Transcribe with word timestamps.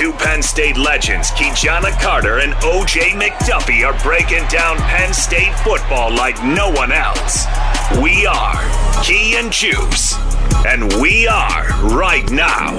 Two 0.00 0.14
Penn 0.14 0.42
State 0.42 0.78
legends, 0.78 1.30
Ki-Jana 1.32 1.90
Carter 2.00 2.38
and 2.38 2.54
OJ 2.54 3.20
McDuffie, 3.20 3.86
are 3.86 4.02
breaking 4.02 4.48
down 4.48 4.78
Penn 4.78 5.12
State 5.12 5.54
football 5.58 6.10
like 6.10 6.42
no 6.42 6.70
one 6.70 6.90
else. 6.90 7.44
We 8.02 8.24
are 8.24 8.62
Ki 9.04 9.36
and 9.36 9.52
Juice, 9.52 10.14
and 10.64 10.90
we 11.02 11.28
are 11.28 11.68
right 11.90 12.26
now. 12.30 12.78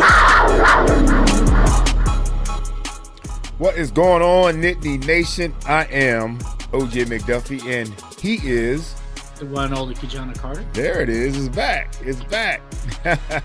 What 3.60 3.78
is 3.78 3.92
going 3.92 4.24
on, 4.24 4.56
Nittany 4.56 5.06
Nation? 5.06 5.54
I 5.68 5.84
am 5.92 6.40
OJ 6.72 7.06
McDuffie, 7.06 7.64
and 7.68 7.94
he 8.20 8.40
is. 8.44 8.96
The 9.38 9.46
one 9.46 9.66
and 9.66 9.76
only 9.76 9.94
Ki-Jana 9.94 10.34
Carter. 10.34 10.66
There 10.74 11.02
it 11.02 11.10
is. 11.10 11.38
It's 11.38 11.56
back. 11.56 11.94
It's 12.02 12.24
back. 12.24 12.64
I 13.06 13.42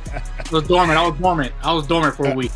was 0.50 0.66
dormant. 0.66 0.98
I 0.98 1.06
was 1.06 1.20
dormant. 1.20 1.52
I 1.62 1.74
was 1.74 1.86
dormant 1.86 2.16
for 2.16 2.24
a 2.24 2.30
uh, 2.30 2.34
week. 2.34 2.52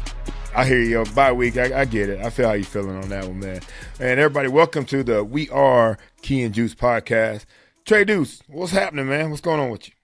I 0.52 0.66
hear 0.66 0.82
you. 0.82 1.04
Bye 1.14 1.32
week. 1.32 1.56
I, 1.56 1.80
I, 1.80 1.84
get 1.84 2.08
it. 2.08 2.20
I 2.20 2.28
feel 2.28 2.48
how 2.48 2.54
you 2.54 2.64
feeling 2.64 2.96
on 2.96 3.08
that 3.10 3.24
one, 3.24 3.38
man. 3.38 3.60
And 4.00 4.18
everybody, 4.18 4.48
welcome 4.48 4.84
to 4.86 5.04
the 5.04 5.22
We 5.22 5.48
Are 5.50 5.96
Ki 6.22 6.42
and 6.42 6.52
Juice 6.52 6.74
podcast. 6.74 7.44
Trey 7.84 8.04
Deuce, 8.04 8.42
what's 8.48 8.72
happening, 8.72 9.08
man? 9.08 9.30
What's 9.30 9.40
going 9.40 9.60
on 9.60 9.70
with 9.70 9.88
you? 9.88 9.94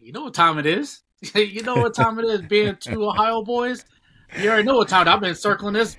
You 0.00 0.12
know 0.12 0.22
what 0.22 0.34
time 0.34 0.58
it 0.58 0.64
is. 0.64 1.02
you 1.34 1.62
know 1.62 1.76
what 1.76 1.94
time 1.94 2.18
it 2.18 2.24
is. 2.24 2.40
Being 2.40 2.76
two 2.76 3.04
Ohio 3.08 3.42
boys, 3.42 3.84
you 4.40 4.48
already 4.48 4.64
know 4.64 4.78
what 4.78 4.88
time. 4.88 5.06
I've 5.08 5.20
been 5.20 5.34
circling 5.34 5.74
this 5.74 5.96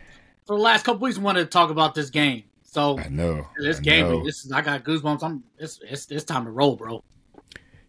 for 0.48 0.58
the 0.58 0.62
last 0.62 0.86
couple 0.86 1.02
weeks. 1.02 1.20
Wanted 1.20 1.42
to 1.42 1.50
talk 1.50 1.70
about 1.70 1.94
this 1.94 2.10
game. 2.10 2.44
So 2.64 2.98
I 2.98 3.10
know 3.10 3.48
this 3.58 3.78
I 3.78 3.82
game. 3.82 4.10
know. 4.10 4.24
This 4.26 4.44
is 4.44 4.52
I 4.52 4.62
got 4.62 4.84
goosebumps. 4.84 5.24
I'm. 5.24 5.44
It's, 5.60 5.80
it's 5.88 6.10
it's 6.10 6.24
time 6.24 6.46
to 6.46 6.52
roll, 6.52 6.76
bro. 6.76 7.04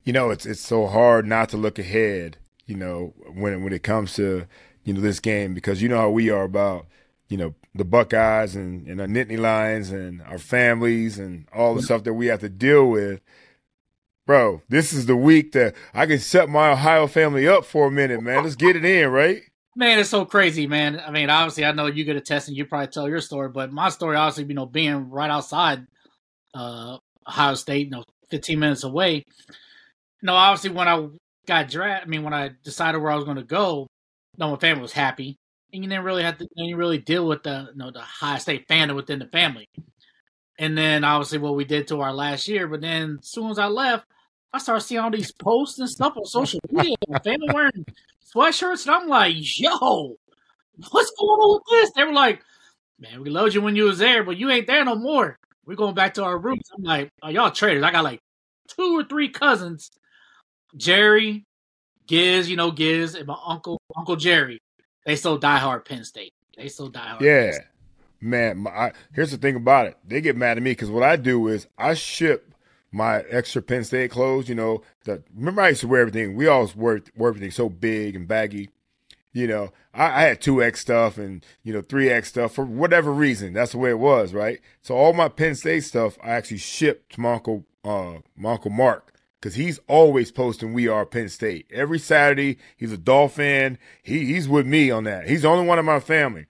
You 0.04 0.12
know, 0.12 0.30
it's 0.30 0.44
it's 0.44 0.60
so 0.60 0.86
hard 0.86 1.26
not 1.26 1.48
to 1.48 1.56
look 1.56 1.78
ahead. 1.78 2.36
You 2.66 2.76
know, 2.76 3.14
when 3.32 3.64
when 3.64 3.72
it 3.72 3.82
comes 3.82 4.14
to 4.14 4.46
you 4.84 4.92
know 4.94 5.00
this 5.00 5.20
game 5.20 5.54
because 5.54 5.82
you 5.82 5.88
know 5.88 5.98
how 5.98 6.10
we 6.10 6.30
are 6.30 6.44
about 6.44 6.86
you 7.28 7.36
know 7.36 7.54
the 7.74 7.84
Buckeyes 7.84 8.54
and, 8.54 8.86
and 8.86 9.00
our 9.00 9.06
Nittany 9.06 9.38
Lions 9.38 9.90
and 9.90 10.22
our 10.22 10.38
families 10.38 11.18
and 11.18 11.48
all 11.52 11.74
the 11.74 11.82
stuff 11.82 12.04
that 12.04 12.14
we 12.14 12.26
have 12.26 12.40
to 12.40 12.48
deal 12.48 12.88
with. 12.88 13.20
Bro, 14.26 14.62
this 14.68 14.92
is 14.92 15.06
the 15.06 15.16
week 15.16 15.52
that 15.52 15.74
I 15.92 16.06
can 16.06 16.18
set 16.18 16.48
my 16.48 16.70
Ohio 16.70 17.06
family 17.06 17.46
up 17.46 17.64
for 17.64 17.88
a 17.88 17.90
minute, 17.90 18.22
man. 18.22 18.44
Let's 18.44 18.56
get 18.56 18.76
it 18.76 18.84
in, 18.84 19.10
right? 19.10 19.42
Man, 19.76 19.98
it's 19.98 20.08
so 20.08 20.24
crazy, 20.24 20.66
man. 20.66 21.02
I 21.04 21.10
mean, 21.10 21.28
obviously, 21.28 21.64
I 21.64 21.72
know 21.72 21.86
you 21.86 22.04
get 22.04 22.16
a 22.16 22.20
test 22.20 22.48
and 22.48 22.56
you 22.56 22.64
probably 22.64 22.86
tell 22.86 23.08
your 23.08 23.20
story, 23.20 23.48
but 23.48 23.72
my 23.72 23.88
story, 23.88 24.16
obviously, 24.16 24.44
you 24.44 24.54
know, 24.54 24.66
being 24.66 25.10
right 25.10 25.30
outside 25.30 25.84
uh, 26.54 26.96
Ohio 27.28 27.54
State, 27.54 27.86
you 27.86 27.90
know, 27.90 28.04
15 28.30 28.58
minutes 28.58 28.84
away. 28.84 29.16
You 29.16 29.22
know, 30.22 30.34
obviously, 30.34 30.70
when 30.70 30.88
I 30.88 31.08
got 31.46 31.68
drafted, 31.68 32.06
I 32.06 32.08
mean, 32.08 32.22
when 32.22 32.32
I 32.32 32.52
decided 32.62 32.98
where 32.98 33.10
I 33.10 33.16
was 33.16 33.24
going 33.24 33.36
to 33.36 33.42
go, 33.42 33.88
no, 34.36 34.50
my 34.50 34.56
family 34.56 34.82
was 34.82 34.92
happy, 34.92 35.38
and 35.72 35.82
you 35.84 35.90
didn't 35.90 36.04
really 36.04 36.22
have 36.22 36.38
to, 36.38 36.48
you 36.56 36.76
really 36.76 36.98
deal 36.98 37.26
with 37.26 37.42
the, 37.42 37.68
you 37.72 37.78
know, 37.78 37.90
the 37.90 38.00
Ohio 38.00 38.38
State 38.38 38.68
fandom 38.68 38.96
within 38.96 39.18
the 39.18 39.26
family. 39.26 39.68
And 40.58 40.78
then, 40.78 41.04
obviously, 41.04 41.38
what 41.38 41.56
we 41.56 41.64
did 41.64 41.88
to 41.88 42.00
our 42.00 42.12
last 42.12 42.46
year, 42.46 42.68
but 42.68 42.80
then 42.80 43.18
as 43.20 43.28
soon 43.28 43.50
as 43.50 43.58
I 43.58 43.66
left, 43.66 44.06
I 44.52 44.58
started 44.58 44.82
seeing 44.82 45.00
all 45.00 45.10
these 45.10 45.32
posts 45.32 45.80
and 45.80 45.90
stuff 45.90 46.16
on 46.16 46.24
social 46.26 46.60
media. 46.70 46.94
Family 47.24 47.48
wearing 47.52 47.84
sweatshirts, 48.34 48.86
and 48.86 48.94
I'm 48.94 49.08
like, 49.08 49.34
yo, 49.58 50.16
what's 50.90 51.12
going 51.18 51.40
on 51.40 51.54
with 51.54 51.62
this? 51.70 51.90
They 51.96 52.04
were 52.04 52.12
like, 52.12 52.40
man, 53.00 53.20
we 53.20 53.30
loved 53.30 53.54
you 53.54 53.62
when 53.62 53.74
you 53.74 53.84
was 53.84 53.98
there, 53.98 54.22
but 54.22 54.36
you 54.36 54.50
ain't 54.50 54.68
there 54.68 54.84
no 54.84 54.94
more. 54.94 55.38
We're 55.66 55.74
going 55.74 55.94
back 55.94 56.14
to 56.14 56.24
our 56.24 56.38
roots. 56.38 56.70
I'm 56.76 56.84
like, 56.84 57.10
oh, 57.22 57.30
y'all 57.30 57.50
traitors. 57.50 57.82
I 57.82 57.90
got 57.90 58.04
like 58.04 58.20
two 58.68 58.98
or 58.98 59.04
three 59.04 59.30
cousins, 59.30 59.90
Jerry, 60.76 61.46
Giz, 62.06 62.48
you 62.48 62.56
know 62.56 62.70
Giz, 62.70 63.14
and 63.14 63.26
my 63.26 63.38
uncle, 63.46 63.80
Uncle 63.96 64.16
Jerry. 64.16 64.60
They 65.06 65.16
still 65.16 65.38
die 65.38 65.58
hard 65.58 65.84
Penn 65.84 66.04
State. 66.04 66.32
They 66.56 66.68
still 66.68 66.88
die 66.88 67.08
hard. 67.08 67.22
Yeah, 67.22 67.58
man. 68.20 68.58
My, 68.58 68.70
I, 68.70 68.92
here's 69.12 69.30
the 69.30 69.36
thing 69.36 69.56
about 69.56 69.86
it. 69.86 69.98
They 70.06 70.20
get 70.20 70.36
mad 70.36 70.56
at 70.56 70.62
me 70.62 70.70
because 70.70 70.90
what 70.90 71.02
I 71.02 71.16
do 71.16 71.48
is 71.48 71.66
I 71.76 71.94
ship 71.94 72.54
my 72.92 73.20
extra 73.30 73.60
Penn 73.62 73.84
State 73.84 74.10
clothes. 74.10 74.48
You 74.48 74.54
know, 74.54 74.82
the, 75.04 75.22
remember 75.34 75.62
I 75.62 75.70
used 75.70 75.82
to 75.82 75.88
wear 75.88 76.00
everything. 76.00 76.36
We 76.36 76.46
always 76.46 76.76
wore, 76.76 77.00
wore 77.16 77.28
everything 77.28 77.50
so 77.50 77.68
big 77.68 78.16
and 78.16 78.28
baggy. 78.28 78.70
You 79.32 79.48
know, 79.48 79.72
I, 79.92 80.04
I 80.04 80.22
had 80.22 80.40
two 80.40 80.62
X 80.62 80.80
stuff 80.80 81.18
and 81.18 81.44
you 81.64 81.72
know 81.72 81.82
three 81.82 82.08
X 82.08 82.28
stuff 82.28 82.54
for 82.54 82.64
whatever 82.64 83.12
reason. 83.12 83.52
That's 83.52 83.72
the 83.72 83.78
way 83.78 83.90
it 83.90 83.98
was, 83.98 84.32
right? 84.32 84.60
So 84.80 84.94
all 84.94 85.12
my 85.12 85.28
Penn 85.28 85.54
State 85.54 85.84
stuff 85.84 86.16
I 86.22 86.30
actually 86.30 86.58
shipped 86.58 87.14
to 87.14 87.20
my 87.20 87.34
uncle, 87.34 87.64
uh, 87.84 88.18
my 88.36 88.52
uncle 88.52 88.70
Mark 88.70 89.13
because 89.44 89.56
he's 89.56 89.78
always 89.88 90.32
posting 90.32 90.72
"We 90.72 90.88
Are 90.88 91.04
Penn 91.04 91.28
State" 91.28 91.66
every 91.70 91.98
Saturday. 91.98 92.56
He's 92.78 92.92
a 92.92 92.96
Dolphin. 92.96 93.76
He 94.02 94.24
he's 94.24 94.48
with 94.48 94.66
me 94.66 94.90
on 94.90 95.04
that. 95.04 95.28
He's 95.28 95.42
the 95.42 95.48
only 95.48 95.66
one 95.66 95.78
in 95.78 95.84
my 95.84 96.00
family. 96.00 96.46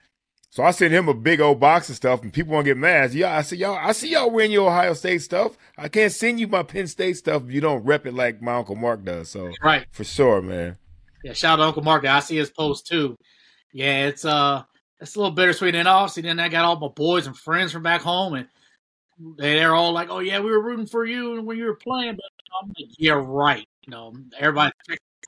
So 0.48 0.62
I 0.62 0.70
send 0.70 0.94
him 0.94 1.08
a 1.08 1.14
big 1.14 1.40
old 1.40 1.58
box 1.58 1.90
of 1.90 1.96
stuff, 1.96 2.22
and 2.22 2.32
people 2.32 2.54
want 2.54 2.66
to 2.66 2.70
get 2.70 2.78
mad. 2.78 3.12
Yeah, 3.12 3.36
I 3.36 3.42
said, 3.42 3.58
y'all, 3.58 3.76
I 3.76 3.90
see 3.90 4.12
y'all 4.12 4.30
wearing 4.30 4.52
your 4.52 4.70
Ohio 4.70 4.94
State 4.94 5.22
stuff. 5.22 5.58
I 5.76 5.88
can't 5.88 6.12
send 6.12 6.38
you 6.38 6.46
my 6.46 6.62
Penn 6.62 6.86
State 6.86 7.16
stuff 7.16 7.42
if 7.42 7.50
you 7.50 7.60
don't 7.60 7.82
rep 7.82 8.06
it 8.06 8.14
like 8.14 8.40
my 8.40 8.54
Uncle 8.54 8.76
Mark 8.76 9.04
does. 9.04 9.28
So 9.28 9.50
right 9.60 9.86
for 9.90 10.04
sure, 10.04 10.40
man. 10.40 10.76
Yeah, 11.24 11.32
shout 11.32 11.54
out 11.54 11.62
to 11.62 11.66
Uncle 11.66 11.82
Mark. 11.82 12.06
I 12.06 12.20
see 12.20 12.36
his 12.36 12.50
post 12.50 12.86
too. 12.86 13.16
Yeah, 13.72 14.06
it's 14.06 14.24
uh, 14.24 14.62
it's 15.00 15.16
a 15.16 15.18
little 15.18 15.34
bittersweet. 15.34 15.74
And 15.74 15.88
obviously, 15.88 16.22
then 16.22 16.38
I 16.38 16.48
got 16.48 16.64
all 16.64 16.78
my 16.78 16.86
boys 16.94 17.26
and 17.26 17.36
friends 17.36 17.72
from 17.72 17.82
back 17.82 18.02
home, 18.02 18.34
and 18.34 18.46
they're 19.36 19.74
all 19.74 19.92
like, 19.92 20.08
"Oh 20.10 20.20
yeah, 20.20 20.40
we 20.40 20.50
were 20.50 20.62
rooting 20.62 20.86
for 20.86 21.04
you 21.04 21.40
when 21.42 21.58
you 21.58 21.64
were 21.64 21.76
playing," 21.76 22.16
but 22.16 22.24
I'm 22.60 22.68
like, 22.68 22.94
"Yeah, 22.98 23.20
right." 23.24 23.66
You 23.86 23.90
know, 23.90 24.14
everybody 24.38 24.72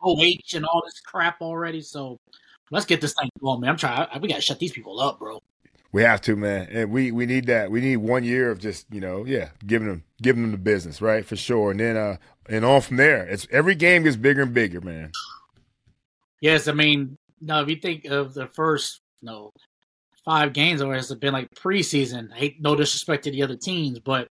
OH 0.03 0.55
and 0.55 0.65
all 0.65 0.83
this 0.85 1.01
crap 1.01 1.41
already. 1.41 1.81
So 1.81 2.19
let's 2.71 2.87
get 2.87 3.01
this 3.01 3.15
thing 3.19 3.31
going, 3.41 3.61
man. 3.61 3.71
I'm 3.71 3.77
trying. 3.77 4.09
We 4.21 4.29
got 4.29 4.37
to 4.37 4.41
shut 4.41 4.59
these 4.59 4.73
people 4.73 5.01
up, 5.01 5.19
bro. 5.19 5.43
We 5.93 6.03
have 6.03 6.21
to, 6.23 6.37
man, 6.37 6.69
and 6.71 6.91
we 6.91 7.11
we 7.11 7.27
need 7.27 7.47
that. 7.47 7.71
We 7.71 7.81
need 7.81 7.97
one 7.99 8.25
year 8.25 8.51
of 8.51 8.59
just 8.59 8.87
you 8.93 9.01
know, 9.01 9.25
yeah, 9.25 9.51
giving 9.67 9.89
them 9.89 10.05
giving 10.21 10.43
them 10.43 10.53
the 10.53 10.59
business, 10.59 11.01
right, 11.01 11.25
for 11.25 11.37
sure, 11.37 11.71
and 11.71 11.81
then 11.81 11.97
uh 11.97 12.17
and 12.49 12.65
on 12.65 12.81
from 12.81 12.97
there. 12.97 13.27
It's 13.27 13.47
every 13.51 13.75
game 13.75 14.03
gets 14.03 14.17
bigger 14.17 14.43
and 14.43 14.53
bigger, 14.53 14.81
man. 14.81 15.13
Yes, 16.41 16.69
I 16.69 16.73
mean, 16.73 17.17
no, 17.41 17.63
if 17.63 17.69
you 17.69 17.77
think 17.77 18.05
of 18.07 18.35
the 18.35 18.47
first, 18.49 19.01
you 19.23 19.27
know, 19.27 19.53
five 20.27 20.53
games, 20.53 20.83
or 20.83 20.95
has 20.95 21.15
been 21.15 21.33
like 21.33 21.49
preseason. 21.55 22.31
I 22.33 22.37
hate 22.37 22.61
no 22.61 22.77
disrespect 22.77 23.25
to 23.25 23.31
the 23.31 23.43
other 23.43 23.57
teams, 23.57 23.99
but 23.99 24.29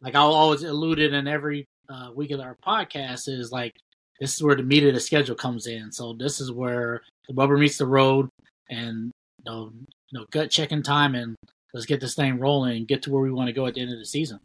like 0.00 0.14
I 0.14 0.20
always 0.20 0.62
alluded 0.62 1.12
in 1.12 1.28
every 1.28 1.66
uh, 1.90 2.10
week 2.14 2.30
of 2.30 2.40
our 2.40 2.56
podcast 2.66 3.28
is 3.28 3.52
like 3.52 3.74
this 4.20 4.34
is 4.34 4.42
where 4.42 4.56
the 4.56 4.62
meat 4.62 4.84
of 4.84 4.94
the 4.94 5.00
schedule 5.00 5.34
comes 5.34 5.66
in. 5.66 5.92
So 5.92 6.14
this 6.14 6.40
is 6.40 6.50
where 6.50 7.02
the 7.28 7.34
rubber 7.34 7.58
meets 7.58 7.76
the 7.76 7.86
road, 7.86 8.30
and 8.70 9.10
you 9.38 9.44
know, 9.44 9.72
you 10.10 10.18
know, 10.20 10.26
gut 10.30 10.50
checking 10.50 10.82
time, 10.82 11.14
and 11.14 11.36
let's 11.74 11.84
get 11.84 12.00
this 12.00 12.14
thing 12.14 12.38
rolling 12.38 12.78
and 12.78 12.88
get 12.88 13.02
to 13.02 13.10
where 13.10 13.22
we 13.22 13.32
want 13.32 13.48
to 13.48 13.52
go 13.52 13.66
at 13.66 13.74
the 13.74 13.82
end 13.82 13.92
of 13.92 13.98
the 13.98 14.06
season. 14.06 14.40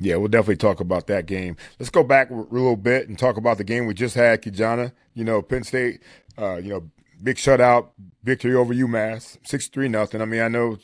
Yeah, 0.00 0.16
we'll 0.16 0.28
definitely 0.28 0.56
talk 0.56 0.80
about 0.80 1.06
that 1.06 1.26
game. 1.26 1.56
Let's 1.78 1.90
go 1.90 2.02
back 2.02 2.30
a 2.30 2.34
little 2.34 2.76
bit 2.76 3.08
and 3.08 3.16
talk 3.16 3.36
about 3.36 3.58
the 3.58 3.64
game 3.64 3.86
we 3.86 3.94
just 3.94 4.16
had, 4.16 4.42
Ki-Jana. 4.42 4.92
You 5.14 5.22
know, 5.22 5.40
Penn 5.40 5.62
State, 5.62 6.02
uh, 6.36 6.56
you 6.56 6.70
know, 6.70 6.90
big 7.22 7.36
shutout 7.36 7.88
victory 8.22 8.54
over 8.54 8.74
UMass, 8.74 9.38
six 9.44 9.68
three 9.68 9.88
nothing. 9.88 10.20
I 10.20 10.24
mean, 10.24 10.40
I 10.40 10.48
know, 10.48 10.78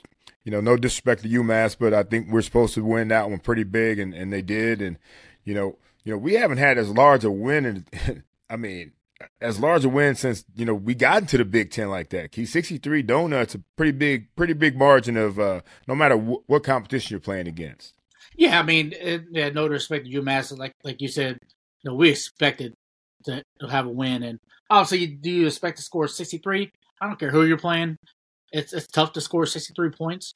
you 0.45 0.53
know, 0.53 0.61
no 0.61 0.77
disrespect 0.77 1.23
to 1.23 1.29
UMass, 1.29 1.77
but 1.79 1.95
I 1.95 2.03
think 2.03 2.31
we're 2.31 2.43
supposed 2.43 2.75
to 2.75 2.85
win 2.85 3.09
that 3.09 3.29
one 3.29 3.41
pretty 3.41 3.65
big, 3.65 3.99
and, 3.99 4.15
and 4.15 4.33
they 4.33 4.43
did. 4.43 4.83
And 4.83 4.99
you 5.45 5.55
know, 5.55 5.79
you 6.05 6.13
know, 6.13 6.19
we 6.19 6.35
haven't 6.35 6.59
had 6.59 6.79
as 6.79 6.91
large 6.91 7.25
a 7.25 7.31
win, 7.31 7.67
and 7.67 8.23
I 8.51 8.57
mean, 8.57 8.93
as 9.41 9.61
large 9.61 9.85
a 9.85 9.89
win 9.89 10.15
since 10.15 10.45
you 10.55 10.65
know 10.65 10.75
we 10.75 10.95
got 10.95 11.23
into 11.23 11.39
the 11.39 11.45
Big 11.45 11.71
Ten 11.71 11.89
like 11.89 12.11
that. 12.11 12.33
Key 12.33 12.47
sixty 12.47 12.79
three 12.79 13.03
donuts, 13.03 13.55
a 13.55 13.63
pretty 13.77 13.93
big, 13.93 14.35
pretty 14.37 14.55
big 14.55 14.77
margin 14.77 15.17
of 15.17 15.39
uh, 15.39 15.61
no 15.87 15.95
matter 15.95 16.17
wh- 16.17 16.49
what 16.49 16.65
competition 16.65 17.15
you're 17.15 17.21
playing 17.21 17.49
against. 17.49 17.95
Yeah, 18.37 18.59
I 18.59 18.63
mean, 18.63 18.93
it, 18.99 19.25
yeah, 19.31 19.51
no 19.51 19.67
respect 19.67 20.07
to 20.07 20.13
UMass. 20.13 20.57
Like 20.57 20.73
like 20.85 21.01
you 21.01 21.09
said, 21.09 21.39
you 21.83 21.91
know, 21.91 21.95
we 21.95 22.11
expected 22.11 22.75
to 23.27 23.43
have 23.69 23.87
a 23.87 23.91
win, 23.91 24.23
and 24.23 24.39
obviously, 24.71 24.99
you 24.99 25.17
do 25.17 25.31
you 25.31 25.47
expect 25.47 25.79
to 25.79 25.83
score 25.83 26.09
sixty 26.09 26.39
three? 26.39 26.71
I 27.01 27.07
don't 27.07 27.19
care 27.19 27.31
who 27.31 27.45
you're 27.45 27.59
playing. 27.59 27.97
It's 28.53 28.73
it's 28.73 28.87
tough 28.87 29.13
to 29.15 29.21
score 29.21 29.47
sixty 29.47 29.75
three 29.75 29.91
points, 29.91 30.33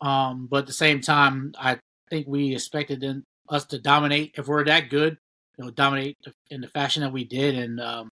um, 0.00 0.48
but 0.50 0.58
at 0.58 0.66
the 0.66 0.72
same 0.72 1.00
time, 1.00 1.52
I 1.58 1.78
think 2.10 2.26
we 2.26 2.54
expected 2.54 3.02
in, 3.02 3.24
us 3.48 3.66
to 3.66 3.78
dominate. 3.78 4.34
If 4.36 4.48
we're 4.48 4.64
that 4.64 4.90
good, 4.90 5.18
you 5.56 5.64
know, 5.64 5.70
dominate 5.70 6.16
in 6.50 6.60
the 6.60 6.68
fashion 6.68 7.02
that 7.02 7.12
we 7.12 7.24
did, 7.24 7.54
and 7.56 7.80
um, 7.80 8.08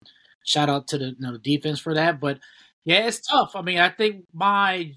shout 0.44 0.70
out 0.70 0.88
to 0.88 0.98
the 0.98 1.06
you 1.06 1.16
know, 1.18 1.36
defense 1.38 1.80
for 1.80 1.94
that. 1.94 2.20
But 2.20 2.38
yeah, 2.84 3.06
it's 3.06 3.20
tough. 3.20 3.52
I 3.54 3.62
mean, 3.62 3.78
I 3.78 3.88
think 3.90 4.24
my 4.32 4.92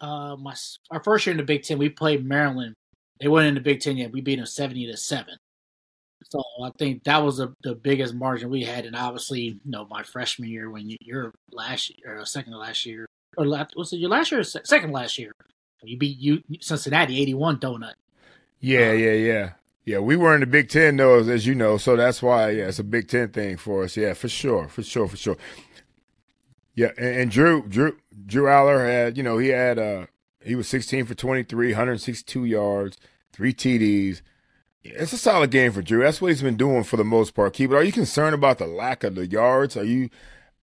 uh, 0.00 0.36
my 0.36 0.54
our 0.90 1.02
first 1.02 1.26
year 1.26 1.32
in 1.32 1.38
the 1.38 1.44
Big 1.44 1.62
Ten, 1.62 1.78
we 1.78 1.88
played 1.88 2.24
Maryland 2.24 2.74
they 3.20 3.28
weren't 3.28 3.48
in 3.48 3.54
the 3.54 3.60
Big 3.60 3.80
Ten 3.80 3.96
yet. 3.96 4.12
We 4.12 4.20
beat 4.20 4.36
them 4.36 4.46
seventy 4.46 4.86
to 4.86 4.96
seven. 4.96 5.36
So 6.22 6.42
I 6.62 6.70
think 6.78 7.04
that 7.04 7.22
was 7.22 7.38
the, 7.38 7.54
the 7.62 7.74
biggest 7.74 8.14
margin 8.14 8.50
we 8.50 8.62
had, 8.62 8.86
and 8.86 8.96
obviously, 8.96 9.40
you 9.40 9.60
know, 9.64 9.86
my 9.90 10.02
freshman 10.02 10.48
year 10.48 10.70
when 10.70 10.88
you, 10.88 10.96
your 11.00 11.34
last 11.50 11.92
year 11.98 12.18
or 12.18 12.24
second 12.24 12.54
last 12.54 12.86
year, 12.86 13.06
or 13.36 13.46
was 13.76 13.92
it 13.92 13.96
your 13.96 14.10
last 14.10 14.30
year 14.30 14.40
or 14.40 14.44
second 14.44 14.92
last 14.92 15.18
year? 15.18 15.32
You 15.82 15.98
beat 15.98 16.18
you 16.18 16.42
Cincinnati 16.60 17.20
eighty 17.20 17.34
one 17.34 17.58
donut. 17.58 17.94
Yeah, 18.60 18.90
um, 18.90 18.98
yeah, 18.98 19.12
yeah, 19.12 19.50
yeah. 19.84 19.98
We 19.98 20.16
were 20.16 20.34
in 20.34 20.40
the 20.40 20.46
Big 20.46 20.70
Ten 20.70 20.96
though, 20.96 21.18
as, 21.18 21.28
as 21.28 21.46
you 21.46 21.54
know, 21.54 21.76
so 21.76 21.96
that's 21.96 22.22
why 22.22 22.50
yeah, 22.50 22.68
it's 22.68 22.78
a 22.78 22.84
Big 22.84 23.08
Ten 23.08 23.28
thing 23.28 23.58
for 23.58 23.84
us. 23.84 23.96
Yeah, 23.96 24.14
for 24.14 24.28
sure, 24.28 24.68
for 24.68 24.82
sure, 24.82 25.08
for 25.08 25.16
sure. 25.16 25.36
Yeah, 26.74 26.90
and, 26.96 27.16
and 27.16 27.30
Drew, 27.30 27.68
Drew, 27.68 27.96
Drew 28.26 28.44
Allar 28.44 28.84
had, 28.86 29.16
you 29.16 29.22
know, 29.22 29.38
he 29.38 29.48
had 29.48 29.78
uh 29.78 30.06
he 30.44 30.54
was 30.54 30.68
16 30.68 31.06
for 31.06 31.14
23, 31.14 31.68
162 31.68 32.44
yards, 32.44 32.98
three 33.32 33.54
TDs. 33.54 34.20
It's 34.84 35.14
a 35.14 35.18
solid 35.18 35.50
game 35.50 35.72
for 35.72 35.80
Drew. 35.80 36.02
That's 36.02 36.20
what 36.20 36.28
he's 36.28 36.42
been 36.42 36.58
doing 36.58 36.84
for 36.84 36.98
the 36.98 37.04
most 37.04 37.34
part. 37.34 37.54
Keep 37.54 37.70
it. 37.70 37.74
Are 37.74 37.82
you 37.82 37.92
concerned 37.92 38.34
about 38.34 38.58
the 38.58 38.66
lack 38.66 39.02
of 39.02 39.14
the 39.14 39.26
yards? 39.26 39.76
Are 39.76 39.84
you? 39.84 40.10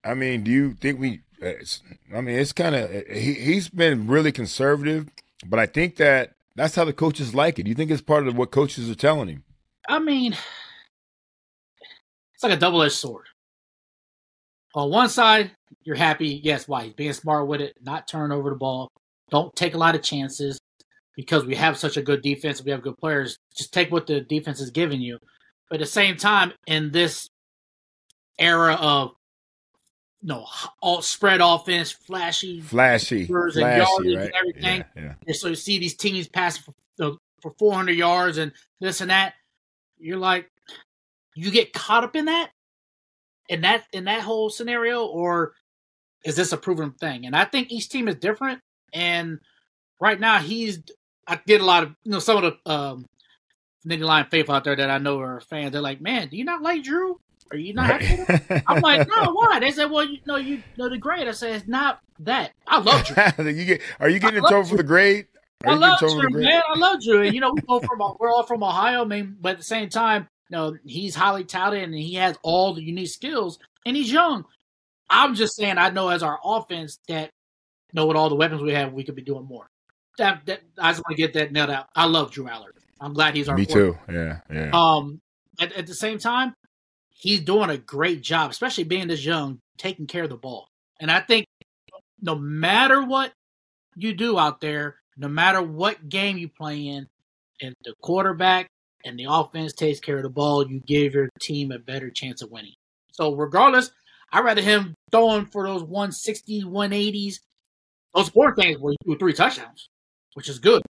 I 0.03 0.13
mean, 0.13 0.43
do 0.43 0.51
you 0.51 0.73
think 0.73 0.99
we? 0.99 1.21
I 1.43 2.21
mean, 2.21 2.37
it's 2.37 2.53
kind 2.53 2.75
of 2.75 2.89
he, 3.07 3.33
he's 3.33 3.69
been 3.69 4.05
really 4.07 4.31
conservative, 4.31 5.09
but 5.45 5.59
I 5.59 5.65
think 5.65 5.95
that 5.95 6.35
that's 6.55 6.75
how 6.75 6.85
the 6.85 6.93
coaches 6.93 7.33
like 7.33 7.57
it. 7.57 7.63
Do 7.63 7.69
you 7.69 7.75
think 7.75 7.89
it's 7.89 8.01
part 8.01 8.27
of 8.27 8.37
what 8.37 8.51
coaches 8.51 8.89
are 8.91 8.95
telling 8.95 9.27
him? 9.27 9.43
I 9.89 9.97
mean, 9.97 10.33
it's 12.35 12.43
like 12.43 12.53
a 12.53 12.57
double 12.57 12.83
edged 12.83 12.93
sword. 12.93 13.25
On 14.75 14.89
one 14.91 15.09
side, 15.09 15.51
you're 15.83 15.95
happy, 15.95 16.39
yes, 16.43 16.67
why 16.67 16.93
being 16.95 17.13
smart 17.13 17.47
with 17.47 17.61
it, 17.61 17.75
not 17.81 18.07
turning 18.07 18.37
over 18.37 18.51
the 18.51 18.55
ball. 18.55 18.87
Don't 19.31 19.55
take 19.55 19.73
a 19.73 19.77
lot 19.77 19.95
of 19.95 20.03
chances 20.03 20.59
because 21.15 21.45
we 21.45 21.55
have 21.55 21.77
such 21.77 21.97
a 21.97 22.01
good 22.01 22.21
defense. 22.21 22.63
We 22.63 22.71
have 22.71 22.81
good 22.81 22.97
players. 22.97 23.37
Just 23.55 23.73
take 23.73 23.91
what 23.91 24.07
the 24.07 24.21
defense 24.21 24.59
is 24.59 24.71
giving 24.71 25.01
you. 25.01 25.19
But 25.69 25.75
at 25.75 25.81
the 25.81 25.91
same 25.91 26.17
time, 26.17 26.53
in 26.67 26.91
this 26.91 27.29
era 28.37 28.73
of 28.75 29.11
you 30.21 30.27
know, 30.27 30.45
all 30.81 31.01
spread 31.01 31.41
offense, 31.41 31.91
flashy, 31.91 32.61
flashy, 32.61 33.21
and 33.21 33.27
flashy, 33.27 33.57
yardage 33.57 34.15
right? 34.15 34.25
and 34.25 34.33
everything. 34.35 34.85
Yeah, 34.95 35.01
yeah. 35.01 35.13
And 35.25 35.35
so 35.35 35.47
you 35.47 35.55
see 35.55 35.79
these 35.79 35.95
teams 35.95 36.27
passing 36.27 36.63
for, 36.97 37.17
for 37.41 37.51
400 37.57 37.93
yards 37.93 38.37
and 38.37 38.51
this 38.79 39.01
and 39.01 39.09
that. 39.09 39.33
You're 39.97 40.17
like, 40.17 40.49
you 41.35 41.49
get 41.51 41.73
caught 41.73 42.03
up 42.03 42.15
in 42.15 42.25
that, 42.25 42.51
in 43.49 43.61
that 43.61 43.85
in 43.93 44.05
that 44.05 44.21
whole 44.21 44.49
scenario, 44.49 45.05
or 45.05 45.53
is 46.23 46.35
this 46.35 46.51
a 46.51 46.57
proven 46.57 46.91
thing? 46.91 47.25
And 47.25 47.35
I 47.35 47.45
think 47.45 47.71
each 47.71 47.89
team 47.89 48.07
is 48.07 48.15
different. 48.15 48.61
And 48.93 49.39
right 49.99 50.19
now, 50.19 50.39
he's 50.39 50.81
I 51.27 51.39
get 51.45 51.61
a 51.61 51.65
lot 51.65 51.83
of 51.83 51.95
you 52.03 52.11
know 52.11 52.19
some 52.19 52.43
of 52.43 52.53
the 52.65 52.71
um, 52.71 53.05
Nittany 53.87 54.03
Lion 54.03 54.27
faithful 54.29 54.55
out 54.55 54.63
there 54.63 54.75
that 54.75 54.89
I 54.89 54.97
know 54.97 55.19
are 55.19 55.41
fans. 55.41 55.71
They're 55.71 55.81
like, 55.81 56.01
"Man, 56.01 56.27
do 56.29 56.37
you 56.37 56.45
not 56.45 56.61
like 56.61 56.83
Drew? 56.83 57.19
Are 57.51 57.57
you 57.57 57.73
not 57.73 58.01
happy?" 58.01 58.63
I'm 58.67 58.81
like, 58.81 59.07
"No, 59.07 59.31
why?" 59.33 59.59
They 59.59 59.71
said, 59.71 59.91
"Well, 59.91 60.05
you 60.05 60.19
know, 60.25 60.37
you 60.37 60.61
know 60.77 60.89
the 60.89 60.97
grade." 60.97 61.27
I 61.27 61.31
said, 61.31 61.55
"It's 61.55 61.67
not 61.67 61.99
that. 62.19 62.51
I 62.67 62.79
love 62.79 63.05
Drew. 63.05 63.45
you 63.51 63.65
get, 63.65 63.81
are 63.99 64.09
you 64.09 64.19
getting 64.19 64.37
in 64.37 64.43
trouble 64.43 64.67
for 64.67 64.77
the 64.77 64.83
grade?" 64.83 65.27
Are 65.63 65.73
I 65.73 65.75
love 65.75 65.99
Drew, 65.99 66.29
man. 66.29 66.61
I 66.67 66.77
love 66.77 67.01
Drew. 67.01 67.21
And 67.21 67.35
you 67.35 67.39
know, 67.39 67.53
we 67.53 67.61
go 67.61 67.79
from 67.79 67.99
we're 68.19 68.31
all 68.31 68.43
from 68.43 68.63
Ohio, 68.63 69.05
man. 69.05 69.37
but 69.39 69.53
at 69.53 69.57
the 69.59 69.63
same 69.63 69.89
time, 69.89 70.27
you 70.49 70.57
know, 70.57 70.77
he's 70.85 71.13
highly 71.13 71.43
touted 71.43 71.83
and 71.83 71.93
he 71.93 72.15
has 72.15 72.37
all 72.41 72.73
the 72.73 72.83
unique 72.83 73.09
skills, 73.09 73.59
and 73.85 73.95
he's 73.95 74.11
young. 74.11 74.45
I'm 75.09 75.35
just 75.35 75.55
saying, 75.55 75.77
I 75.77 75.89
know 75.89 76.09
as 76.09 76.23
our 76.23 76.39
offense 76.43 76.97
that 77.07 77.31
know 77.93 78.05
with 78.05 78.17
all 78.17 78.29
the 78.29 78.35
weapons 78.35 78.61
we 78.61 78.73
have, 78.73 78.93
we 78.93 79.03
could 79.03 79.15
be 79.15 79.21
doing 79.21 79.45
more. 79.45 79.69
That, 80.17 80.45
that 80.45 80.61
I 80.77 80.91
just 80.91 81.03
want 81.05 81.15
to 81.15 81.21
get 81.21 81.33
that 81.33 81.51
nailed 81.51 81.69
out. 81.69 81.87
I 81.95 82.05
love 82.05 82.31
Drew 82.31 82.45
Allar. 82.45 82.71
I'm 82.99 83.13
glad 83.13 83.35
he's 83.35 83.49
our. 83.49 83.55
Me 83.55 83.65
too. 83.65 83.97
Yeah, 84.09 84.39
yeah. 84.51 84.71
Um, 84.73 85.21
at, 85.59 85.71
at 85.73 85.87
the 85.87 85.93
same 85.93 86.17
time, 86.17 86.53
he's 87.09 87.41
doing 87.41 87.69
a 87.69 87.77
great 87.77 88.21
job, 88.21 88.51
especially 88.51 88.83
being 88.83 89.07
this 89.07 89.25
young, 89.25 89.59
taking 89.77 90.07
care 90.07 90.23
of 90.23 90.29
the 90.29 90.37
ball. 90.37 90.67
And 90.99 91.09
I 91.09 91.19
think 91.19 91.45
no 92.21 92.35
matter 92.35 93.03
what 93.03 93.31
you 93.95 94.13
do 94.13 94.37
out 94.37 94.61
there, 94.61 94.97
no 95.17 95.27
matter 95.27 95.61
what 95.61 96.09
game 96.09 96.37
you 96.37 96.49
play 96.49 96.87
in, 96.87 97.07
if 97.59 97.73
the 97.83 97.93
quarterback 98.01 98.67
and 99.03 99.17
the 99.17 99.27
offense 99.29 99.73
takes 99.73 99.99
care 99.99 100.17
of 100.17 100.23
the 100.23 100.29
ball, 100.29 100.67
you 100.69 100.79
give 100.85 101.13
your 101.13 101.29
team 101.39 101.71
a 101.71 101.79
better 101.79 102.09
chance 102.09 102.41
of 102.41 102.51
winning. 102.51 102.73
So 103.13 103.33
regardless, 103.33 103.91
I'd 104.31 104.45
rather 104.45 104.61
him 104.61 104.93
throwing 105.11 105.45
for 105.45 105.67
those 105.67 105.83
160, 105.83 106.63
180s 106.63 107.39
those 108.13 108.29
four 108.29 108.55
things 108.55 108.77
were 108.79 108.93
you 109.05 109.17
three 109.17 109.33
touchdowns, 109.33 109.89
which 110.33 110.49
is 110.49 110.59
good, 110.59 110.81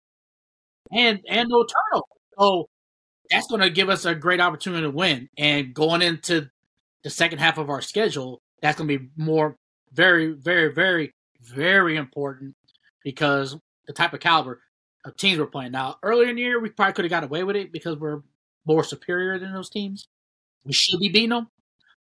and 0.92 1.20
and 1.28 1.48
no 1.48 1.64
turnover. 1.64 2.06
So 2.38 2.68
that's 3.30 3.46
going 3.46 3.60
to 3.60 3.70
give 3.70 3.88
us 3.88 4.04
a 4.04 4.14
great 4.14 4.40
opportunity 4.40 4.82
to 4.82 4.90
win. 4.90 5.28
And 5.38 5.74
going 5.74 6.02
into 6.02 6.48
the 7.02 7.10
second 7.10 7.38
half 7.38 7.58
of 7.58 7.70
our 7.70 7.80
schedule, 7.80 8.40
that's 8.60 8.78
going 8.78 8.88
to 8.88 8.98
be 8.98 9.08
more 9.16 9.56
very, 9.92 10.32
very, 10.32 10.72
very, 10.72 11.12
very 11.40 11.96
important 11.96 12.54
because 13.04 13.56
the 13.86 13.92
type 13.92 14.12
of 14.12 14.20
caliber 14.20 14.60
of 15.04 15.16
teams 15.16 15.38
we're 15.38 15.46
playing. 15.46 15.72
Now, 15.72 15.96
earlier 16.02 16.28
in 16.28 16.36
the 16.36 16.42
year, 16.42 16.60
we 16.60 16.70
probably 16.70 16.92
could 16.92 17.04
have 17.04 17.10
got 17.10 17.24
away 17.24 17.42
with 17.42 17.56
it 17.56 17.72
because 17.72 17.96
we're 17.98 18.22
more 18.64 18.84
superior 18.84 19.38
than 19.38 19.52
those 19.52 19.70
teams. 19.70 20.06
We 20.64 20.72
should 20.72 21.00
be 21.00 21.08
beating 21.08 21.30
them, 21.30 21.48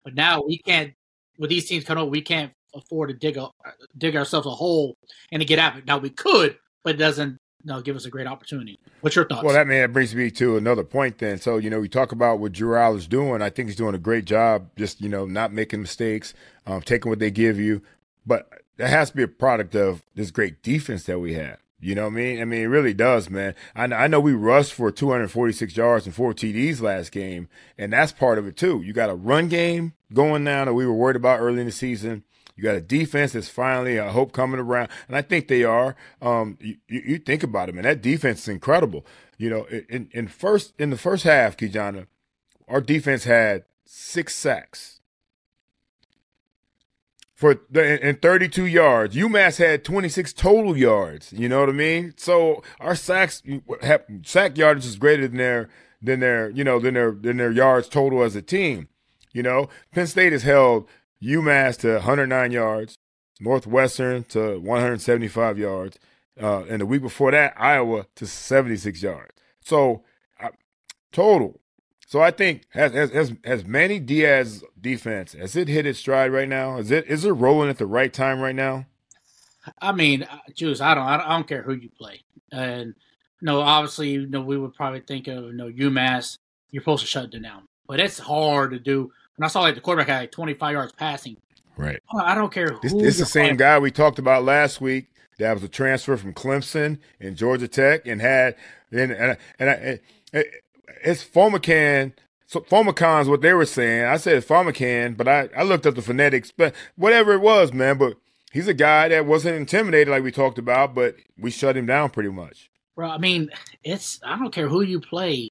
but 0.04 0.14
now 0.14 0.44
we 0.46 0.60
can't. 0.60 0.94
With 1.40 1.50
these 1.50 1.68
teams 1.68 1.86
coming 1.86 2.04
up, 2.04 2.10
we 2.10 2.22
can't 2.22 2.52
afford 2.76 3.10
to 3.10 3.16
dig 3.16 3.38
a, 3.38 3.50
dig 3.98 4.16
ourselves 4.16 4.46
a 4.46 4.52
hole 4.52 4.96
and 5.32 5.42
to 5.42 5.46
get 5.46 5.58
out 5.58 5.74
of 5.74 5.80
it. 5.80 5.86
Now 5.88 5.98
we 5.98 6.12
could, 6.12 6.58
but 6.84 6.96
it 6.96 6.98
doesn't 6.98 7.38
you 7.64 7.72
know, 7.72 7.82
give 7.82 7.96
us 7.96 8.06
a 8.06 8.10
great 8.10 8.28
opportunity. 8.28 8.80
What's 9.02 9.16
your 9.16 9.26
thoughts? 9.26 9.44
Well, 9.44 9.54
that 9.54 9.68
man 9.68 9.92
brings 9.92 10.16
me 10.16 10.32
to 10.32 10.58
another 10.58 10.84
point. 10.84 11.20
Then, 11.20 11.38
so 11.38 11.58
you 11.58 11.70
know, 11.70 11.80
we 11.80 11.90
talk 11.90 12.12
about 12.12 12.40
what 12.40 12.54
Drew 12.54 12.96
is 12.96 13.08
doing. 13.08 13.42
I 13.42 13.50
think 13.50 13.70
he's 13.70 13.76
doing 13.76 13.96
a 13.96 14.00
great 14.00 14.26
job. 14.26 14.70
Just 14.78 15.02
you 15.02 15.10
know, 15.10 15.26
not 15.26 15.54
making 15.54 15.82
mistakes, 15.82 16.34
um, 16.66 16.82
taking 16.82 17.10
what 17.10 17.20
they 17.20 17.32
give 17.32 17.60
you. 17.60 17.82
But 18.26 18.50
that 18.78 18.90
has 18.90 19.12
to 19.12 19.16
be 19.16 19.24
a 19.24 19.28
product 19.28 19.76
of 19.76 20.04
this 20.16 20.32
great 20.32 20.64
defense 20.64 21.04
that 21.04 21.20
we 21.20 21.34
have. 21.34 21.60
You 21.80 21.96
know 21.96 22.04
what 22.04 22.14
I 22.14 22.16
mean? 22.16 22.42
I 22.42 22.46
mean, 22.46 22.62
it 22.62 22.68
really 22.68 22.94
does, 22.94 23.30
man. 23.30 23.56
I, 23.76 23.86
I 23.86 24.08
know 24.08 24.20
we 24.20 24.34
rushed 24.34 24.74
for 24.74 24.92
246 24.92 25.76
yards 25.76 26.06
and 26.06 26.14
four 26.14 26.32
TDs 26.34 26.80
last 26.80 27.12
game, 27.12 27.48
and 27.76 27.92
that's 27.92 28.12
part 28.12 28.38
of 28.38 28.46
it 28.46 28.56
too. 28.56 28.82
You 28.84 28.94
got 28.94 29.10
a 29.10 29.16
run 29.16 29.48
game 29.48 29.94
going 30.14 30.44
now 30.44 30.66
that 30.66 30.76
we 30.76 30.86
were 30.86 30.94
worried 30.94 31.16
about 31.16 31.40
early 31.40 31.60
in 31.62 31.66
the 31.66 31.72
season. 31.72 32.24
You 32.62 32.68
got 32.68 32.76
a 32.76 32.82
defense 32.82 33.34
that's 33.34 33.50
finally, 33.50 34.00
I 34.00 34.10
hope, 34.10 34.34
coming 34.34 34.60
around, 34.60 34.90
and 35.08 35.18
I 35.18 35.24
think 35.24 35.48
they 35.48 35.64
are. 35.64 35.96
Um, 36.22 36.60
you, 36.62 36.78
you 36.88 37.18
think 37.18 37.42
about 37.42 37.70
it, 37.70 37.74
man. 37.74 37.86
That 37.86 38.04
defense 38.04 38.44
is 38.44 38.50
incredible. 38.50 39.04
You 39.40 39.50
know, 39.50 39.64
in, 39.90 40.10
in 40.12 40.28
first 40.28 40.74
in 40.78 40.92
the 40.92 40.98
first 40.98 41.24
half, 41.24 41.58
Ki-Jana, 41.58 42.06
our 42.68 42.80
defense 42.80 43.24
had 43.24 43.64
six 43.84 44.36
sacks 44.36 45.00
for 47.34 47.62
the, 47.72 48.00
and 48.04 48.22
32 48.22 48.68
yards. 48.68 49.16
UMass 49.16 49.58
had 49.58 49.84
26 49.84 50.32
total 50.34 50.78
yards. 50.78 51.34
You 51.34 51.50
know 51.50 51.62
what 51.62 51.70
I 51.70 51.72
mean? 51.72 52.14
So 52.16 52.62
our 52.80 52.94
sacks 52.94 53.42
sack 54.24 54.56
yardage 54.56 54.86
is 54.86 54.98
greater 54.98 55.28
than 55.28 55.38
their 55.38 55.68
than 56.00 56.20
their 56.20 56.52
you 56.52 56.64
know 56.64 56.80
than 56.80 56.94
their 56.94 57.12
than 57.12 57.38
their 57.38 57.52
yards 57.52 57.90
total 57.90 58.22
as 58.22 58.36
a 58.36 58.42
team. 58.44 58.88
You 59.34 59.42
know, 59.42 59.68
Penn 59.92 60.06
State 60.06 60.34
has 60.34 60.44
held 60.44 60.88
UMass 61.24 61.78
to 61.80 61.94
109 61.94 62.52
yards, 62.52 62.98
Northwestern 63.40 64.24
to 64.26 64.60
175 64.60 65.58
yards, 65.58 66.00
uh, 66.42 66.64
and 66.64 66.82
the 66.82 66.86
week 66.86 67.02
before 67.02 67.32
that, 67.32 67.54
Iowa 67.58 68.08
to 68.16 68.26
76 68.26 69.02
yards. 69.02 69.32
So 69.62 70.04
uh, 70.40 70.50
total 71.12 71.62
so 72.12 72.20
I 72.20 72.32
think 72.32 72.64
has 72.72 72.92
has 72.92 73.34
has 73.46 73.64
Manny 73.64 73.98
Diaz 73.98 74.66
defense 74.82 75.32
has 75.32 75.56
it 75.56 75.70
hit 75.70 75.86
its 75.86 76.00
stride 76.00 76.34
right 76.34 76.50
now? 76.50 76.76
Is 76.76 76.92
it 76.92 77.08
is 77.08 77.24
it 77.24 77.32
rolling 77.32 77.70
at 77.70 77.78
the 77.78 77.86
right 77.86 78.12
time 78.12 78.42
right 78.42 78.54
now? 78.54 78.86
I 79.82 79.94
mean, 79.94 80.24
uh, 80.24 80.40
Juice, 80.54 80.82
I 80.82 80.94
don't 80.94 81.06
I 81.06 81.30
don't 81.30 81.48
care 81.48 81.62
who 81.62 81.74
you 81.74 81.90
play, 81.98 82.20
and 82.52 82.96
no, 83.42 83.62
obviously, 83.62 84.10
you 84.10 84.28
know, 84.28 84.42
we 84.42 84.58
would 84.58 84.74
probably 84.74 85.00
think 85.00 85.30
of 85.30 85.46
you 85.46 85.54
know 85.54 85.72
UMass. 85.72 86.38
You're 86.72 86.82
supposed 86.82 87.04
to 87.04 87.08
shut 87.08 87.32
them 87.32 87.44
down, 87.44 87.66
but 87.88 88.02
it's 88.02 88.20
hard 88.20 88.72
to 88.72 88.80
do. 88.80 89.14
When 89.42 89.46
I 89.46 89.50
saw 89.50 89.62
like 89.62 89.74
the 89.74 89.82
quarterback 89.82 90.08
had 90.08 90.20
like 90.20 90.32
25 90.32 90.72
yards 90.72 90.94
passing, 90.94 91.36
right? 91.76 92.00
I 92.16 92.36
don't 92.36 92.54
care. 92.54 92.78
This, 92.84 92.94
this 92.94 93.16
is 93.16 93.18
the 93.18 93.26
same 93.26 93.56
guy 93.56 93.80
we 93.80 93.90
talked 93.90 94.20
about 94.20 94.44
last 94.44 94.80
week. 94.80 95.08
That 95.40 95.54
was 95.56 95.64
a 95.64 95.68
transfer 95.68 96.16
from 96.16 96.36
Clemson 96.36 97.00
and 97.20 97.36
Georgia 97.36 97.68
Tech, 97.68 98.06
and 98.06 98.22
had 98.22 98.56
and 98.92 99.12
and, 99.12 99.38
and, 99.58 99.70
and, 99.70 100.00
and 100.32 100.46
it's 101.04 101.24
Phommachanh. 101.24 102.14
So 102.46 102.60
Phommachanh's 102.60 103.30
what 103.30 103.42
they 103.42 103.54
were 103.54 103.66
saying. 103.66 104.06
I 104.06 104.18
said 104.18 104.46
Phommachanh, 104.46 105.18
but 105.18 105.28
I, 105.28 105.50
I 105.58 105.64
looked 105.64 105.88
up 105.88 105.96
the 105.96 106.04
phonetics, 106.04 106.52
but 106.52 106.76
whatever 106.96 107.34
it 107.34 107.42
was, 107.42 107.74
man. 107.74 107.98
But 107.98 108.18
he's 108.52 108.68
a 108.68 108.76
guy 108.76 109.08
that 109.08 109.26
wasn't 109.26 109.56
intimidated 109.56 110.10
like 110.10 110.22
we 110.22 110.32
talked 110.32 110.60
about, 110.60 110.94
but 110.94 111.16
we 111.36 111.50
shut 111.50 111.76
him 111.76 111.88
down 111.88 112.12
pretty 112.12 112.30
much. 112.30 112.70
Bro, 112.96 113.10
I 113.10 113.18
mean, 113.18 113.50
it's 113.84 114.20
I 114.24 114.38
don't 114.38 114.54
care 114.54 114.68
who 114.68 114.84
you 114.84 115.00
play 115.00 115.50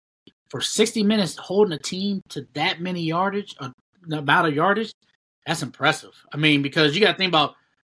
for 0.50 0.60
60 0.60 1.02
minutes 1.04 1.36
holding 1.36 1.72
a 1.72 1.78
team 1.78 2.22
to 2.30 2.46
that 2.54 2.80
many 2.80 3.02
yardage, 3.02 3.54
about 4.12 4.46
a 4.46 4.52
yardage. 4.52 4.92
That's 5.46 5.62
impressive. 5.62 6.12
I 6.32 6.36
mean, 6.36 6.62
because 6.62 6.94
you 6.94 7.00
got 7.00 7.12
to 7.12 7.18
think 7.18 7.30
about 7.30 7.54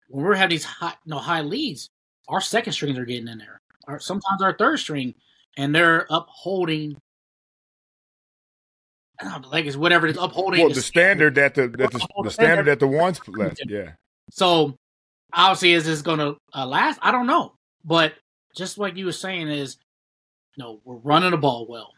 when 0.09 0.25
we're 0.25 0.35
having 0.35 0.50
these 0.50 0.64
high, 0.64 0.95
you 1.04 1.11
know, 1.11 1.19
high 1.19 1.40
leads, 1.40 1.88
our 2.28 2.40
second 2.40 2.73
strings 2.73 2.99
are 2.99 3.04
getting 3.04 3.28
in 3.28 3.38
there. 3.38 3.61
Our, 3.87 3.99
sometimes 3.99 4.42
our 4.42 4.57
third 4.57 4.78
string, 4.78 5.14
and 5.57 5.75
they're 5.75 6.07
upholding 6.11 6.97
like 9.50 9.66
it's 9.66 9.76
whatever 9.76 10.07
it's 10.07 10.19
upholding. 10.19 10.61
Well, 10.61 10.73
the 10.73 10.80
standard 10.80 11.35
that 11.35 11.54
the 11.54 11.69
that 11.69 11.92
the, 11.92 12.07
the 12.25 12.30
standard 12.30 12.66
that 12.66 12.80
the 12.80 12.87
ones 12.87 13.21
left, 13.28 13.62
yeah. 13.66 13.92
So 14.30 14.76
obviously, 15.33 15.73
is 15.73 15.85
this 15.85 16.02
going 16.02 16.19
to 16.19 16.37
uh, 16.54 16.66
last? 16.66 16.99
I 17.02 17.12
don't 17.12 17.26
know, 17.26 17.54
but 17.85 18.14
just 18.57 18.78
like 18.78 18.97
you 18.97 19.07
were 19.07 19.12
saying, 19.12 19.49
is 19.49 19.76
you 20.57 20.64
know 20.64 20.80
we're 20.85 20.97
running 20.97 21.33
the 21.33 21.37
ball 21.37 21.66
well, 21.69 21.92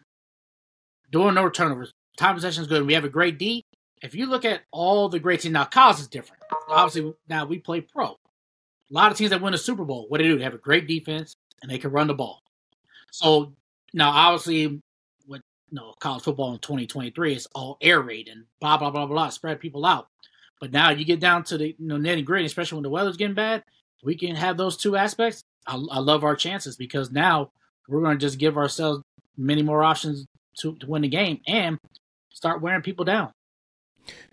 doing 1.12 1.34
no 1.34 1.48
turnovers, 1.48 1.92
time 2.16 2.34
possession 2.34 2.62
is 2.62 2.68
good. 2.68 2.84
We 2.86 2.94
have 2.94 3.04
a 3.04 3.08
great 3.08 3.38
D. 3.38 3.64
If 4.02 4.16
you 4.16 4.26
look 4.26 4.44
at 4.44 4.62
all 4.72 5.08
the 5.08 5.20
great 5.20 5.40
teams 5.40 5.52
now, 5.52 5.64
college 5.64 6.00
is 6.00 6.08
different. 6.08 6.42
Obviously, 6.68 7.14
now 7.28 7.44
we 7.44 7.58
play 7.58 7.80
pro. 7.80 8.06
A 8.06 8.16
lot 8.90 9.12
of 9.12 9.18
teams 9.18 9.30
that 9.30 9.40
win 9.40 9.54
a 9.54 9.58
Super 9.58 9.84
Bowl, 9.84 10.06
what 10.08 10.18
do 10.18 10.24
they 10.24 10.30
do? 10.30 10.38
They 10.38 10.44
have 10.44 10.54
a 10.54 10.58
great 10.58 10.88
defense 10.88 11.36
and 11.62 11.70
they 11.70 11.78
can 11.78 11.92
run 11.92 12.08
the 12.08 12.14
ball. 12.14 12.42
So 13.12 13.52
now, 13.94 14.10
obviously, 14.10 14.82
with 15.28 15.42
know, 15.70 15.94
college 16.00 16.24
football 16.24 16.52
in 16.52 16.58
2023 16.58 17.34
is 17.34 17.46
all 17.54 17.78
air 17.80 18.00
raid 18.00 18.28
and 18.28 18.44
blah 18.60 18.76
blah 18.76 18.90
blah 18.90 19.06
blah, 19.06 19.28
spread 19.28 19.60
people 19.60 19.86
out. 19.86 20.08
But 20.60 20.72
now 20.72 20.90
you 20.90 21.04
get 21.04 21.20
down 21.20 21.44
to 21.44 21.58
the 21.58 21.68
you 21.68 21.86
know 21.86 21.96
nitty 21.96 22.24
gritty, 22.24 22.46
especially 22.46 22.76
when 22.76 22.82
the 22.82 22.90
weather's 22.90 23.16
getting 23.16 23.34
bad. 23.34 23.62
We 24.02 24.16
can 24.16 24.34
have 24.34 24.56
those 24.56 24.76
two 24.76 24.96
aspects. 24.96 25.44
I, 25.66 25.74
I 25.90 26.00
love 26.00 26.24
our 26.24 26.34
chances 26.34 26.76
because 26.76 27.12
now 27.12 27.52
we're 27.88 28.02
going 28.02 28.18
to 28.18 28.26
just 28.26 28.38
give 28.38 28.56
ourselves 28.56 29.02
many 29.36 29.62
more 29.62 29.84
options 29.84 30.26
to, 30.60 30.76
to 30.76 30.86
win 30.86 31.02
the 31.02 31.08
game 31.08 31.40
and 31.46 31.78
start 32.30 32.60
wearing 32.60 32.82
people 32.82 33.04
down. 33.04 33.32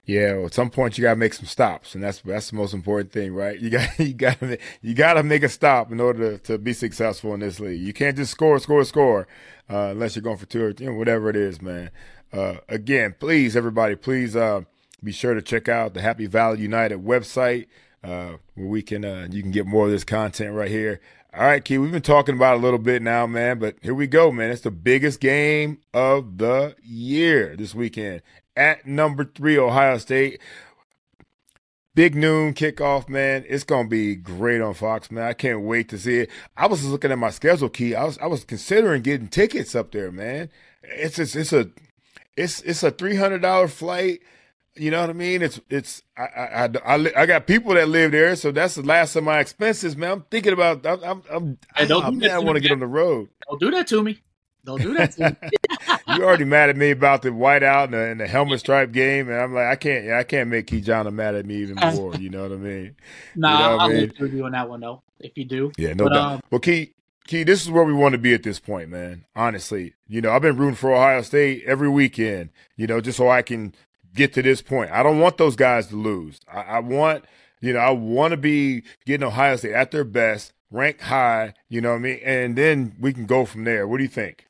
Yeah, 0.06 0.38
well, 0.38 0.46
at 0.48 0.56
some 0.56 0.72
point 0.72 0.98
you 0.98 1.04
got 1.04 1.12
to 1.12 1.20
make 1.20 1.36
some 1.36 1.46
stops, 1.46 1.94
and 1.94 2.04
that's 2.04 2.22
that's 2.22 2.50
the 2.50 2.56
most 2.56 2.74
important 2.74 3.12
thing, 3.12 3.34
right? 3.34 3.60
You 3.60 3.70
got 3.70 4.00
you 4.00 4.14
got 4.14 4.38
you 4.82 4.96
got 4.96 5.14
to 5.14 5.24
make 5.24 5.44
a 5.44 5.50
stop 5.50 5.92
in 5.92 6.00
order 6.00 6.38
to, 6.38 6.44
to 6.46 6.58
be 6.58 6.74
successful 6.74 7.34
in 7.36 7.42
this 7.42 7.60
league. 7.60 7.80
You 7.80 7.94
can't 7.94 8.18
just 8.18 8.32
score, 8.32 8.58
score, 8.58 8.84
score, 8.86 9.28
uh, 9.70 9.90
unless 9.92 10.16
you're 10.16 10.24
going 10.24 10.38
for 10.38 10.48
two 10.48 10.64
or 10.64 10.70
you 10.72 10.88
know, 10.88 10.94
whatever 10.94 11.30
it 11.30 11.36
is, 11.36 11.62
man. 11.62 11.92
Uh, 12.34 12.56
again, 12.68 13.16
please, 13.20 13.56
everybody, 13.56 13.96
please 13.96 14.36
uh, 14.36 14.62
be 15.04 15.12
sure 15.12 15.36
to 15.36 15.44
check 15.44 15.70
out 15.70 15.94
the 15.94 16.02
Happy 16.02 16.26
Valley 16.26 16.60
United 16.60 17.06
website 17.06 17.68
uh, 18.04 18.38
where 18.56 18.68
we 18.68 18.82
can 18.82 19.04
uh, 19.06 19.28
you 19.30 19.42
can 19.42 19.52
get 19.52 19.66
more 19.66 19.86
of 19.86 19.92
this 19.92 20.04
content 20.04 20.54
right 20.54 20.72
here. 20.72 21.00
All 21.32 21.44
right, 21.46 21.64
Ki, 21.64 21.78
we've 21.78 21.92
been 21.92 22.02
talking 22.02 22.34
about 22.34 22.58
a 22.58 22.60
little 22.60 22.80
bit 22.80 23.04
now, 23.04 23.28
man, 23.28 23.60
but 23.60 23.76
here 23.84 23.94
we 23.94 24.08
go, 24.08 24.32
man. 24.32 24.50
It's 24.50 24.62
the 24.62 24.72
biggest 24.72 25.20
game 25.20 25.78
of 25.94 26.40
the 26.40 26.76
year 26.82 27.56
this 27.56 27.76
weekend 27.76 28.24
at 28.56 28.88
number 28.88 29.24
three, 29.24 29.56
Ohio 29.56 30.00
State. 30.00 30.42
Big 31.94 32.16
noon 32.16 32.56
kickoff, 32.56 33.08
man. 33.10 33.46
It's 33.48 33.64
gonna 33.64 33.88
be 33.88 34.16
great 34.16 34.60
on 34.60 34.74
Fox, 34.74 35.12
man. 35.12 35.24
I 35.24 35.34
can't 35.34 35.62
wait 35.62 35.90
to 35.90 36.00
see 36.00 36.22
it. 36.22 36.32
I 36.58 36.66
was 36.66 36.84
looking 36.84 37.12
at 37.12 37.20
my 37.20 37.30
schedule, 37.30 37.70
Ki. 37.70 37.94
I 37.94 38.06
was 38.06 38.18
I 38.18 38.26
was 38.26 38.44
considering 38.44 39.04
getting 39.04 39.28
tickets 39.28 39.76
up 39.76 39.92
there, 39.92 40.12
man. 40.12 40.50
It's 40.82 41.20
it's, 41.20 41.36
it's 41.36 41.54
a 41.54 41.70
it's 42.36 42.62
it's 42.62 42.82
a 42.82 42.90
three 42.90 43.18
hundred 43.18 43.44
dollar 43.44 43.68
flight. 43.68 44.22
You 44.80 44.92
know 44.92 45.02
what 45.02 45.10
I 45.10 45.14
mean? 45.14 45.42
It's 45.42 45.60
it's 45.70 46.04
I, 46.18 46.24
I 46.24 46.70
I, 46.86 47.12
I 47.18 47.26
got 47.26 47.46
people 47.46 47.74
that 47.74 47.90
live 47.90 48.14
there, 48.14 48.36
so 48.38 48.52
that's 48.52 48.76
the 48.76 48.82
last 48.82 49.14
of 49.18 49.26
my 49.26 49.40
expenses, 49.40 49.98
man. 49.98 50.12
I'm 50.12 50.26
thinking 50.32 50.54
about 50.54 50.86
I'm 50.86 51.04
I'm, 51.04 51.24
I'm 51.30 51.58
hey, 51.76 51.86
don't 51.86 52.24
I, 52.24 52.40
want 52.40 52.56
to 52.56 52.62
get 52.62 52.72
on 52.72 52.80
the 52.80 52.88
road. 52.88 53.28
Don't 53.50 53.60
do 53.60 53.72
that 53.72 53.88
to 53.88 54.02
me. 54.02 54.22
Don't 54.64 54.82
do 54.82 54.94
that. 54.94 55.12
To 55.14 55.38
me. 55.42 55.50
you 56.16 56.24
already 56.24 56.46
mad 56.46 56.70
at 56.70 56.78
me 56.78 56.92
about 56.92 57.24
the 57.24 57.30
whiteout 57.30 57.86
and 57.86 57.94
the, 57.94 58.00
and 58.00 58.20
the 58.22 58.28
helmet 58.28 58.62
stripe 58.62 58.94
game, 58.94 59.30
and 59.30 59.40
I'm 59.40 59.54
like, 59.54 59.68
I 59.68 59.76
can't, 59.76 60.06
yeah, 60.06 60.20
I 60.20 60.24
can't 60.24 60.50
make 60.50 60.68
Ki-Jana 60.68 61.12
mad 61.12 61.36
at 61.36 61.46
me 61.46 61.56
even 61.58 61.76
more. 61.96 62.16
You 62.16 62.30
know 62.30 62.44
what 62.44 62.54
I 62.54 62.56
mean? 62.56 62.96
Nah, 63.36 63.52
you 63.52 63.60
know 63.60 63.84
I'll 63.84 63.90
leave 63.90 64.34
you 64.34 64.46
on 64.46 64.54
that 64.54 64.70
one 64.70 64.80
though. 64.80 65.04
If 65.20 65.38
you 65.38 65.44
do, 65.44 65.72
yeah, 65.78 65.94
no 65.94 66.06
but, 66.06 66.14
doubt. 66.14 66.32
Um, 66.32 66.42
well, 66.52 66.60
Ki, 66.60 66.94
Ki, 67.28 67.44
this 67.44 67.62
is 67.62 67.70
where 67.70 67.84
we 67.84 67.94
want 67.94 68.14
to 68.14 68.18
be 68.18 68.34
at 68.34 68.44
this 68.44 68.60
point, 68.60 68.90
man. 68.90 69.26
Honestly, 69.36 69.96
you 70.08 70.22
know, 70.22 70.32
I've 70.32 70.42
been 70.42 70.56
rooting 70.56 70.76
for 70.76 70.94
Ohio 70.94 71.22
State 71.22 71.64
every 71.66 71.90
weekend. 71.90 72.52
You 72.78 72.88
know, 72.88 73.02
just 73.02 73.18
so 73.18 73.30
I 73.30 73.42
can 73.42 73.74
get 74.14 74.34
to 74.34 74.42
this 74.42 74.62
point. 74.62 74.92
I 74.92 75.04
don't 75.04 75.20
want 75.20 75.38
those 75.38 75.56
guys 75.56 75.88
to 75.88 75.96
lose. 75.96 76.40
I, 76.52 76.62
I 76.62 76.80
want, 76.80 77.26
you 77.62 77.74
know, 77.74 77.80
I 77.80 77.92
want 77.92 78.32
to 78.32 78.38
be 78.38 78.84
getting 79.06 79.28
Ohio 79.28 79.56
State 79.56 79.74
at 79.74 79.92
their 79.92 80.04
best, 80.04 80.54
ranked 80.72 81.02
high. 81.02 81.54
You 81.68 81.82
know 81.82 81.90
what 81.90 81.98
I 81.98 82.00
mean? 82.00 82.20
And 82.24 82.56
then 82.56 82.96
we 83.00 83.14
can 83.14 83.26
go 83.26 83.46
from 83.46 83.64
there. 83.64 83.88
What 83.88 83.98
do 83.98 84.04
you 84.04 84.10
think? 84.10 84.46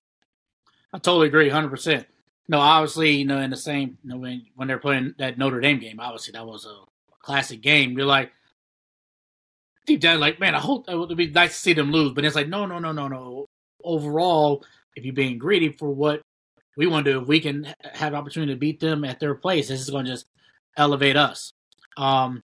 I 0.93 0.97
totally 0.97 1.27
agree, 1.27 1.49
hundred 1.49 1.69
percent. 1.69 2.07
No, 2.47 2.59
obviously, 2.59 3.11
you 3.11 3.25
know, 3.25 3.39
in 3.39 3.51
the 3.51 3.57
same, 3.57 3.97
you 4.03 4.09
know, 4.09 4.17
when 4.17 4.45
when 4.55 4.67
they're 4.67 4.79
playing 4.79 5.13
that 5.19 5.37
Notre 5.37 5.61
Dame 5.61 5.79
game, 5.79 5.99
obviously 5.99 6.31
that 6.31 6.47
was 6.47 6.65
a 6.65 6.79
classic 7.21 7.61
game. 7.61 7.95
You're 7.97 8.07
like 8.07 8.31
deep 9.85 9.99
down, 9.99 10.19
like, 10.19 10.39
man, 10.39 10.55
I 10.55 10.59
hope 10.59 10.89
it 10.89 10.95
would 10.95 11.15
be 11.15 11.29
nice 11.29 11.51
to 11.51 11.59
see 11.59 11.73
them 11.73 11.91
lose, 11.91 12.13
but 12.13 12.25
it's 12.25 12.35
like, 12.35 12.47
no, 12.47 12.65
no, 12.65 12.79
no, 12.79 12.91
no, 12.91 13.07
no. 13.07 13.45
Overall, 13.83 14.63
if 14.95 15.05
you're 15.05 15.13
being 15.13 15.37
greedy 15.37 15.71
for 15.71 15.89
what 15.89 16.21
we 16.79 16.87
want 16.87 17.03
to 17.03 17.11
do, 17.11 17.21
if 17.21 17.27
we 17.27 17.41
can 17.41 17.67
have 17.93 18.13
opportunity 18.13 18.53
to 18.53 18.57
beat 18.57 18.79
them 18.79 19.03
at 19.03 19.19
their 19.19 19.35
place, 19.35 19.67
this 19.67 19.81
is 19.81 19.89
going 19.89 20.05
to 20.05 20.11
just 20.11 20.27
elevate 20.77 21.17
us. 21.17 21.51
Um, 21.97 22.41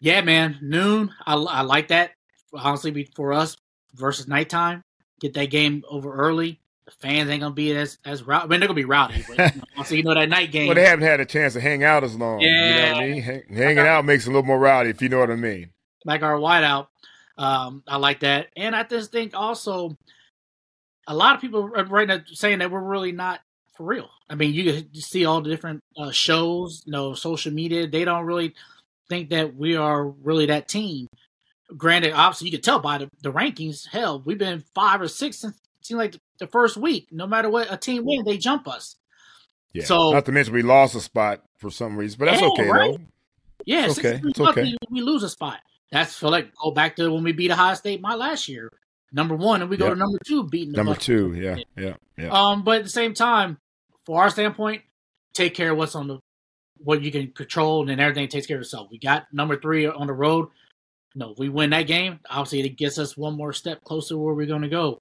yeah, 0.00 0.22
man, 0.22 0.58
noon. 0.60 1.12
I, 1.24 1.34
I 1.36 1.60
like 1.60 1.88
that. 1.88 2.10
Honestly, 2.52 3.08
for 3.14 3.32
us 3.32 3.56
versus 3.94 4.26
nighttime, 4.26 4.82
get 5.20 5.34
that 5.34 5.50
game 5.50 5.84
over 5.88 6.12
early 6.12 6.60
the 6.84 6.90
fans 6.90 7.30
ain't 7.30 7.40
gonna 7.40 7.54
be 7.54 7.74
as 7.74 7.98
as 8.04 8.22
rowdy. 8.22 8.44
I 8.44 8.46
mean, 8.48 8.60
they're 8.60 8.68
gonna 8.68 8.76
be 8.76 8.84
rowdy, 8.84 9.24
but 9.26 9.54
you 9.54 9.62
know, 9.76 9.82
so 9.84 9.94
you 9.94 10.02
know 10.02 10.14
that 10.14 10.28
night 10.28 10.52
game. 10.52 10.66
Well, 10.66 10.74
they 10.74 10.84
haven't 10.84 11.06
had 11.06 11.20
a 11.20 11.24
chance 11.24 11.54
to 11.54 11.60
hang 11.60 11.82
out 11.82 12.04
as 12.04 12.14
long. 12.14 12.40
Yeah, 12.40 12.48
you 12.48 12.74
know 12.74 12.92
what 12.92 13.02
I 13.02 13.08
mean. 13.08 13.22
Hang, 13.22 13.42
hanging 13.50 13.78
out 13.78 14.04
makes 14.04 14.26
it 14.26 14.28
a 14.28 14.32
little 14.32 14.46
more 14.46 14.58
rowdy, 14.58 14.90
if 14.90 15.00
you 15.00 15.08
know 15.08 15.18
what 15.18 15.30
I 15.30 15.36
mean. 15.36 15.70
Like 16.04 16.22
our 16.22 16.34
whiteout, 16.34 16.88
um, 17.38 17.82
I 17.88 17.96
like 17.96 18.20
that, 18.20 18.48
and 18.56 18.76
I 18.76 18.82
just 18.82 19.12
think 19.12 19.34
also 19.34 19.96
a 21.06 21.14
lot 21.14 21.34
of 21.34 21.40
people 21.40 21.70
are 21.74 21.84
right 21.84 22.08
now 22.08 22.20
saying 22.26 22.58
that 22.58 22.70
we're 22.70 22.80
really 22.80 23.12
not 23.12 23.40
for 23.76 23.84
real. 23.86 24.08
I 24.30 24.34
mean, 24.34 24.52
you, 24.54 24.84
you 24.92 25.00
see 25.00 25.24
all 25.24 25.40
the 25.40 25.50
different 25.50 25.82
uh, 25.98 26.10
shows, 26.10 26.82
you 26.86 26.92
know, 26.92 27.14
social 27.14 27.52
media. 27.52 27.86
They 27.86 28.04
don't 28.04 28.24
really 28.24 28.54
think 29.08 29.30
that 29.30 29.54
we 29.54 29.76
are 29.76 30.06
really 30.06 30.46
that 30.46 30.68
team. 30.68 31.08
granted, 31.76 32.12
obviously 32.12 32.46
you 32.48 32.52
can 32.52 32.62
tell 32.62 32.78
by 32.78 32.98
the, 32.98 33.10
the 33.22 33.32
rankings. 33.32 33.86
Hell, 33.88 34.22
we've 34.24 34.38
been 34.38 34.64
five 34.74 35.00
or 35.00 35.08
six 35.08 35.38
since 35.38 35.54
it 35.56 35.86
seemed 35.86 35.98
like 35.98 36.16
the, 36.38 36.46
first 36.46 36.76
week. 36.76 37.08
No 37.10 37.26
matter 37.26 37.50
what 37.50 37.72
a 37.72 37.76
team 37.76 38.04
wins, 38.04 38.24
they 38.24 38.38
jump 38.38 38.66
us. 38.68 38.96
Yeah. 39.72 39.84
So- 39.84 40.12
not 40.12 40.24
to 40.26 40.32
mention 40.32 40.54
we 40.54 40.62
lost 40.62 40.94
a 40.94 41.00
spot 41.00 41.42
for 41.58 41.70
some 41.70 41.96
reason, 41.96 42.16
but 42.18 42.26
that's 42.26 42.40
Yeah, 42.40 42.48
okay 42.48 42.68
right? 42.68 42.92
though. 42.92 43.04
Yeah, 43.66 43.86
It's 43.86 43.98
okay. 43.98 44.20
It's 44.24 44.38
okay. 44.40 44.62
We, 44.62 44.76
we 44.90 45.00
lose 45.00 45.22
a 45.22 45.28
spot. 45.28 45.58
That's 45.90 46.14
feel 46.16 46.30
like 46.30 46.52
go 46.56 46.70
back 46.70 46.96
to 46.96 47.12
when 47.12 47.24
we 47.24 47.32
beat 47.32 47.50
Ohio 47.50 47.74
State 47.74 48.00
my 48.00 48.14
last 48.14 48.48
year, 48.48 48.70
number 49.12 49.34
one, 49.36 49.60
and 49.62 49.70
we 49.70 49.76
go 49.76 49.86
Yep. 49.86 49.94
to 49.94 49.98
number 49.98 50.18
two, 50.26 50.44
beating 50.44 50.72
the 50.72 50.76
Number 50.78 50.94
two, 50.94 51.34
yeah, 51.34 51.56
yeah, 51.76 51.94
yeah. 52.18 52.28
Um, 52.30 52.62
but 52.64 52.78
at 52.78 52.82
the 52.84 52.90
same 52.90 53.14
time, 53.14 53.58
for 54.06 54.20
our 54.22 54.30
standpoint, 54.30 54.82
take 55.32 55.54
care 55.54 55.72
of 55.72 55.78
what's 55.78 55.94
on 55.94 56.08
the 56.08 56.18
what 56.78 57.02
you 57.02 57.10
can 57.10 57.30
control, 57.32 57.80
and 57.80 57.88
then 57.88 58.00
everything 58.00 58.28
takes 58.28 58.46
care 58.46 58.56
of 58.56 58.62
itself. 58.62 58.88
We 58.90 58.98
got 58.98 59.32
number 59.32 59.58
three 59.58 59.86
on 59.86 60.06
the 60.06 60.12
road. 60.12 60.48
No, 61.14 61.30
if 61.30 61.38
we 61.38 61.48
win 61.48 61.70
that 61.70 61.86
game. 61.86 62.20
Obviously, 62.28 62.60
it 62.60 62.76
gets 62.76 62.98
us 62.98 63.16
one 63.16 63.36
more 63.36 63.52
step 63.52 63.82
closer 63.84 64.18
where 64.18 64.34
we're 64.34 64.46
going 64.46 64.62
to 64.62 64.68
go. 64.68 65.00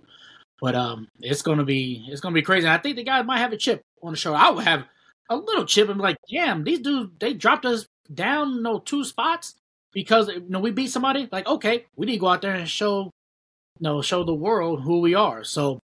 But 0.61 0.75
um, 0.75 1.07
it's 1.19 1.41
to 1.41 1.63
be 1.63 2.05
it's 2.09 2.21
to 2.21 2.31
be 2.31 2.41
crazy. 2.41 2.67
I 2.67 2.77
think 2.77 2.95
the 2.95 3.03
guys 3.03 3.25
might 3.25 3.39
have 3.39 3.51
a 3.53 3.57
chip 3.57 3.81
on 4.01 4.13
the 4.13 4.17
show. 4.17 4.33
I 4.33 4.49
would 4.49 4.63
have 4.63 4.85
a 5.29 5.35
little 5.35 5.65
chip 5.65 5.89
and 5.89 5.97
be 5.97 6.03
like, 6.03 6.17
damn, 6.29 6.63
these 6.63 6.79
dudes 6.79 7.11
they 7.19 7.33
dropped 7.33 7.65
us 7.65 7.85
down, 8.13 8.55
you 8.55 8.61
know, 8.61 8.79
two 8.79 9.03
spots 9.03 9.55
because 9.91 10.27
you 10.27 10.45
know 10.47 10.59
we 10.59 10.71
beat 10.71 10.91
somebody. 10.91 11.27
Like, 11.31 11.47
okay, 11.47 11.85
we 11.95 12.05
need 12.05 12.13
to 12.13 12.19
go 12.19 12.27
out 12.27 12.41
there 12.41 12.53
and 12.53 12.69
show, 12.69 13.05
you 13.05 13.81
know, 13.81 14.01
show 14.01 14.23
the 14.23 14.33
world 14.33 14.81
who 14.81 14.99
we 14.99 15.15
are. 15.15 15.43
So, 15.43 15.79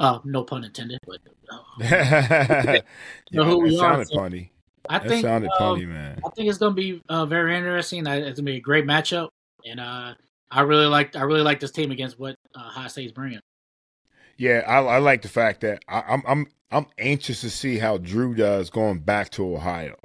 uh, 0.00 0.18
no 0.24 0.42
pun 0.42 0.64
intended, 0.64 0.98
but 1.06 1.18
uh, 1.48 1.58
yeah, 1.78 2.80
know 3.30 3.44
who 3.44 3.58
we 3.58 3.70
that 3.70 3.76
are, 3.76 3.78
sounded 3.78 4.08
so- 4.08 4.16
funny. 4.16 4.52
I 4.88 4.98
That 4.98 5.08
think 5.08 5.22
sounded 5.22 5.50
funny, 5.58 5.84
man. 5.86 6.18
I 6.26 6.30
think 6.30 6.48
it's 6.48 6.58
going 6.58 6.74
to 6.74 6.80
be 6.80 7.02
uh, 7.08 7.26
very 7.26 7.54
interesting. 7.56 8.06
I- 8.08 8.16
It's 8.16 8.24
going 8.40 8.46
to 8.46 8.52
be 8.52 8.56
a 8.56 8.60
great 8.60 8.86
matchup, 8.86 9.28
and 9.64 9.78
uh, 9.78 10.14
I 10.50 10.62
really 10.62 10.86
like 10.86 11.14
I 11.14 11.22
really 11.22 11.42
like 11.42 11.60
this 11.60 11.70
team 11.70 11.90
against 11.92 12.18
what 12.18 12.34
uh, 12.56 12.60
High 12.70 12.88
State's 12.88 13.12
bringing. 13.12 13.38
Yeah, 14.36 14.64
I, 14.66 14.78
I 14.80 14.98
like 14.98 15.22
the 15.22 15.28
fact 15.28 15.60
that 15.60 15.82
I, 15.86 16.00
I'm 16.08 16.22
I'm 16.26 16.46
I'm 16.72 16.86
anxious 16.98 17.42
to 17.42 17.50
see 17.50 17.78
how 17.78 17.98
Drew 17.98 18.34
does 18.34 18.70
going 18.70 19.00
back 19.00 19.28
to 19.32 19.54
Ohio. 19.54 19.96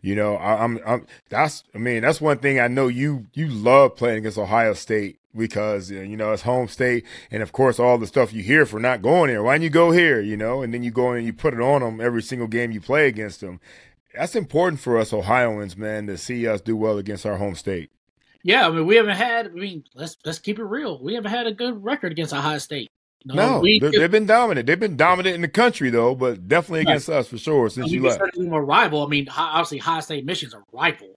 You 0.00 0.14
know, 0.14 0.36
I, 0.36 0.62
I'm 0.62 0.78
I'm 0.86 1.06
that's 1.28 1.64
I 1.74 1.78
mean 1.78 2.02
that's 2.02 2.20
one 2.20 2.38
thing 2.38 2.60
I 2.60 2.68
know 2.68 2.86
you 2.88 3.26
you 3.34 3.48
love 3.48 3.96
playing 3.96 4.18
against 4.18 4.38
Ohio 4.38 4.74
State 4.74 5.18
because 5.36 5.90
you 5.90 6.16
know 6.16 6.32
it's 6.32 6.42
home 6.42 6.68
state 6.68 7.04
and 7.30 7.42
of 7.42 7.52
course 7.52 7.78
all 7.78 7.98
the 7.98 8.06
stuff 8.06 8.32
you 8.32 8.42
hear 8.42 8.66
for 8.66 8.78
not 8.80 9.02
going 9.02 9.30
there. 9.30 9.42
Why 9.42 9.54
don't 9.54 9.62
you 9.62 9.70
go 9.70 9.90
here? 9.90 10.20
You 10.20 10.36
know, 10.36 10.62
and 10.62 10.72
then 10.72 10.82
you 10.82 10.90
go 10.90 11.12
in 11.12 11.18
and 11.18 11.26
you 11.26 11.32
put 11.32 11.54
it 11.54 11.60
on 11.60 11.80
them 11.82 12.00
every 12.00 12.22
single 12.22 12.48
game 12.48 12.70
you 12.70 12.80
play 12.80 13.08
against 13.08 13.40
them. 13.40 13.60
That's 14.14 14.36
important 14.36 14.80
for 14.80 14.96
us 14.98 15.12
Ohioans, 15.12 15.76
man, 15.76 16.06
to 16.06 16.16
see 16.16 16.46
us 16.46 16.60
do 16.60 16.76
well 16.76 16.98
against 16.98 17.26
our 17.26 17.36
home 17.38 17.54
state. 17.56 17.90
Yeah, 18.42 18.68
I 18.68 18.70
mean 18.70 18.86
we 18.86 18.96
haven't 18.96 19.16
had. 19.16 19.46
I 19.46 19.50
mean 19.50 19.84
let's 19.94 20.16
let's 20.24 20.38
keep 20.38 20.58
it 20.58 20.64
real. 20.64 21.02
We 21.02 21.14
haven't 21.14 21.30
had 21.32 21.46
a 21.46 21.52
good 21.52 21.82
record 21.82 22.12
against 22.12 22.32
Ohio 22.34 22.58
State. 22.58 22.90
Know, 23.26 23.34
No, 23.34 23.60
we 23.60 23.78
they- 23.80 23.88
they've 23.90 24.10
been 24.10 24.26
dominant. 24.26 24.66
They've 24.66 24.78
been 24.78 24.98
dominant 24.98 25.34
in 25.34 25.40
the 25.40 25.48
country 25.48 25.88
though, 25.88 26.14
but 26.14 26.46
definitely 26.46 26.80
Right. 26.80 26.88
against 26.92 27.08
us 27.08 27.26
for 27.28 27.38
sure 27.38 27.70
since 27.70 27.86
we 27.90 27.94
you 27.96 28.02
left. 28.02 28.20
them 28.36 28.52
a 28.52 28.60
rival. 28.62 29.02
I 29.02 29.08
mean, 29.08 29.28
obviously 29.34 29.78
High 29.78 30.00
State 30.00 30.26
Michigan's 30.26 30.52
a 30.54 30.62
rival. 30.76 31.08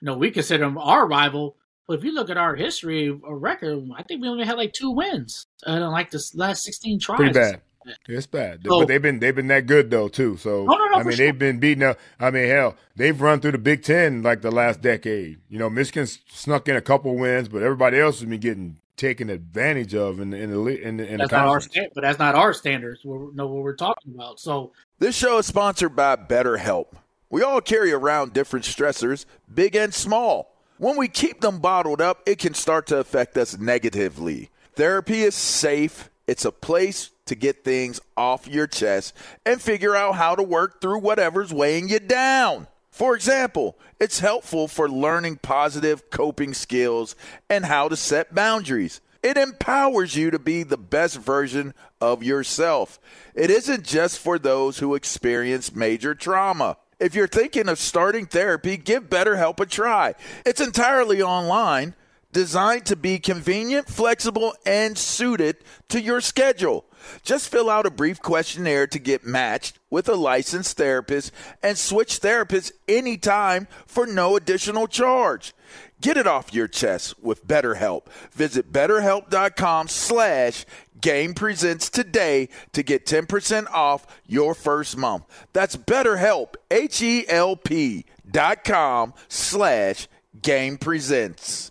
You 0.00 0.06
know, 0.06 0.16
we 0.16 0.30
consider 0.30 0.64
them 0.64 0.78
our 0.78 1.08
rival. 1.08 1.56
But 1.88 1.98
if 1.98 2.04
you 2.04 2.12
look 2.12 2.28
at 2.30 2.36
our 2.36 2.54
history, 2.54 3.08
a 3.08 3.34
record, 3.34 3.88
I 3.96 4.02
think 4.04 4.20
we 4.22 4.28
only 4.28 4.44
had 4.44 4.56
like 4.58 4.72
two 4.74 4.90
wins 4.90 5.46
uh, 5.66 5.72
in 5.72 5.82
like 5.90 6.10
this 6.10 6.34
last 6.34 6.62
sixteen 6.62 7.00
tries. 7.00 7.16
Pretty 7.16 7.32
bad. 7.32 7.62
It's 8.06 8.26
bad, 8.26 8.60
So- 8.66 8.80
but 8.80 8.88
they've 8.88 9.00
been 9.00 9.18
they've 9.18 9.34
been 9.34 9.46
that 9.48 9.66
good 9.66 9.90
though 9.90 10.08
too. 10.08 10.36
So 10.36 10.60
Oh, 10.60 10.64
no, 10.66 10.76
no, 10.76 10.94
I 10.96 11.02
mean, 11.02 11.16
sure. 11.16 11.26
they've 11.26 11.38
been 11.38 11.58
beating 11.58 11.82
up. 11.82 11.98
I 12.20 12.30
mean, 12.30 12.46
hell, 12.46 12.76
they've 12.94 13.18
run 13.18 13.40
through 13.40 13.52
the 13.52 13.58
Big 13.58 13.82
Ten 13.82 14.22
like 14.22 14.42
the 14.42 14.50
last 14.50 14.82
decade. 14.82 15.38
You 15.48 15.58
know, 15.58 15.70
Michigan's 15.70 16.18
snuck 16.30 16.68
in 16.68 16.76
a 16.76 16.82
couple 16.82 17.16
wins, 17.16 17.48
but 17.48 17.62
everybody 17.62 17.98
else 17.98 18.20
has 18.20 18.28
been 18.28 18.40
getting 18.40 18.78
taken 18.98 19.30
advantage 19.30 19.94
of 19.94 20.20
in 20.20 20.30
the 20.30 20.36
in 20.36 20.50
the 20.50 20.82
in 20.82 20.96
the, 20.98 21.06
in 21.06 21.12
the 21.12 21.16
That's 21.18 21.32
not 21.32 21.40
our 21.40 21.46
conference. 21.46 21.64
stand, 21.72 21.90
but 21.94 22.02
that's 22.02 22.18
not 22.18 22.34
our 22.34 22.52
standards. 22.52 23.02
We 23.06 23.16
know 23.32 23.46
what 23.46 23.62
we're 23.62 23.74
talking 23.76 24.12
about. 24.14 24.38
So 24.38 24.72
This 24.98 25.16
show 25.16 25.38
is 25.38 25.46
sponsored 25.46 25.96
by 25.96 26.16
BetterHelp. 26.16 26.88
We 27.30 27.42
all 27.42 27.62
carry 27.62 27.92
around 27.92 28.34
different 28.34 28.66
stressors, 28.66 29.24
big 29.54 29.74
and 29.74 29.94
small. 29.94 30.54
When 30.78 30.96
we 30.96 31.08
keep 31.08 31.40
them 31.40 31.58
bottled 31.58 32.00
up, 32.00 32.22
it 32.24 32.38
can 32.38 32.54
start 32.54 32.86
to 32.86 32.98
affect 32.98 33.36
us 33.36 33.58
negatively. 33.58 34.50
Therapy 34.74 35.22
is 35.22 35.34
safe, 35.34 36.08
it's 36.28 36.44
a 36.44 36.52
place 36.52 37.10
to 37.26 37.34
get 37.34 37.64
things 37.64 38.00
off 38.16 38.46
your 38.46 38.68
chest 38.68 39.12
and 39.44 39.60
figure 39.60 39.96
out 39.96 40.14
how 40.14 40.36
to 40.36 40.42
work 40.42 40.80
through 40.80 41.00
whatever's 41.00 41.52
weighing 41.52 41.88
you 41.88 41.98
down. 41.98 42.68
For 42.92 43.16
example, 43.16 43.76
it's 43.98 44.20
helpful 44.20 44.68
for 44.68 44.88
learning 44.88 45.36
positive 45.42 46.10
coping 46.10 46.54
skills 46.54 47.16
and 47.50 47.64
how 47.64 47.88
to 47.88 47.96
set 47.96 48.32
boundaries. 48.32 49.00
It 49.20 49.36
empowers 49.36 50.14
you 50.14 50.30
to 50.30 50.38
be 50.38 50.62
the 50.62 50.76
best 50.76 51.18
version 51.18 51.74
of 52.00 52.22
yourself. 52.22 53.00
It 53.34 53.50
isn't 53.50 53.84
just 53.84 54.20
for 54.20 54.38
those 54.38 54.78
who 54.78 54.94
experience 54.94 55.74
major 55.74 56.14
trauma. 56.14 56.76
If 57.00 57.14
you're 57.14 57.28
thinking 57.28 57.68
of 57.68 57.78
starting 57.78 58.26
therapy, 58.26 58.76
give 58.76 59.08
BetterHelp 59.08 59.60
a 59.60 59.66
try. 59.66 60.14
It's 60.44 60.60
entirely 60.60 61.22
online, 61.22 61.94
designed 62.32 62.86
to 62.86 62.96
be 62.96 63.18
convenient, 63.18 63.88
flexible, 63.88 64.54
and 64.66 64.98
suited 64.98 65.58
to 65.88 66.00
your 66.00 66.20
schedule. 66.20 66.84
Just 67.22 67.48
fill 67.48 67.70
out 67.70 67.86
a 67.86 67.90
brief 67.90 68.20
questionnaire 68.20 68.88
to 68.88 68.98
get 68.98 69.24
matched 69.24 69.78
with 69.90 70.08
a 70.08 70.16
licensed 70.16 70.76
therapist 70.76 71.32
and 71.62 71.78
switch 71.78 72.20
therapists 72.20 72.72
anytime 72.88 73.68
for 73.86 74.04
no 74.06 74.36
additional 74.36 74.88
charge. 74.88 75.54
Get 76.00 76.16
it 76.16 76.26
off 76.26 76.54
your 76.54 76.68
chest 76.68 77.20
with 77.20 77.46
BetterHelp. 77.46 78.06
Visit 78.32 78.72
betterhelp.com 78.72 79.88
slash 79.88 80.64
game 81.00 81.34
presents 81.34 81.90
today 81.90 82.48
to 82.72 82.82
get 82.82 83.06
10% 83.06 83.70
off 83.70 84.06
your 84.26 84.54
first 84.54 84.96
month. 84.96 85.24
That's 85.52 85.76
betterhelp, 85.76 86.54
H-E-L-P 86.70 88.04
dot 88.30 88.64
com 88.64 89.14
slash 89.28 90.08
game 90.42 90.78
presents. 90.78 91.70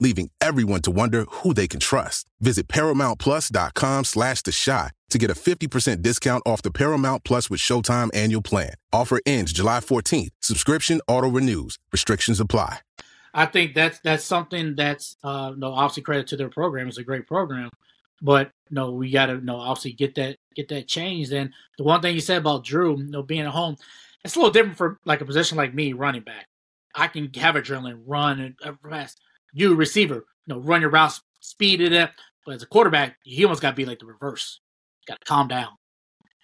leaving 0.00 0.30
everyone 0.40 0.82
to 0.82 0.90
wonder 0.90 1.24
who 1.30 1.54
they 1.54 1.68
can 1.68 1.80
trust. 1.80 2.26
Visit 2.40 2.68
ParamountPlus.com 2.68 4.04
slash 4.04 4.42
The 4.42 4.52
Chi 4.52 4.90
to 5.10 5.18
get 5.18 5.30
a 5.30 5.34
50% 5.34 6.02
discount 6.02 6.42
off 6.46 6.62
the 6.62 6.70
Paramount 6.70 7.24
Plus 7.24 7.48
with 7.48 7.60
Showtime 7.60 8.10
annual 8.14 8.42
plan. 8.42 8.74
Offer 8.92 9.20
ends 9.24 9.52
July 9.52 9.80
14th. 9.80 10.30
Subscription 10.40 11.00
auto-renews. 11.08 11.78
Restrictions 11.92 12.40
apply. 12.40 12.80
I 13.32 13.44
think 13.44 13.74
that's 13.74 13.98
that's 14.00 14.24
something 14.24 14.74
that's 14.76 15.16
uh 15.22 15.52
no 15.56 15.72
obviously 15.72 16.02
credit 16.02 16.26
to 16.28 16.38
their 16.38 16.48
program. 16.48 16.88
It's 16.88 16.96
a 16.96 17.04
great 17.04 17.26
program. 17.26 17.68
But 18.22 18.50
no, 18.70 18.92
we 18.92 19.10
gotta 19.10 19.44
no 19.44 19.56
obviously 19.56 19.92
get 19.92 20.14
that 20.14 20.38
get 20.54 20.68
that 20.68 20.88
changed. 20.88 21.32
And 21.32 21.52
the 21.76 21.84
one 21.84 22.00
thing 22.00 22.14
you 22.14 22.20
said 22.22 22.38
about 22.38 22.64
Drew, 22.64 22.96
you 22.96 23.10
know, 23.10 23.22
being 23.22 23.42
at 23.42 23.48
home, 23.48 23.76
it's 24.24 24.36
a 24.36 24.38
little 24.38 24.52
different 24.52 24.78
for 24.78 24.98
like 25.04 25.20
a 25.20 25.26
position 25.26 25.58
like 25.58 25.74
me, 25.74 25.92
running 25.92 26.22
back. 26.22 26.46
I 26.94 27.08
can 27.08 27.30
have 27.34 27.56
adrenaline, 27.56 28.02
run 28.06 28.40
and 28.40 28.54
uh, 28.64 28.72
fast. 28.88 29.20
You 29.56 29.74
receiver, 29.74 30.26
you 30.46 30.54
know, 30.54 30.60
run 30.60 30.82
your 30.82 30.90
routes, 30.90 31.22
speed 31.40 31.80
it 31.80 31.92
up. 31.94 32.12
But 32.44 32.56
as 32.56 32.62
a 32.62 32.66
quarterback, 32.66 33.16
he 33.24 33.42
almost 33.42 33.62
got 33.62 33.70
to 33.70 33.76
be 33.76 33.86
like 33.86 33.98
the 33.98 34.06
reverse. 34.06 34.60
Got 35.08 35.18
to 35.20 35.24
calm 35.24 35.48
down 35.48 35.70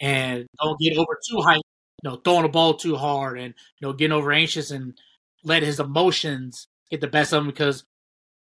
and 0.01 0.47
don't 0.61 0.81
get 0.81 0.97
over 0.97 1.19
too 1.29 1.41
high. 1.43 1.57
You 1.57 2.11
know, 2.11 2.17
throwing 2.17 2.43
the 2.43 2.49
ball 2.49 2.75
too 2.75 2.97
hard 2.97 3.39
and 3.39 3.55
you 3.79 3.87
know 3.87 3.93
getting 3.93 4.13
over 4.13 4.33
anxious 4.33 4.71
and 4.71 4.99
let 5.45 5.63
his 5.63 5.79
emotions 5.79 6.69
get 6.91 7.01
the 7.01 7.07
best 7.07 7.33
of 7.33 7.43
him 7.43 7.49
because 7.49 7.85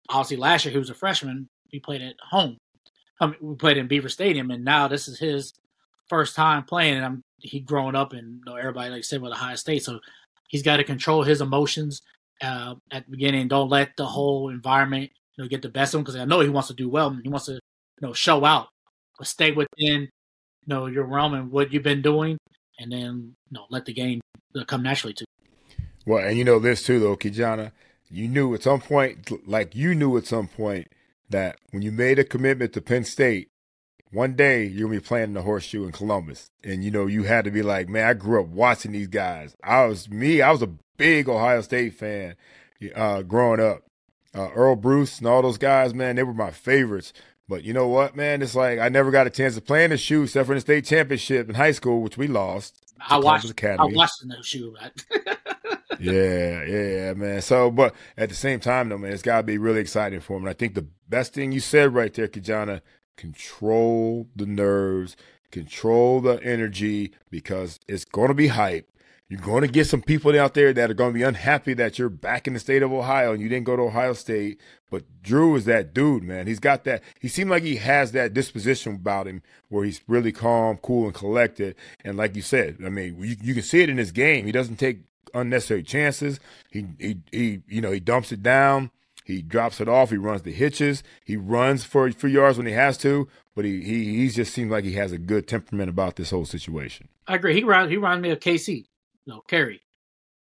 obviously 0.09 0.37
last 0.37 0.65
year 0.65 0.71
he 0.71 0.79
was 0.79 0.89
a 0.89 0.95
freshman. 0.95 1.47
He 1.69 1.79
played 1.79 2.01
at 2.01 2.15
home. 2.21 2.57
I 3.21 3.27
mean, 3.27 3.35
we 3.41 3.55
played 3.55 3.77
in 3.77 3.87
Beaver 3.87 4.09
Stadium, 4.09 4.49
and 4.51 4.65
now 4.65 4.87
this 4.87 5.07
is 5.07 5.19
his 5.19 5.53
first 6.09 6.35
time 6.35 6.63
playing. 6.63 6.95
And 6.97 7.05
I'm 7.05 7.21
he 7.39 7.59
growing 7.59 7.95
up, 7.95 8.13
and 8.13 8.39
you 8.39 8.41
know, 8.45 8.55
everybody 8.55 8.89
like 8.89 9.03
said 9.03 9.21
with 9.21 9.33
Ohio 9.33 9.55
State, 9.55 9.83
so 9.83 9.99
he's 10.47 10.63
got 10.63 10.77
to 10.77 10.83
control 10.83 11.23
his 11.23 11.41
emotions 11.41 12.01
uh, 12.41 12.75
at 12.91 13.05
the 13.05 13.11
beginning. 13.11 13.47
Don't 13.47 13.69
let 13.69 13.95
the 13.97 14.05
whole 14.05 14.49
environment 14.49 15.11
you 15.35 15.43
know 15.43 15.47
get 15.47 15.61
the 15.61 15.69
best 15.69 15.93
of 15.93 15.99
him 15.99 16.03
because 16.03 16.15
I 16.15 16.25
know 16.25 16.39
he 16.39 16.49
wants 16.49 16.67
to 16.69 16.73
do 16.73 16.89
well. 16.89 17.15
He 17.23 17.29
wants 17.29 17.45
to 17.47 17.53
you 17.53 17.59
know 18.01 18.13
show 18.13 18.45
out, 18.45 18.67
but 19.17 19.27
stay 19.27 19.51
within 19.51 20.01
you 20.01 20.09
know 20.67 20.87
your 20.87 21.05
realm 21.05 21.33
and 21.33 21.51
what 21.51 21.71
you've 21.71 21.83
been 21.83 22.01
doing, 22.01 22.37
and 22.79 22.91
then 22.91 23.35
you 23.49 23.53
know 23.53 23.65
let 23.69 23.85
the 23.85 23.93
game 23.93 24.21
come 24.65 24.83
naturally 24.83 25.13
to. 25.13 25.25
Well, 26.05 26.25
and 26.25 26.37
you 26.37 26.45
know 26.45 26.59
this 26.59 26.83
too, 26.83 26.99
though, 26.99 27.17
Ki-Jana. 27.17 27.73
You 28.09 28.29
knew 28.29 28.53
at 28.53 28.63
some 28.63 28.79
point, 28.79 29.47
like 29.47 29.75
you 29.75 29.93
knew 29.93 30.15
at 30.15 30.25
some 30.25 30.47
point, 30.47 30.87
that 31.29 31.57
when 31.71 31.81
you 31.81 31.91
made 31.91 32.19
a 32.19 32.23
commitment 32.23 32.71
to 32.73 32.81
Penn 32.81 33.03
State, 33.03 33.49
one 34.11 34.35
day 34.35 34.65
you're 34.65 34.87
gonna 34.87 34.99
be 34.99 35.05
playing 35.05 35.33
the 35.33 35.41
horseshoe 35.41 35.85
in 35.85 35.91
Columbus. 35.91 36.51
And 36.63 36.83
you 36.83 36.91
know, 36.91 37.05
you 37.05 37.23
had 37.23 37.45
to 37.45 37.51
be 37.51 37.61
like, 37.61 37.89
man, 37.89 38.07
I 38.07 38.13
grew 38.13 38.41
up 38.41 38.47
watching 38.47 38.91
these 38.91 39.07
guys. 39.07 39.55
I 39.63 39.85
was 39.85 40.09
me, 40.09 40.41
I 40.41 40.51
was 40.51 40.61
a 40.61 40.71
big 40.97 41.29
Ohio 41.29 41.61
State 41.61 41.93
fan 41.93 42.35
uh, 42.95 43.21
growing 43.23 43.59
up. 43.59 43.83
Uh, 44.35 44.49
Earle 44.53 44.75
Bruce 44.75 45.17
and 45.17 45.27
all 45.27 45.41
those 45.41 45.57
guys, 45.57 45.93
man, 45.95 46.15
they 46.15 46.23
were 46.23 46.33
my 46.33 46.51
favorites. 46.51 47.11
But 47.49 47.63
you 47.63 47.73
know 47.73 47.87
what, 47.87 48.15
man? 48.15 48.41
It's 48.41 48.55
like 48.55 48.77
I 48.77 48.89
never 48.89 49.09
got 49.09 49.25
a 49.25 49.29
chance 49.29 49.55
to 49.55 49.61
play 49.61 49.83
in 49.83 49.91
the 49.91 49.97
shoe 49.97 50.23
except 50.23 50.47
for 50.47 50.53
the 50.53 50.61
state 50.61 50.85
championship 50.85 51.47
in 51.47 51.55
high 51.55 51.71
school, 51.71 52.01
which 52.01 52.17
we 52.17 52.27
lost. 52.27 52.75
I 52.99 53.17
watched. 53.19 53.49
Academy. 53.49 53.93
I 53.93 53.95
watched 53.95 54.27
the 54.27 54.43
shoe. 54.43 54.75
Right? 54.79 55.37
yeah, 55.99 56.63
yeah, 56.65 57.13
man. 57.13 57.41
So, 57.41 57.71
but 57.71 57.95
at 58.17 58.29
the 58.29 58.35
same 58.35 58.59
time, 58.59 58.89
though, 58.89 58.97
man, 58.97 59.13
it's 59.13 59.21
got 59.21 59.37
to 59.37 59.43
be 59.43 59.57
really 59.57 59.79
exciting 59.79 60.19
for 60.19 60.37
him. 60.37 60.43
And 60.43 60.49
I 60.49 60.53
think 60.53 60.75
the 60.75 60.87
best 61.07 61.33
thing 61.33 61.51
you 61.51 61.59
said 61.59 61.93
right 61.93 62.13
there, 62.13 62.27
Ki-Jana, 62.27 62.81
control 63.17 64.27
the 64.35 64.45
nerves, 64.45 65.17
control 65.51 66.21
the 66.21 66.41
energy 66.43 67.11
because 67.29 67.79
it's 67.87 68.05
going 68.05 68.29
to 68.29 68.33
be 68.33 68.47
hype. 68.47 68.89
You're 69.29 69.41
going 69.41 69.63
to 69.63 69.67
get 69.67 69.87
some 69.87 70.01
people 70.01 70.39
out 70.39 70.53
there 70.53 70.71
that 70.71 70.89
are 70.89 70.93
going 70.93 71.11
to 71.11 71.17
be 71.17 71.23
unhappy 71.23 71.73
that 71.73 71.99
you're 71.99 72.07
back 72.07 72.47
in 72.47 72.53
the 72.53 72.61
state 72.61 72.81
of 72.81 72.93
Ohio 72.93 73.33
and 73.33 73.41
you 73.41 73.49
didn't 73.49 73.65
go 73.65 73.75
to 73.75 73.81
Ohio 73.81 74.13
State. 74.13 74.61
But 74.89 75.03
Drew 75.21 75.53
is 75.57 75.65
that 75.65 75.93
dude, 75.93 76.23
man. 76.23 76.47
He's 76.47 76.59
got 76.59 76.85
that. 76.85 77.03
He 77.19 77.27
seemed 77.27 77.49
like 77.49 77.63
he 77.63 77.75
has 77.75 78.13
that 78.13 78.33
disposition 78.33 78.95
about 78.95 79.27
him 79.27 79.41
where 79.67 79.83
he's 79.83 79.99
really 80.07 80.31
calm, 80.31 80.77
cool, 80.77 81.07
and 81.07 81.13
collected. 81.13 81.75
And 82.05 82.15
like 82.15 82.37
you 82.37 82.41
said, 82.41 82.77
I 82.85 82.87
mean, 82.87 83.21
you, 83.21 83.35
you 83.41 83.53
can 83.53 83.63
see 83.63 83.81
it 83.81 83.89
in 83.89 83.97
his 83.97 84.13
game. 84.13 84.45
He 84.45 84.53
doesn't 84.53 84.77
take 84.77 85.01
unnecessary 85.33 85.83
chances. 85.83 86.39
He, 86.71 86.85
he, 86.97 87.17
he, 87.33 87.61
you 87.67 87.81
know, 87.81 87.91
he 87.91 87.99
dumps 87.99 88.31
it 88.31 88.41
down. 88.41 88.91
He 89.27 89.41
drops 89.41 89.81
it 89.81 89.89
off. 89.89 90.09
He 90.09 90.15
runs 90.15 90.43
the 90.43 90.53
hitches. 90.53 91.03
He 91.25 91.35
runs 91.35 91.83
for 91.83 92.09
for 92.13 92.29
yards 92.29 92.57
when 92.57 92.65
he 92.65 92.71
has 92.71 92.97
to. 92.99 93.27
But 93.57 93.65
he 93.65 93.81
he 93.81 94.15
he 94.15 94.29
just 94.29 94.53
seems 94.53 94.71
like 94.71 94.85
he 94.85 94.93
has 94.93 95.11
a 95.11 95.17
good 95.17 95.49
temperament 95.49 95.89
about 95.89 96.15
this 96.15 96.29
whole 96.29 96.45
situation. 96.45 97.09
I 97.27 97.35
agree. 97.35 97.53
He 97.53 97.63
reminds 97.65 97.91
he 97.91 97.97
reminds 97.97 98.23
me 98.23 98.29
of 98.29 98.39
KC. 98.39 98.85
No, 99.25 99.41
Kerry. 99.41 99.81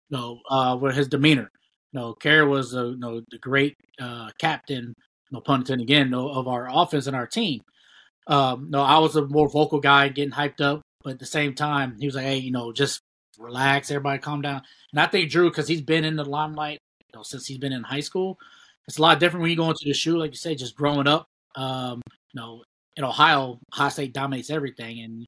No, 0.10 0.40
uh, 0.50 0.76
with 0.82 0.96
his 0.96 1.08
demeanor. 1.08 1.52
No, 1.94 2.16
Kerry 2.16 2.48
was 2.48 2.74
a 2.74 2.96
no 2.98 3.22
the 3.30 3.38
great 3.38 3.78
uh, 4.00 4.32
captain. 4.40 4.96
No 5.30 5.42
pun 5.42 5.60
intended 5.60 5.84
again. 5.84 6.12
Of 6.16 6.48
our 6.48 6.68
offense 6.68 7.06
and 7.06 7.16
our 7.16 7.28
team. 7.28 7.62
Um, 8.26 8.72
no, 8.72 8.82
I 8.82 8.98
was 8.98 9.16
a 9.16 9.28
more 9.28 9.48
vocal 9.48 9.80
guy, 9.80 10.10
getting 10.10 10.34
hyped 10.34 10.60
up. 10.60 10.82
But 11.04 11.14
at 11.14 11.20
the 11.20 11.28
same 11.28 11.54
time, 11.54 11.98
he 12.00 12.08
was 12.08 12.16
like, 12.16 12.26
"Hey, 12.26 12.38
you 12.38 12.52
know, 12.52 12.74
just 12.74 13.02
relax, 13.38 13.92
everybody, 13.92 14.18
calm 14.18 14.42
down." 14.42 14.64
And 14.92 15.00
I 15.00 15.06
think 15.06 15.30
Drew, 15.30 15.52
because 15.52 15.68
he's 15.68 15.82
been 15.82 16.04
in 16.04 16.16
the 16.16 16.26
limelight 16.26 16.80
you 17.14 17.20
know, 17.20 17.24
since 17.24 17.46
he's 17.46 17.58
been 17.58 17.74
in 17.74 17.84
high 17.84 18.00
school, 18.00 18.40
it's 18.92 18.98
a 18.98 19.02
lot 19.02 19.22
different 19.22 19.42
when 19.42 19.52
you 19.52 19.56
go 19.56 19.70
into 19.70 19.86
the 19.86 19.94
shoe, 19.94 20.18
like 20.18 20.32
you 20.32 20.38
say, 20.38 20.54
just 20.54 20.76
growing 20.76 21.08
up. 21.08 21.26
Um, 21.56 22.02
you 22.34 22.42
know, 22.42 22.64
in 22.98 23.06
Ohio, 23.06 23.58
Ohio 23.74 23.88
State 23.88 24.12
dominates 24.12 24.50
everything, 24.50 25.00
and 25.00 25.28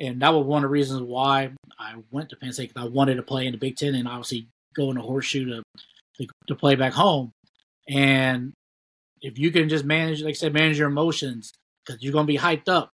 and 0.00 0.22
that 0.22 0.32
was 0.32 0.46
one 0.46 0.64
of 0.64 0.70
the 0.70 0.72
reasons 0.72 1.02
why 1.02 1.50
I 1.78 1.96
went 2.10 2.30
to 2.30 2.36
Penn 2.36 2.54
State 2.54 2.72
because 2.72 2.86
I 2.86 2.88
wanted 2.88 3.16
to 3.16 3.22
play 3.22 3.44
in 3.44 3.52
the 3.52 3.58
Big 3.58 3.76
Ten 3.76 3.94
and 3.94 4.08
obviously 4.08 4.48
go 4.74 4.90
in 4.90 4.96
a 4.96 5.02
horseshoe 5.02 5.44
to, 5.44 5.62
to 6.16 6.26
to 6.48 6.54
play 6.54 6.74
back 6.74 6.94
home. 6.94 7.32
And 7.86 8.54
if 9.20 9.38
you 9.38 9.50
can 9.50 9.68
just 9.68 9.84
manage, 9.84 10.22
like 10.22 10.30
I 10.30 10.32
said, 10.32 10.54
manage 10.54 10.78
your 10.78 10.88
emotions 10.88 11.52
because 11.84 12.02
you're 12.02 12.14
going 12.14 12.26
to 12.26 12.32
be 12.32 12.38
hyped 12.38 12.70
up. 12.70 12.92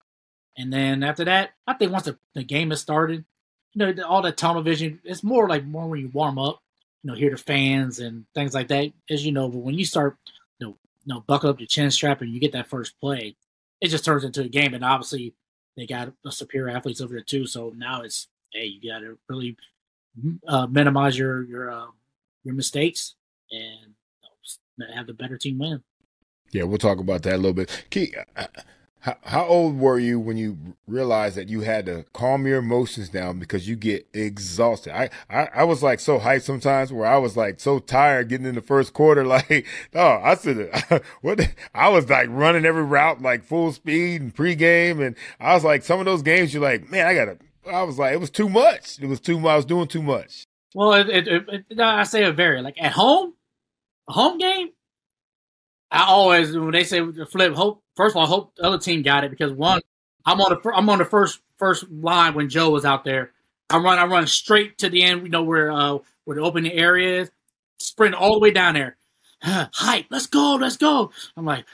And 0.56 0.72
then 0.72 1.04
after 1.04 1.26
that, 1.26 1.50
I 1.64 1.74
think 1.74 1.92
once 1.92 2.06
the, 2.06 2.18
the 2.34 2.42
game 2.42 2.70
has 2.70 2.80
started, 2.80 3.24
you 3.72 3.86
know, 3.86 4.02
all 4.02 4.22
that 4.22 4.36
tunnel 4.36 4.62
vision, 4.62 4.98
it's 5.04 5.22
more 5.22 5.48
like 5.48 5.64
more 5.64 5.86
when 5.86 6.00
you 6.00 6.08
warm 6.08 6.40
up 6.40 6.58
you 7.02 7.10
know, 7.10 7.14
hear 7.14 7.30
the 7.30 7.36
fans 7.36 8.00
and 8.00 8.24
things 8.34 8.54
like 8.54 8.68
that. 8.68 8.92
As 9.10 9.24
you 9.24 9.32
know, 9.32 9.48
but 9.48 9.58
when 9.58 9.74
you 9.74 9.84
start, 9.84 10.16
you 10.58 10.66
know, 10.66 10.76
you 11.04 11.14
know, 11.14 11.24
buckle 11.26 11.50
up 11.50 11.60
your 11.60 11.66
chin 11.66 11.90
strap 11.90 12.20
and 12.20 12.32
you 12.32 12.40
get 12.40 12.52
that 12.52 12.68
first 12.68 12.98
play, 13.00 13.36
it 13.80 13.88
just 13.88 14.04
turns 14.04 14.24
into 14.24 14.42
a 14.42 14.48
game. 14.48 14.74
And 14.74 14.84
obviously, 14.84 15.34
they 15.76 15.86
got 15.86 16.12
superior 16.30 16.74
athletes 16.74 17.00
over 17.00 17.14
there 17.14 17.22
too. 17.22 17.46
So 17.46 17.72
now 17.76 18.02
it's 18.02 18.28
hey, 18.52 18.64
you 18.64 18.90
got 18.90 19.00
to 19.00 19.18
really 19.28 19.56
uh, 20.46 20.66
minimize 20.66 21.16
your 21.16 21.44
your 21.44 21.70
uh, 21.70 21.86
your 22.44 22.54
mistakes 22.54 23.14
and 23.50 23.94
have 24.94 25.06
the 25.06 25.14
better 25.14 25.38
team 25.38 25.58
win. 25.58 25.82
Yeah, 26.52 26.64
we'll 26.64 26.78
talk 26.78 26.98
about 26.98 27.22
that 27.24 27.34
a 27.34 27.36
little 27.36 27.52
bit. 27.52 27.86
Ki, 27.90 28.14
how, 29.00 29.16
how 29.22 29.46
old 29.46 29.78
were 29.78 29.98
you 29.98 30.18
when 30.18 30.36
you 30.36 30.58
realized 30.86 31.36
that 31.36 31.48
you 31.48 31.60
had 31.60 31.86
to 31.86 32.04
calm 32.12 32.46
your 32.46 32.58
emotions 32.58 33.08
down 33.08 33.38
because 33.38 33.68
you 33.68 33.76
get 33.76 34.06
exhausted? 34.12 34.96
I, 34.96 35.10
I, 35.30 35.48
I 35.54 35.64
was 35.64 35.82
like 35.82 36.00
so 36.00 36.18
hyped 36.18 36.42
sometimes 36.42 36.92
where 36.92 37.06
I 37.06 37.16
was 37.16 37.36
like 37.36 37.60
so 37.60 37.78
tired 37.78 38.28
getting 38.28 38.46
in 38.46 38.54
the 38.54 38.62
first 38.62 38.92
quarter. 38.92 39.18
Like, 39.28 39.66
oh, 39.94 40.20
I 40.24 40.34
said, 40.36 40.72
what? 41.20 41.54
I 41.74 41.90
was 41.90 42.08
like 42.08 42.28
running 42.30 42.64
every 42.64 42.82
route 42.82 43.20
like 43.20 43.44
full 43.44 43.72
speed 43.72 44.22
and 44.22 44.34
pregame. 44.34 45.06
And 45.06 45.16
I 45.38 45.52
was 45.54 45.64
like, 45.64 45.84
some 45.84 46.00
of 46.00 46.06
those 46.06 46.22
games, 46.22 46.54
you're 46.54 46.62
like, 46.62 46.90
man, 46.90 47.06
I 47.06 47.14
gotta, 47.14 47.36
I 47.70 47.82
was 47.82 47.98
like, 47.98 48.14
it 48.14 48.20
was 48.20 48.30
too 48.30 48.48
much. 48.48 48.98
It 49.00 49.06
was 49.06 49.20
too 49.20 49.38
much. 49.38 49.50
I 49.50 49.56
was 49.56 49.64
doing 49.66 49.86
too 49.86 50.02
much. 50.02 50.44
Well, 50.74 50.94
it, 50.94 51.08
it, 51.08 51.28
it, 51.70 51.80
I 51.80 52.04
say 52.04 52.24
it 52.24 52.32
very 52.32 52.62
Like 52.62 52.80
at 52.80 52.92
home, 52.92 53.34
a 54.08 54.12
home 54.12 54.38
game, 54.38 54.70
I 55.90 56.04
always 56.04 56.56
when 56.56 56.72
they 56.72 56.84
say 56.84 57.00
flip, 57.30 57.54
hope 57.54 57.82
first 57.98 58.14
of 58.14 58.20
all, 58.20 58.26
hope 58.26 58.54
the 58.54 58.62
other 58.62 58.78
team 58.78 59.02
got 59.02 59.24
it 59.24 59.30
because 59.30 59.52
one, 59.52 59.82
I'm 60.24 60.40
on 60.40 60.50
the 60.50 60.70
I'm 60.70 60.88
on 60.88 60.98
the 60.98 61.04
first 61.04 61.40
first 61.58 61.90
line 61.90 62.32
when 62.34 62.48
Joe 62.48 62.70
was 62.70 62.84
out 62.86 63.04
there. 63.04 63.32
I 63.68 63.78
run 63.78 63.98
I 63.98 64.06
run 64.06 64.26
straight 64.26 64.78
to 64.78 64.88
the 64.88 65.02
end, 65.02 65.24
you 65.24 65.28
know 65.28 65.42
where 65.42 65.70
uh 65.70 65.98
where 66.24 66.36
the 66.36 66.42
opening 66.42 66.72
area 66.72 67.22
is, 67.22 67.30
sprint 67.78 68.14
all 68.14 68.34
the 68.34 68.38
way 68.38 68.52
down 68.52 68.74
there. 68.74 68.96
Hype, 69.42 70.06
let's 70.10 70.26
go, 70.26 70.54
let's 70.54 70.76
go. 70.76 71.10
I'm 71.36 71.44
like, 71.44 71.64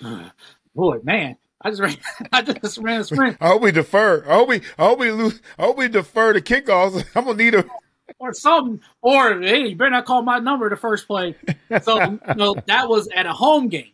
boy, 0.74 0.98
man, 1.04 1.36
I 1.62 1.70
just 1.70 1.80
ran, 1.80 1.96
I 2.32 2.42
just 2.42 2.78
ran 2.78 3.00
a 3.00 3.04
sprint. 3.04 3.36
I 3.40 3.48
hope 3.48 3.62
we 3.62 3.70
defer. 3.70 4.24
I 4.26 4.34
hope 4.34 4.48
we, 4.48 4.56
I 4.78 4.86
hope 4.86 4.98
we 4.98 5.10
lose. 5.12 5.40
I 5.58 5.62
hope 5.62 5.78
we 5.78 5.88
defer 5.88 6.32
the 6.32 6.42
kickoffs. 6.42 7.04
I'm 7.14 7.24
gonna 7.24 7.36
need 7.36 7.54
a 7.54 7.64
or 8.18 8.34
something. 8.34 8.80
Or 9.00 9.40
hey, 9.40 9.68
you 9.68 9.76
better 9.76 9.90
not 9.90 10.06
call 10.06 10.22
my 10.22 10.40
number 10.40 10.68
the 10.68 10.76
first 10.76 11.06
play. 11.06 11.36
So 11.82 12.00
you 12.02 12.34
know, 12.34 12.56
that 12.66 12.88
was 12.88 13.08
at 13.08 13.26
a 13.26 13.32
home 13.32 13.68
game. 13.68 13.92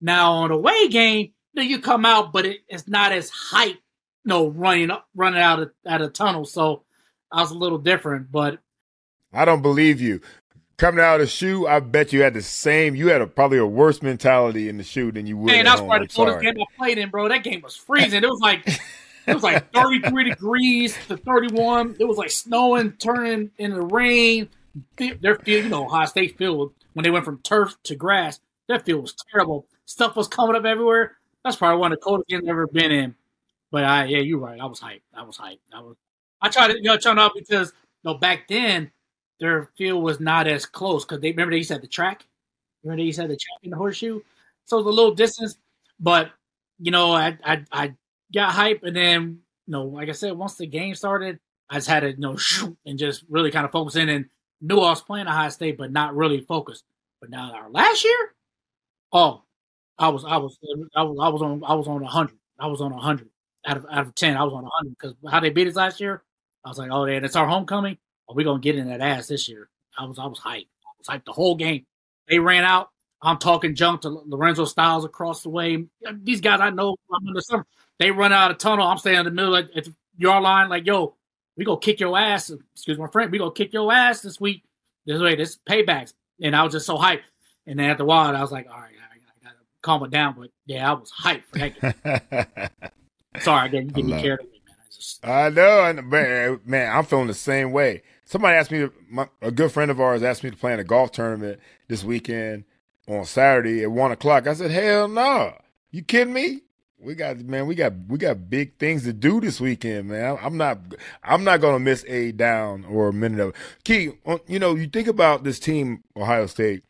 Now 0.00 0.32
on 0.32 0.50
a 0.50 0.54
away 0.54 0.88
game, 0.88 1.32
then 1.54 1.68
you 1.68 1.78
come 1.78 2.04
out, 2.04 2.32
but 2.32 2.46
it, 2.46 2.60
it's 2.68 2.88
not 2.88 3.12
as 3.12 3.30
hype. 3.30 3.76
You 4.24 4.28
know, 4.28 4.48
running 4.48 4.90
up, 4.90 5.06
running 5.14 5.40
out 5.40 5.60
of 5.60 5.70
out 5.86 6.00
of 6.00 6.12
tunnel. 6.12 6.44
So 6.44 6.84
I 7.30 7.40
was 7.40 7.50
a 7.50 7.58
little 7.58 7.78
different, 7.78 8.32
but 8.32 8.58
I 9.32 9.44
don't 9.44 9.62
believe 9.62 10.00
you. 10.00 10.20
Coming 10.76 11.04
out 11.04 11.16
of 11.16 11.20
the 11.20 11.26
shoe, 11.28 11.66
I 11.66 11.78
bet 11.80 12.12
you 12.12 12.22
had 12.22 12.34
the 12.34 12.42
same. 12.42 12.96
You 12.96 13.08
had 13.08 13.20
a, 13.20 13.28
probably 13.28 13.58
a 13.58 13.66
worse 13.66 14.02
mentality 14.02 14.68
in 14.68 14.76
the 14.76 14.82
shoe 14.82 15.12
than 15.12 15.26
you 15.26 15.36
would. 15.36 15.46
Man, 15.46 15.64
that's 15.64 15.80
probably 15.80 16.06
the 16.06 16.12
coldest 16.12 16.40
game 16.40 16.54
I 16.58 16.64
played 16.76 16.98
in, 16.98 17.10
bro. 17.10 17.28
That 17.28 17.44
game 17.44 17.60
was 17.60 17.76
freezing. 17.86 18.24
It 18.24 18.28
was 18.28 18.40
like 18.40 18.66
it 19.26 19.34
was 19.34 19.42
like 19.42 19.72
33 19.74 20.30
degrees 20.30 20.98
to 21.08 21.16
31. 21.16 21.96
It 22.00 22.04
was 22.04 22.16
like 22.16 22.30
snowing, 22.30 22.92
turning 22.92 23.50
in 23.58 23.72
the 23.72 23.82
rain. 23.82 24.48
Their 24.96 25.36
field, 25.36 25.64
you 25.64 25.70
know, 25.70 25.84
Ohio 25.84 26.06
State 26.06 26.36
field, 26.36 26.72
when 26.94 27.04
they 27.04 27.10
went 27.10 27.24
from 27.24 27.38
turf 27.42 27.76
to 27.84 27.94
grass, 27.94 28.40
that 28.68 28.84
field 28.84 29.02
was 29.02 29.14
terrible. 29.30 29.66
Stuff 29.86 30.16
was 30.16 30.28
coming 30.28 30.56
up 30.56 30.64
everywhere. 30.64 31.16
That's 31.44 31.56
probably 31.56 31.78
one 31.80 31.92
of 31.92 31.98
the 31.98 32.02
coldest 32.02 32.28
games 32.28 32.44
I've 32.44 32.50
ever 32.50 32.66
been 32.66 32.90
in. 32.90 33.14
But 33.70 33.84
I, 33.84 34.04
yeah, 34.04 34.18
you're 34.18 34.38
right. 34.38 34.60
I 34.60 34.66
was 34.66 34.80
hyped. 34.80 35.02
I 35.14 35.22
was 35.22 35.36
hyped. 35.36 35.58
I 35.72 35.80
was. 35.80 35.96
I 36.40 36.48
tried 36.48 36.68
to, 36.68 36.76
you 36.76 36.84
know, 36.84 36.96
turn 36.96 37.18
up 37.18 37.32
because, 37.34 37.72
you 38.02 38.12
know, 38.12 38.18
back 38.18 38.48
then 38.48 38.90
their 39.40 39.70
field 39.76 40.02
was 40.02 40.20
not 40.20 40.46
as 40.46 40.66
close 40.66 41.04
because 41.04 41.20
they 41.20 41.30
remember 41.30 41.52
they 41.52 41.58
used 41.58 41.68
to 41.68 41.74
have 41.74 41.82
the 41.82 41.88
track. 41.88 42.26
Remember 42.82 43.00
they 43.00 43.06
used 43.06 43.16
to 43.16 43.22
have 43.22 43.30
the 43.30 43.36
track 43.36 43.58
in 43.62 43.70
the 43.70 43.76
horseshoe, 43.76 44.20
so 44.66 44.78
it 44.78 44.84
was 44.84 44.92
a 44.92 44.96
little 44.96 45.14
distance. 45.14 45.56
But 45.98 46.30
you 46.78 46.90
know, 46.90 47.12
I 47.12 47.36
I, 47.44 47.64
I 47.72 47.94
got 48.32 48.52
hype, 48.52 48.82
and 48.82 48.94
then 48.94 49.40
you 49.66 49.72
know, 49.72 49.84
like 49.84 50.08
I 50.08 50.12
said, 50.12 50.32
once 50.36 50.54
the 50.54 50.66
game 50.66 50.94
started, 50.94 51.38
I 51.70 51.76
just 51.76 51.88
had 51.88 52.00
to 52.00 52.10
you 52.10 52.18
know 52.18 52.36
shoot 52.38 52.76
and 52.86 52.98
just 52.98 53.24
really 53.28 53.50
kind 53.50 53.64
of 53.64 53.72
focus 53.72 53.96
in 53.96 54.08
and 54.08 54.26
knew 54.60 54.78
I 54.78 54.90
was 54.90 55.02
playing 55.02 55.26
Ohio 55.26 55.48
State, 55.48 55.78
but 55.78 55.92
not 55.92 56.14
really 56.14 56.40
focused. 56.40 56.84
But 57.20 57.30
now 57.30 57.52
our 57.52 57.70
last 57.70 58.04
year, 58.04 58.34
oh, 59.12 59.42
I 59.98 60.08
was 60.08 60.24
I 60.24 60.36
was 60.36 60.58
I 60.96 61.02
was 61.02 61.18
I 61.20 61.28
was 61.28 61.42
on 61.42 61.62
I 61.64 61.74
was 61.74 61.88
on 61.88 62.02
hundred. 62.02 62.36
I 62.58 62.66
was 62.66 62.80
on 62.80 62.92
hundred 62.92 63.28
out 63.66 63.76
of 63.76 63.86
out 63.90 64.06
of 64.06 64.14
ten. 64.14 64.36
I 64.36 64.44
was 64.44 64.52
on 64.52 64.68
hundred 64.70 64.96
because 64.98 65.14
how 65.30 65.40
they 65.40 65.50
beat 65.50 65.68
us 65.68 65.76
last 65.76 66.00
year. 66.00 66.22
I 66.64 66.68
was 66.68 66.78
like, 66.78 66.90
oh, 66.90 67.04
man, 67.04 67.24
it's 67.24 67.36
our 67.36 67.46
homecoming. 67.46 67.98
Are 68.28 68.34
we 68.34 68.44
gonna 68.44 68.60
get 68.60 68.76
in 68.76 68.88
that 68.88 69.00
ass 69.00 69.26
this 69.26 69.48
year? 69.48 69.68
I 69.98 70.04
was 70.06 70.18
I 70.18 70.26
was 70.26 70.40
hyped. 70.40 70.66
I 70.66 70.92
was 70.98 71.06
hyped 71.06 71.24
the 71.24 71.32
whole 71.32 71.56
game. 71.56 71.84
They 72.28 72.38
ran 72.38 72.64
out. 72.64 72.88
I'm 73.22 73.38
talking 73.38 73.74
junk 73.74 74.02
to 74.02 74.08
Lorenzo 74.10 74.64
Styles 74.64 75.04
across 75.04 75.42
the 75.42 75.50
way. 75.50 75.84
These 76.22 76.40
guys 76.40 76.60
I 76.60 76.70
know 76.70 76.96
I'm 77.12 77.26
in 77.28 77.34
the 77.34 77.42
summer. 77.42 77.66
They 77.98 78.10
run 78.10 78.32
out 78.32 78.50
of 78.50 78.58
tunnel. 78.58 78.86
I'm 78.86 78.98
staying 78.98 79.18
in 79.18 79.24
the 79.24 79.30
middle 79.30 79.56
at, 79.56 79.74
at 79.76 79.88
your 80.16 80.40
line, 80.40 80.68
like, 80.68 80.86
yo, 80.86 81.16
we 81.56 81.64
gonna 81.64 81.78
kick 81.78 82.00
your 82.00 82.16
ass. 82.18 82.50
Excuse 82.74 82.98
my 82.98 83.08
friend, 83.08 83.30
we 83.30 83.38
gonna 83.38 83.52
kick 83.52 83.72
your 83.72 83.92
ass 83.92 84.20
this 84.20 84.40
week. 84.40 84.64
This 85.06 85.20
way, 85.20 85.36
this 85.36 85.58
paybacks. 85.68 86.12
And 86.42 86.56
I 86.56 86.62
was 86.64 86.72
just 86.72 86.86
so 86.86 86.96
hyped. 86.96 87.22
And 87.66 87.78
then 87.78 87.90
after 87.90 88.02
a 88.02 88.06
while, 88.06 88.34
I 88.36 88.40
was 88.40 88.52
like, 88.52 88.68
all 88.68 88.80
right, 88.80 88.93
calm 89.84 90.02
it 90.04 90.10
down. 90.10 90.34
But 90.38 90.50
yeah, 90.66 90.90
I 90.90 90.94
was 90.94 91.12
hyped 91.12 91.44
for 91.44 91.58
that. 91.58 92.72
Sorry, 93.40 93.60
I 93.60 93.68
didn't 93.68 93.92
get 93.92 94.04
me 94.04 94.12
carried 94.12 94.40
away, 94.40 94.60
man. 94.66 94.76
I, 94.80 94.94
just... 94.94 95.26
I 95.26 95.48
know, 95.50 96.02
man, 96.02 96.60
man. 96.64 96.96
I'm 96.96 97.04
feeling 97.04 97.26
the 97.26 97.34
same 97.34 97.72
way. 97.72 98.02
Somebody 98.24 98.56
asked 98.56 98.70
me, 98.70 98.78
to, 98.80 98.92
my, 99.08 99.28
a 99.42 99.50
good 99.50 99.70
friend 99.70 99.90
of 99.90 100.00
ours 100.00 100.22
asked 100.22 100.42
me 100.42 100.50
to 100.50 100.56
play 100.56 100.72
in 100.72 100.80
a 100.80 100.84
golf 100.84 101.12
tournament 101.12 101.60
this 101.88 102.02
weekend 102.02 102.64
on 103.06 103.24
Saturday 103.24 103.82
at 103.82 103.90
one 103.90 104.12
o'clock. 104.12 104.46
I 104.46 104.54
said, 104.54 104.70
hell 104.70 105.08
no. 105.08 105.22
Nah. 105.22 105.52
You 105.90 106.02
kidding 106.02 106.34
me? 106.34 106.62
We 106.98 107.14
got 107.14 107.38
man, 107.40 107.66
we 107.66 107.74
got 107.74 107.92
we 108.08 108.16
got 108.16 108.48
big 108.48 108.78
things 108.78 109.04
to 109.04 109.12
do 109.12 109.38
this 109.38 109.60
weekend, 109.60 110.08
man. 110.08 110.38
I'm 110.40 110.56
not 110.56 110.78
I'm 111.22 111.44
not 111.44 111.60
gonna 111.60 111.78
miss 111.78 112.02
a 112.08 112.32
down 112.32 112.86
or 112.86 113.08
a 113.08 113.12
minute 113.12 113.40
of 113.40 113.48
it. 113.50 113.56
Ki, 113.84 114.12
you 114.48 114.58
know, 114.58 114.74
you 114.74 114.86
think 114.86 115.06
about 115.06 115.44
this 115.44 115.58
team, 115.58 116.02
Ohio 116.16 116.46
State, 116.46 116.82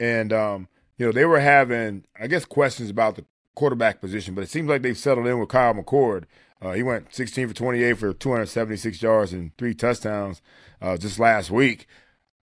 and 0.00 0.32
um, 0.32 0.68
you 0.98 1.06
know 1.06 1.12
they 1.12 1.24
were 1.24 1.40
having, 1.40 2.04
I 2.18 2.26
guess, 2.26 2.44
questions 2.44 2.90
about 2.90 3.16
the 3.16 3.24
quarterback 3.54 4.00
position, 4.00 4.34
but 4.34 4.44
it 4.44 4.50
seems 4.50 4.68
like 4.68 4.82
they've 4.82 4.96
settled 4.96 5.26
in 5.26 5.38
with 5.38 5.48
Kyle 5.48 5.74
McCord. 5.74 6.24
Uh, 6.60 6.72
he 6.72 6.82
went 6.82 7.12
16 7.14 7.48
for 7.48 7.54
28 7.54 7.98
for 7.98 8.12
276 8.12 9.02
yards 9.02 9.32
and 9.32 9.56
three 9.58 9.74
touchdowns 9.74 10.40
uh, 10.80 10.96
just 10.96 11.18
last 11.18 11.50
week 11.50 11.86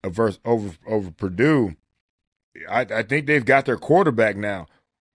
uh, 0.03 0.09
versus 0.09 0.41
over 0.45 0.71
over 0.87 1.11
Purdue. 1.11 1.77
I, 2.69 2.81
I 2.81 3.03
think 3.03 3.27
they've 3.27 3.45
got 3.45 3.67
their 3.67 3.77
quarterback 3.77 4.37
now. 4.37 4.67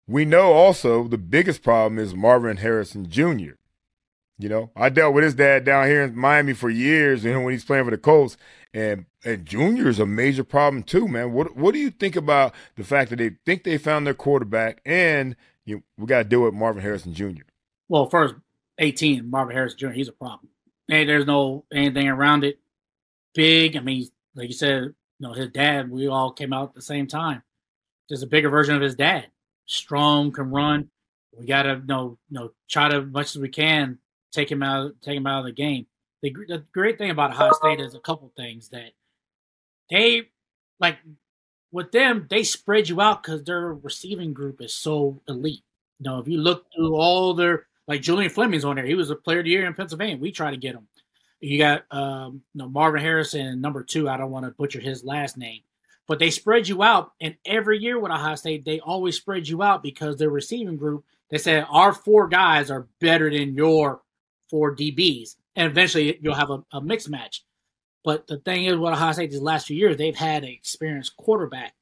We 0.07 0.25
know 0.25 0.53
also 0.53 1.07
the 1.07 1.17
biggest 1.17 1.63
problem 1.63 1.97
is 1.97 2.13
Marvin 2.13 2.57
Harrison 2.57 3.09
Jr. 3.09 3.53
You 4.41 4.49
know, 4.49 4.71
I 4.75 4.89
dealt 4.89 5.13
with 5.13 5.23
his 5.23 5.35
dad 5.35 5.65
down 5.65 5.85
here 5.85 6.01
in 6.01 6.17
Miami 6.17 6.53
for 6.53 6.69
years, 6.69 7.23
you 7.23 7.31
know, 7.31 7.41
when 7.41 7.53
he's 7.53 7.63
playing 7.63 7.85
for 7.85 7.91
the 7.91 7.97
Colts, 7.97 8.37
and 8.73 9.05
and 9.23 9.45
Junior 9.45 9.87
is 9.87 9.99
a 9.99 10.05
major 10.05 10.43
problem 10.43 10.81
too, 10.81 11.07
man. 11.07 11.31
What 11.31 11.55
what 11.55 11.73
do 11.73 11.79
you 11.79 11.91
think 11.91 12.15
about 12.15 12.55
the 12.75 12.83
fact 12.83 13.11
that 13.11 13.17
they 13.17 13.31
think 13.45 13.63
they 13.63 13.77
found 13.77 14.07
their 14.07 14.15
quarterback, 14.15 14.81
and 14.83 15.35
you 15.63 15.83
we 15.95 16.07
got 16.07 16.23
to 16.23 16.23
deal 16.23 16.41
with 16.41 16.55
Marvin 16.55 16.81
Harrison 16.81 17.13
Jr. 17.13 17.43
Well, 17.87 18.09
first, 18.09 18.33
eighteen, 18.79 19.29
Marvin 19.29 19.55
Harrison 19.55 19.77
Jr. 19.77 19.89
He's 19.89 20.07
a 20.07 20.13
problem, 20.13 20.49
and 20.89 21.07
there's 21.07 21.27
no 21.27 21.65
anything 21.71 22.07
around 22.07 22.43
it. 22.43 22.59
Big, 23.35 23.77
I 23.77 23.81
mean, 23.81 24.07
like 24.35 24.47
you 24.47 24.55
said, 24.55 24.83
you 24.83 24.95
know, 25.19 25.33
his 25.33 25.49
dad. 25.49 25.91
We 25.91 26.07
all 26.07 26.31
came 26.31 26.51
out 26.51 26.69
at 26.69 26.73
the 26.73 26.81
same 26.81 27.05
time. 27.05 27.43
Just 28.09 28.23
a 28.23 28.27
bigger 28.27 28.49
version 28.49 28.75
of 28.75 28.81
his 28.81 28.95
dad. 28.95 29.27
Strong, 29.67 30.31
can 30.31 30.49
run. 30.49 30.89
We 31.37 31.45
got 31.45 31.63
to, 31.63 31.75
you 31.75 31.83
know, 31.85 32.17
you 32.29 32.39
know, 32.39 32.51
try 32.67 32.89
to 32.89 32.97
as 32.97 33.05
much 33.05 33.35
as 33.35 33.37
we 33.37 33.47
can 33.47 33.99
take 34.31 34.51
him 34.51 34.63
out, 34.63 34.93
take 35.01 35.17
him 35.17 35.27
out 35.27 35.39
of 35.39 35.45
the 35.45 35.51
game. 35.51 35.85
The, 36.21 36.33
the 36.47 36.63
great 36.71 36.97
thing 36.97 37.09
about 37.09 37.31
Ohio 37.31 37.51
State 37.53 37.79
is 37.79 37.95
a 37.95 37.99
couple 37.99 38.31
things 38.35 38.69
that 38.69 38.91
they 39.89 40.29
like 40.79 40.97
with 41.71 41.91
them, 41.91 42.27
they 42.29 42.43
spread 42.43 42.89
you 42.89 43.01
out 43.01 43.23
because 43.23 43.43
their 43.43 43.73
receiving 43.73 44.33
group 44.33 44.61
is 44.61 44.73
so 44.73 45.21
elite. 45.27 45.63
You 45.99 46.09
know, 46.09 46.19
if 46.19 46.27
you 46.27 46.37
look 46.37 46.65
through 46.75 46.95
all 46.95 47.33
their 47.33 47.67
like 47.87 48.01
Julian 48.01 48.29
Fleming's 48.29 48.65
on 48.65 48.75
there, 48.75 48.85
he 48.85 48.95
was 48.95 49.09
a 49.09 49.15
player 49.15 49.39
of 49.39 49.45
the 49.45 49.51
year 49.51 49.65
in 49.65 49.73
Pennsylvania. 49.73 50.17
We 50.17 50.31
try 50.31 50.51
to 50.51 50.57
get 50.57 50.75
him. 50.75 50.87
You 51.39 51.57
got 51.57 51.85
um, 51.91 52.41
you 52.53 52.59
know, 52.59 52.69
Marvin 52.69 53.01
Harrison, 53.01 53.61
number 53.61 53.83
two. 53.83 54.09
I 54.09 54.17
don't 54.17 54.31
want 54.31 54.45
to 54.45 54.51
butcher 54.51 54.79
his 54.79 55.03
last 55.03 55.37
name, 55.37 55.61
but 56.07 56.19
they 56.19 56.29
spread 56.29 56.67
you 56.67 56.83
out. 56.83 57.13
And 57.21 57.35
every 57.45 57.79
year 57.79 57.99
with 57.99 58.11
Ohio 58.11 58.35
State, 58.35 58.65
they 58.65 58.79
always 58.79 59.15
spread 59.15 59.47
you 59.47 59.63
out 59.63 59.81
because 59.81 60.17
their 60.17 60.29
receiving 60.29 60.77
group. 60.77 61.05
They 61.29 61.37
said 61.37 61.65
our 61.69 61.93
four 61.93 62.27
guys 62.27 62.69
are 62.69 62.87
better 62.99 63.29
than 63.29 63.55
your 63.55 64.01
four 64.51 64.75
DBs, 64.75 65.37
and 65.55 65.71
eventually 65.71 66.19
you'll 66.21 66.35
have 66.35 66.51
a, 66.51 66.63
a 66.71 66.81
mixed 66.81 67.09
match. 67.09 67.43
But 68.03 68.27
the 68.27 68.37
thing 68.37 68.65
is, 68.65 68.77
what 68.77 68.93
Ohio 68.93 69.13
State 69.13 69.31
these 69.31 69.41
last 69.41 69.67
few 69.67 69.77
years, 69.77 69.97
they've 69.97 70.15
had 70.15 70.43
an 70.43 70.49
experienced 70.49 71.15
quarterback 71.17 71.73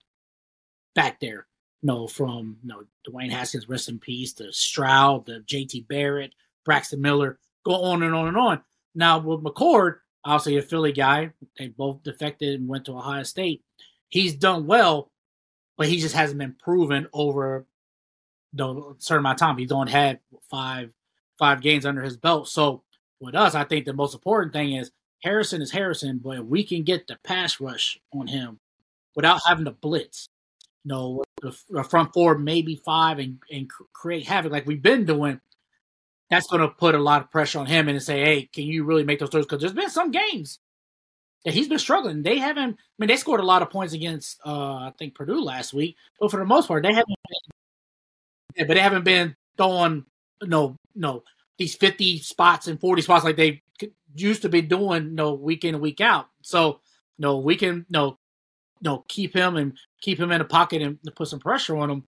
back 0.95 1.19
there. 1.19 1.47
You 1.81 1.87
know, 1.87 2.07
from 2.07 2.57
you 2.61 2.69
know 2.69 2.83
Dwayne 3.09 3.31
Haskins, 3.31 3.67
rest 3.67 3.89
in 3.89 3.99
peace, 3.99 4.33
to 4.33 4.53
Stroud, 4.53 5.25
the 5.25 5.39
J.T. 5.39 5.85
Barrett, 5.89 6.33
Braxton 6.65 7.01
Miller, 7.01 7.39
go 7.65 7.73
on 7.83 8.03
and 8.03 8.13
on 8.13 8.27
and 8.27 8.37
on. 8.37 8.61
Now 8.95 9.19
with 9.19 9.43
McCord, 9.43 9.95
obviously 10.23 10.57
a 10.57 10.61
Philly 10.61 10.91
guy, 10.91 11.31
they 11.57 11.67
both 11.67 12.03
defected 12.03 12.59
and 12.59 12.69
went 12.69 12.85
to 12.85 12.97
Ohio 12.97 13.23
State. 13.23 13.63
He's 14.09 14.35
done 14.35 14.67
well, 14.67 15.11
but 15.77 15.87
he 15.87 15.99
just 15.99 16.15
hasn't 16.15 16.39
been 16.39 16.55
proven 16.61 17.07
over 17.13 17.65
the 18.53 18.95
certain 18.97 19.21
amount 19.21 19.41
of 19.41 19.47
time. 19.47 19.57
He's 19.57 19.71
only 19.71 19.91
had 19.91 20.19
five 20.49 20.91
five 21.39 21.61
games 21.61 21.85
under 21.85 22.03
his 22.03 22.17
belt. 22.17 22.47
So 22.49 22.83
with 23.19 23.33
us, 23.33 23.55
I 23.55 23.63
think 23.63 23.85
the 23.85 23.93
most 23.93 24.13
important 24.13 24.53
thing 24.53 24.73
is 24.73 24.91
Harrison 25.23 25.61
is 25.61 25.71
Harrison, 25.71 26.19
but 26.23 26.45
we 26.45 26.63
can 26.63 26.83
get 26.83 27.07
the 27.07 27.17
pass 27.23 27.59
rush 27.59 27.99
on 28.13 28.27
him 28.27 28.59
without 29.15 29.41
having 29.47 29.65
to 29.65 29.71
blitz. 29.71 30.27
You 30.83 30.89
know, 30.89 31.23
the 31.41 31.83
front 31.83 32.13
four, 32.13 32.37
maybe 32.37 32.75
five, 32.75 33.19
and, 33.19 33.39
and 33.51 33.69
create 33.93 34.27
havoc 34.27 34.51
like 34.51 34.65
we've 34.65 34.81
been 34.81 35.05
doing. 35.05 35.41
That's 36.29 36.47
going 36.47 36.61
to 36.61 36.69
put 36.69 36.95
a 36.95 36.99
lot 36.99 37.21
of 37.21 37.31
pressure 37.31 37.59
on 37.59 37.65
him 37.65 37.89
and 37.89 38.01
say, 38.01 38.23
hey, 38.23 38.49
can 38.53 38.63
you 38.63 38.83
really 38.83 39.03
make 39.03 39.19
those 39.19 39.29
throws? 39.29 39.45
Because 39.45 39.61
there's 39.61 39.73
been 39.73 39.89
some 39.89 40.11
games 40.11 40.59
that 41.43 41.53
he's 41.53 41.67
been 41.67 41.79
struggling. 41.79 42.21
They 42.21 42.37
haven't, 42.37 42.73
I 42.73 42.93
mean, 42.99 43.07
they 43.07 43.15
scored 43.15 43.39
a 43.39 43.45
lot 43.45 43.61
of 43.61 43.69
points 43.69 43.93
against, 43.93 44.39
uh, 44.45 44.75
I 44.75 44.93
think, 44.97 45.15
Purdue 45.15 45.41
last 45.41 45.73
week, 45.73 45.95
but 46.19 46.29
for 46.29 46.37
the 46.37 46.45
most 46.45 46.67
part, 46.67 46.83
they 46.83 46.93
haven't 46.93 47.07
been, 47.07 47.51
yeah, 48.55 48.65
but 48.67 48.75
they 48.75 48.81
haven't 48.81 49.05
been 49.05 49.35
throwing, 49.57 50.05
no, 50.99 51.13
no, 51.13 51.23
these 51.57 51.75
50 51.75 52.19
spots 52.19 52.67
and 52.67 52.79
40 52.79 53.01
spots 53.01 53.23
like 53.23 53.35
they 53.35 53.61
used 54.15 54.41
to 54.41 54.49
be 54.49 54.61
doing 54.61 55.05
you 55.05 55.11
know, 55.11 55.33
week 55.33 55.63
in 55.65 55.75
and 55.75 55.81
week 55.81 56.01
out. 56.01 56.27
So, 56.41 56.79
you 57.17 57.23
know, 57.23 57.37
we 57.39 57.55
can 57.55 57.77
you 57.77 57.85
know, 57.89 58.17
you 58.81 58.89
know, 58.89 59.05
keep 59.07 59.35
him 59.35 59.55
and 59.57 59.73
keep 60.01 60.19
him 60.19 60.31
in 60.31 60.39
the 60.39 60.45
pocket 60.45 60.81
and 60.81 60.97
put 61.15 61.27
some 61.27 61.39
pressure 61.39 61.77
on 61.77 61.89
him. 61.89 62.03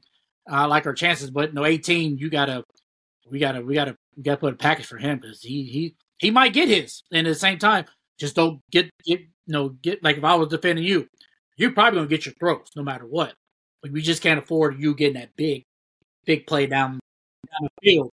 I 0.49 0.63
uh, 0.63 0.67
like 0.67 0.85
our 0.85 0.93
chances, 0.93 1.29
but 1.29 1.49
you 1.49 1.55
no, 1.55 1.61
know, 1.61 1.67
18, 1.67 2.17
you 2.17 2.29
gotta, 2.29 2.63
we 3.29 3.39
gotta, 3.39 3.61
we 3.61 3.75
gotta, 3.75 3.95
we 4.17 4.23
gotta 4.23 4.39
put 4.39 4.53
a 4.53 4.57
package 4.57 4.85
for 4.85 4.97
him 4.97 5.19
because 5.19 5.41
he, 5.41 5.63
he, 5.63 5.95
he 6.17 6.31
might 6.31 6.53
get 6.53 6.67
his. 6.67 7.03
And 7.11 7.27
at 7.27 7.31
the 7.31 7.35
same 7.35 7.59
time, 7.59 7.85
just 8.17 8.35
don't 8.35 8.59
get, 8.71 8.89
get, 9.05 9.19
you 9.19 9.27
know, 9.47 9.69
get 9.69 10.03
like 10.03 10.17
if 10.17 10.23
I 10.23 10.35
was 10.35 10.49
defending 10.49 10.85
you, 10.85 11.07
you're 11.57 11.71
probably 11.71 11.99
gonna 11.99 12.09
get 12.09 12.25
your 12.25 12.33
throws 12.35 12.71
no 12.75 12.83
matter 12.83 13.05
what. 13.05 13.33
But 13.81 13.91
we 13.91 14.01
just 14.01 14.23
can't 14.23 14.39
afford 14.39 14.79
you 14.79 14.95
getting 14.95 15.19
that 15.19 15.35
big, 15.35 15.63
big 16.25 16.47
play 16.47 16.65
down, 16.65 16.93
down 16.93 16.99
the 17.61 17.69
field 17.83 18.11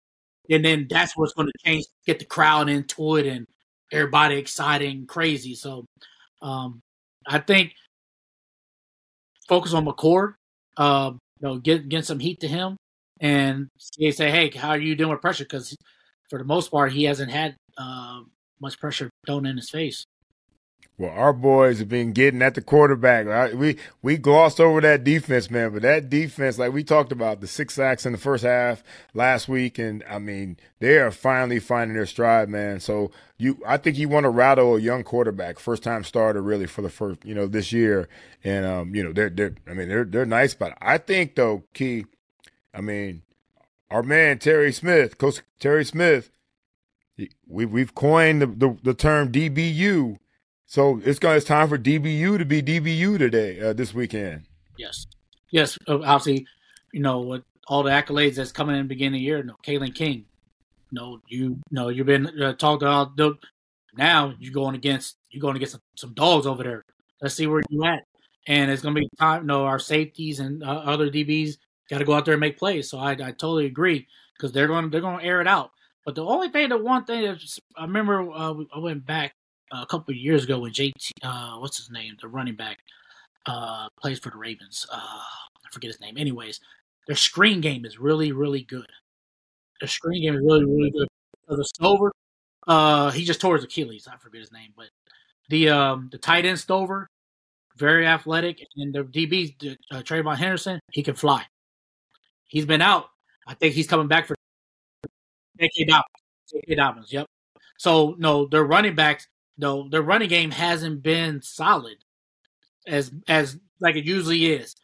and 0.52 0.64
then 0.64 0.86
that's 0.90 1.16
what's 1.16 1.34
going 1.34 1.48
to 1.48 1.52
change, 1.64 1.84
get 2.06 2.18
the 2.20 2.24
crowd 2.26 2.68
into 2.68 3.16
it, 3.16 3.26
and 3.26 3.46
everybody 3.92 4.36
exciting, 4.36 5.06
crazy. 5.06 5.54
So, 5.54 5.86
um, 6.42 6.80
I 7.26 7.38
think 7.38 7.72
focus 9.48 9.74
on 9.74 9.86
McCord. 9.86 10.34
Uh, 10.76 11.12
you 11.40 11.48
know, 11.48 11.58
get 11.58 11.88
get 11.88 12.04
some 12.06 12.18
heat 12.18 12.40
to 12.40 12.48
him, 12.48 12.76
and 13.20 13.68
say, 13.78 14.30
"Hey, 14.30 14.50
how 14.50 14.70
are 14.70 14.78
you 14.78 14.94
doing 14.96 15.10
with 15.10 15.20
pressure?" 15.20 15.44
Because 15.44 15.76
for 16.30 16.38
the 16.38 16.44
most 16.44 16.70
part, 16.70 16.92
he 16.92 17.04
hasn't 17.04 17.30
had 17.30 17.56
uh, 17.78 18.20
much 18.60 18.78
pressure 18.78 19.10
thrown 19.26 19.46
in 19.46 19.56
his 19.56 19.70
face. 19.70 20.04
Well, 20.98 21.10
our 21.10 21.32
boys 21.32 21.78
have 21.78 21.88
been 21.88 22.12
getting 22.12 22.42
at 22.42 22.54
the 22.54 22.60
quarterback. 22.60 23.26
Right? 23.26 23.56
We 23.56 23.78
we 24.02 24.18
glossed 24.18 24.60
over 24.60 24.80
that 24.82 25.04
defense, 25.04 25.50
man, 25.50 25.72
but 25.72 25.82
that 25.82 26.10
defense, 26.10 26.58
like 26.58 26.72
we 26.72 26.84
talked 26.84 27.12
about, 27.12 27.40
the 27.40 27.46
six 27.46 27.74
sacks 27.74 28.04
in 28.04 28.12
the 28.12 28.18
first 28.18 28.44
half 28.44 28.84
last 29.14 29.48
week, 29.48 29.78
and 29.78 30.04
I 30.08 30.18
mean, 30.18 30.58
they 30.80 30.98
are 30.98 31.10
finally 31.10 31.60
finding 31.60 31.96
their 31.96 32.06
stride, 32.06 32.50
man. 32.50 32.78
So 32.78 33.10
you, 33.38 33.58
I 33.66 33.78
think 33.78 33.96
you 33.96 34.08
want 34.08 34.24
to 34.24 34.30
rattle 34.30 34.76
a 34.76 34.80
young 34.80 35.02
quarterback, 35.02 35.58
first 35.58 35.82
time 35.82 36.04
starter, 36.04 36.42
really 36.42 36.66
for 36.66 36.82
the 36.82 36.90
first, 36.90 37.24
you 37.24 37.34
know, 37.34 37.46
this 37.46 37.72
year, 37.72 38.08
and 38.44 38.66
um, 38.66 38.94
you 38.94 39.02
know, 39.02 39.12
they're 39.12 39.30
they're, 39.30 39.54
I 39.66 39.72
mean, 39.72 39.88
they're 39.88 40.04
they're 40.04 40.26
nice, 40.26 40.54
but 40.54 40.76
I 40.80 40.98
think 40.98 41.36
though, 41.36 41.64
Ki, 41.72 42.04
I 42.74 42.82
mean, 42.82 43.22
our 43.90 44.02
man 44.02 44.38
Terry 44.38 44.72
Smith, 44.72 45.16
Coach 45.16 45.40
Terry 45.58 45.86
Smith, 45.86 46.30
we 47.48 47.64
we've 47.64 47.94
coined 47.94 48.42
the, 48.42 48.46
the, 48.46 48.78
the 48.82 48.94
term 48.94 49.32
DBU 49.32 50.18
so 50.72 51.02
it's 51.04 51.18
going. 51.18 51.36
It's 51.36 51.44
time 51.44 51.68
for 51.68 51.76
DBU 51.76 52.38
to 52.38 52.46
be 52.46 52.62
DBU 52.62 53.18
today, 53.18 53.60
uh, 53.60 53.74
this 53.74 53.92
weekend. 53.92 54.44
Yes, 54.78 55.06
yes. 55.50 55.76
Obviously, 55.86 56.46
you 56.94 57.00
know 57.00 57.20
with 57.20 57.42
all 57.68 57.82
the 57.82 57.90
accolades 57.90 58.36
that's 58.36 58.52
coming 58.52 58.76
in 58.76 58.84
the 58.84 58.88
beginning 58.88 59.16
of 59.16 59.20
the 59.20 59.24
year. 59.24 59.36
You 59.36 59.44
know, 59.44 59.56
Kalen 59.62 59.94
King. 59.94 60.24
You 60.90 60.98
know, 60.98 61.20
you 61.28 61.58
know 61.70 61.90
you've 61.90 62.06
been 62.06 62.26
uh, 62.40 62.54
talked 62.54 62.82
about. 62.82 63.18
The, 63.18 63.34
now 63.98 64.32
you're 64.38 64.54
going 64.54 64.74
against 64.74 65.18
you're 65.28 65.42
going 65.42 65.56
against 65.56 65.72
some, 65.72 65.82
some 65.94 66.14
dogs 66.14 66.46
over 66.46 66.62
there. 66.62 66.86
Let's 67.20 67.34
see 67.34 67.46
where 67.46 67.62
you 67.68 67.84
at. 67.84 68.04
and 68.46 68.70
it's 68.70 68.80
going 68.80 68.94
to 68.94 69.02
be 69.02 69.08
time. 69.18 69.44
No, 69.44 69.66
our 69.66 69.78
safeties 69.78 70.40
and 70.40 70.64
uh, 70.64 70.84
other 70.86 71.10
DBs 71.10 71.58
got 71.90 71.98
to 71.98 72.06
go 72.06 72.14
out 72.14 72.24
there 72.24 72.32
and 72.32 72.40
make 72.40 72.56
plays. 72.56 72.88
So 72.88 72.98
I, 72.98 73.10
I 73.10 73.32
totally 73.32 73.66
agree 73.66 74.06
because 74.38 74.52
they're 74.52 74.68
going 74.68 74.88
they're 74.88 75.02
going 75.02 75.18
to 75.18 75.24
air 75.26 75.42
it 75.42 75.46
out. 75.46 75.72
But 76.06 76.14
the 76.14 76.24
only 76.24 76.48
thing, 76.48 76.70
the 76.70 76.78
one 76.78 77.04
thing 77.04 77.24
that 77.24 77.42
I 77.76 77.82
remember, 77.82 78.22
uh, 78.32 78.54
I 78.74 78.78
went 78.78 79.04
back 79.04 79.34
a 79.72 79.86
couple 79.86 80.14
years 80.14 80.44
ago 80.44 80.60
when 80.60 80.72
JT, 80.72 81.10
uh, 81.22 81.58
what's 81.58 81.78
his 81.78 81.90
name, 81.90 82.16
the 82.20 82.28
running 82.28 82.56
back, 82.56 82.78
uh, 83.46 83.88
plays 84.00 84.18
for 84.18 84.30
the 84.30 84.36
Ravens. 84.36 84.86
Uh, 84.92 84.96
I 84.96 85.70
forget 85.70 85.88
his 85.88 86.00
name. 86.00 86.16
Anyways, 86.16 86.60
their 87.06 87.16
screen 87.16 87.60
game 87.60 87.84
is 87.84 87.98
really, 87.98 88.32
really 88.32 88.62
good. 88.62 88.86
Their 89.80 89.88
screen 89.88 90.22
game 90.22 90.34
is 90.34 90.42
really, 90.44 90.64
really 90.64 90.90
good. 90.90 91.08
The 91.48 91.64
Stover, 91.64 92.12
uh, 92.66 93.10
he 93.10 93.24
just 93.24 93.40
tore 93.40 93.56
his 93.56 93.64
Achilles. 93.64 94.08
I 94.10 94.16
forget 94.16 94.40
his 94.40 94.52
name, 94.52 94.72
but 94.76 94.86
the 95.48 95.68
um, 95.70 96.08
the 96.10 96.18
tight 96.18 96.46
end 96.46 96.58
Stover, 96.58 97.08
very 97.76 98.06
athletic, 98.06 98.64
and 98.76 98.94
the 98.94 99.04
DB 99.04 99.76
uh, 99.90 99.96
TreVeyon 100.02 100.36
Henderson, 100.36 100.80
he 100.92 101.02
can 101.02 101.14
fly. 101.14 101.44
He's 102.46 102.64
been 102.64 102.80
out. 102.80 103.06
I 103.46 103.54
think 103.54 103.74
he's 103.74 103.86
coming 103.86 104.08
back 104.08 104.26
for 104.26 104.36
J.K. 105.58 105.84
Dobbins. 105.84 106.04
J.K. 106.50 106.74
Dobbins. 106.74 107.12
Yep. 107.12 107.26
So 107.76 108.14
no, 108.18 108.46
their 108.46 108.64
running 108.64 108.94
backs, 108.94 109.26
no, 109.58 109.88
their 109.88 110.02
running 110.02 110.28
game 110.28 110.50
hasn't 110.50 111.02
been 111.02 111.42
solid 111.42 111.96
as 112.86 113.12
as 113.28 113.58
like 113.80 113.96
it 113.96 114.04
usually 114.04 114.46
is. 114.46 114.74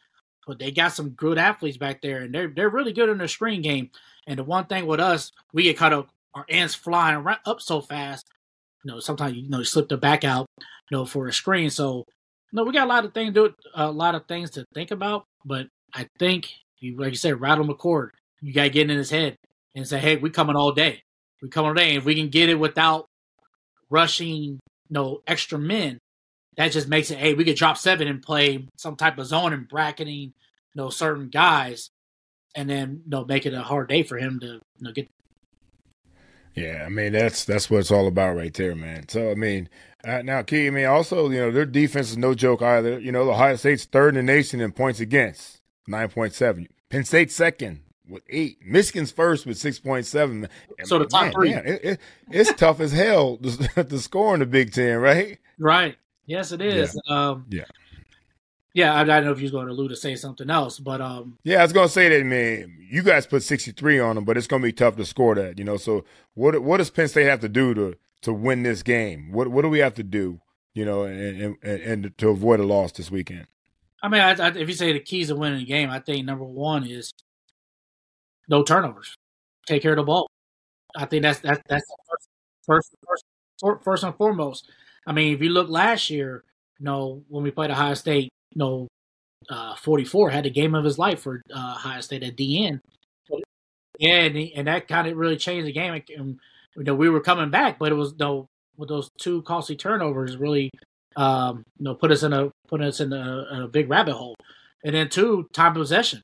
But 0.47 0.59
they 0.59 0.71
got 0.71 0.93
some 0.93 1.09
good 1.11 1.37
athletes 1.37 1.77
back 1.77 2.01
there, 2.01 2.21
and 2.21 2.33
they're 2.33 2.47
they're 2.47 2.69
really 2.69 2.93
good 2.93 3.09
in 3.09 3.17
their 3.17 3.27
screen 3.27 3.61
game. 3.61 3.89
And 4.27 4.39
the 4.39 4.43
one 4.43 4.65
thing 4.65 4.85
with 4.85 4.99
us, 4.99 5.31
we 5.53 5.63
get 5.63 5.77
caught 5.77 5.93
up 5.93 6.09
our 6.33 6.45
ants 6.49 6.75
flying 6.75 7.17
around, 7.17 7.39
up 7.45 7.61
so 7.61 7.81
fast. 7.81 8.27
You 8.83 8.91
know, 8.91 8.99
sometimes 8.99 9.35
you 9.35 9.49
know 9.49 9.59
you 9.59 9.65
slip 9.65 9.89
the 9.89 9.97
back 9.97 10.23
out, 10.23 10.47
you 10.59 10.97
know, 10.97 11.05
for 11.05 11.27
a 11.27 11.33
screen. 11.33 11.69
So, 11.69 12.05
no, 12.51 12.63
we 12.63 12.73
got 12.73 12.85
a 12.85 12.89
lot 12.89 13.05
of 13.05 13.13
things 13.13 13.33
do 13.33 13.53
a 13.75 13.91
lot 13.91 14.15
of 14.15 14.27
things 14.27 14.51
to 14.51 14.65
think 14.73 14.91
about. 14.91 15.25
But 15.45 15.67
I 15.93 16.07
think 16.17 16.49
you, 16.79 16.97
like 16.97 17.11
you 17.11 17.17
said, 17.17 17.41
rattle 17.41 17.67
McCord. 17.67 18.11
You 18.41 18.53
got 18.53 18.63
to 18.63 18.69
get 18.69 18.89
in 18.89 18.97
his 18.97 19.09
head 19.09 19.35
and 19.75 19.87
say, 19.87 19.99
"Hey, 19.99 20.15
we 20.15 20.29
coming 20.29 20.55
all 20.55 20.71
day. 20.71 21.03
We 21.41 21.49
coming 21.49 21.69
all 21.69 21.75
day. 21.75 21.89
And 21.89 21.97
If 21.97 22.05
we 22.05 22.15
can 22.15 22.29
get 22.29 22.49
it 22.49 22.55
without 22.55 23.08
rushing, 23.89 24.43
you 24.43 24.59
know, 24.89 25.21
extra 25.27 25.57
men, 25.57 25.99
that 26.57 26.71
just 26.71 26.87
makes 26.87 27.11
it. 27.11 27.17
Hey, 27.17 27.33
we 27.33 27.45
could 27.45 27.55
drop 27.55 27.77
seven 27.77 28.07
and 28.07 28.21
play 28.21 28.67
some 28.77 28.95
type 28.95 29.17
of 29.17 29.27
zone 29.27 29.53
and 29.53 29.67
bracketing, 29.67 30.33
you 30.73 30.75
know, 30.75 30.89
certain 30.89 31.29
guys, 31.29 31.89
and 32.55 32.69
then 32.69 33.01
you 33.05 33.09
know 33.09 33.25
make 33.25 33.45
it 33.45 33.53
a 33.53 33.61
hard 33.61 33.89
day 33.89 34.03
for 34.03 34.17
him 34.17 34.39
to 34.39 34.47
you 34.47 34.61
know 34.81 34.91
get 34.91 35.09
yeah, 36.55 36.83
I 36.85 36.89
mean 36.89 37.13
that's 37.13 37.45
that's 37.45 37.69
what 37.69 37.79
it's 37.79 37.91
all 37.91 38.07
about 38.07 38.35
right 38.35 38.53
there, 38.53 38.75
man. 38.75 39.07
So 39.07 39.31
I 39.31 39.35
mean, 39.35 39.69
uh, 40.03 40.21
now 40.23 40.41
Ki, 40.41 40.67
I 40.67 40.69
mean 40.71 40.85
also 40.85 41.29
you 41.29 41.39
know 41.39 41.51
their 41.51 41.65
defense 41.65 42.09
is 42.11 42.17
no 42.17 42.33
joke 42.33 42.61
either. 42.61 42.99
You 42.99 43.11
know, 43.11 43.25
the 43.25 43.31
Ohio 43.31 43.55
State's 43.55 43.85
third 43.85 44.17
in 44.17 44.25
the 44.25 44.33
nation 44.33 44.59
in 44.59 44.71
points 44.71 44.99
against, 44.99 45.61
nine 45.87 46.09
point 46.09 46.33
seven. 46.33 46.67
Penn 46.89 47.05
State 47.05 47.31
second 47.31 47.81
with 48.09 48.23
eight. 48.29 48.57
Michigan's 48.65 49.11
first 49.11 49.45
with 49.45 49.57
six 49.57 49.79
point 49.79 50.05
seven. 50.05 50.47
So 50.83 50.99
the 50.99 51.05
top 51.05 51.23
man, 51.23 51.31
three. 51.31 51.49
Man, 51.51 51.65
it, 51.65 51.81
it, 51.83 51.99
it's 52.31 52.53
tough 52.53 52.79
as 52.79 52.91
hell 52.91 53.37
to, 53.43 53.83
to, 53.83 53.99
score 53.99 54.33
in 54.33 54.39
the 54.39 54.45
Big 54.45 54.73
Ten, 54.73 54.97
right? 54.97 55.39
Right. 55.57 55.97
Yes, 56.25 56.51
it 56.51 56.61
is. 56.61 56.99
Yeah. 57.07 57.29
Um, 57.29 57.45
yeah. 57.49 57.65
Yeah, 58.73 58.93
I, 58.93 59.01
I, 59.01 59.03
don't 59.03 59.25
know 59.25 59.31
if 59.31 59.39
you 59.39 59.45
was 59.45 59.51
going 59.51 59.65
to 59.65 59.73
allude 59.73 59.89
to 59.89 59.95
say 59.95 60.15
something 60.15 60.49
else, 60.49 60.77
but 60.79 61.01
um, 61.01 61.37
yeah, 61.43 61.59
I 61.59 61.63
was 61.63 61.73
going 61.73 61.87
to 61.87 61.93
say 61.93 62.07
that. 62.09 62.25
Man, 62.25 62.77
you 62.89 63.01
guys 63.01 63.25
put 63.25 63.41
sixty 63.43 63.71
three 63.71 63.99
on 63.99 64.15
them, 64.15 64.25
but 64.25 64.37
it's 64.37 64.47
going 64.47 64.61
to 64.61 64.67
be 64.67 64.71
tough 64.71 64.95
to 64.97 65.05
score 65.05 65.35
that. 65.35 65.57
You 65.57 65.65
know, 65.65 65.77
so 65.77 66.05
what 66.35 66.61
what 66.61 66.77
does 66.77 66.89
Penn 66.89 67.07
State 67.07 67.25
have 67.25 67.39
to 67.41 67.49
do 67.49 67.73
to 67.73 67.95
to 68.21 68.33
win 68.33 68.63
this 68.63 68.83
game? 68.83 69.31
What 69.31 69.47
what 69.47 69.63
do 69.63 69.69
we 69.69 69.79
have 69.79 69.95
to 69.95 70.03
do? 70.03 70.39
You 70.75 70.85
know, 70.85 71.03
and 71.03 71.57
and, 71.63 71.81
and 71.81 72.17
to 72.19 72.29
avoid 72.29 72.59
a 72.59 72.63
loss 72.63 72.91
this 72.91 73.09
weekend. 73.09 73.47
I 74.01 74.07
mean, 74.07 74.21
I, 74.21 74.31
I, 74.31 74.47
if 74.49 74.69
you 74.69 74.75
say 74.75 74.93
the 74.93 74.99
keys 74.99 75.27
to 75.27 75.35
winning 75.35 75.59
the 75.59 75.65
game, 75.65 75.89
I 75.89 75.99
think 75.99 76.25
number 76.25 76.45
one 76.45 76.85
is 76.85 77.13
no 78.49 78.63
turnovers. 78.63 79.15
Take 79.67 79.81
care 79.81 79.91
of 79.93 79.97
the 79.97 80.03
ball. 80.03 80.27
I 80.95 81.05
think 81.05 81.23
that's 81.23 81.39
that's 81.39 81.61
that's 81.69 81.85
first 82.67 82.95
first 83.07 83.25
first, 83.61 83.83
first 83.83 84.03
and 84.03 84.15
foremost. 84.15 84.69
I 85.07 85.13
mean, 85.13 85.33
if 85.33 85.41
you 85.41 85.49
look 85.49 85.69
last 85.69 86.09
year, 86.09 86.43
you 86.79 86.85
know, 86.85 87.23
when 87.29 87.43
we 87.43 87.51
played 87.51 87.71
Ohio 87.71 87.93
State, 87.95 88.29
you 88.53 88.59
know, 88.59 88.87
uh, 89.49 89.75
44 89.75 90.29
had 90.31 90.45
the 90.45 90.49
game 90.51 90.75
of 90.75 90.85
his 90.85 90.99
life 90.99 91.21
for 91.21 91.41
uh, 91.55 91.75
Ohio 91.77 92.01
State 92.01 92.23
at 92.23 92.35
end. 92.39 92.81
Yeah, 93.97 94.21
and, 94.21 94.37
and 94.55 94.67
that 94.67 94.87
kind 94.87 95.07
of 95.07 95.17
really 95.17 95.37
changed 95.37 95.67
the 95.67 95.71
game. 95.73 96.01
And, 96.15 96.39
you 96.75 96.83
know, 96.83 96.95
we 96.95 97.09
were 97.09 97.19
coming 97.21 97.49
back, 97.49 97.79
but 97.79 97.91
it 97.91 97.95
was 97.95 98.11
you 98.11 98.17
know, 98.19 98.45
with 98.77 98.89
those 98.89 99.09
two 99.19 99.41
costly 99.43 99.75
turnovers, 99.75 100.37
really, 100.37 100.69
um, 101.17 101.63
you 101.77 101.83
know, 101.85 101.95
put 101.95 102.11
us 102.11 102.23
in 102.23 102.31
a 102.33 102.49
put 102.67 102.81
us 102.81 102.99
in 103.01 103.11
a, 103.11 103.47
in 103.51 103.61
a 103.63 103.67
big 103.67 103.89
rabbit 103.89 104.13
hole. 104.13 104.35
And 104.83 104.95
then 104.95 105.09
two, 105.09 105.47
time 105.53 105.73
possession. 105.73 106.21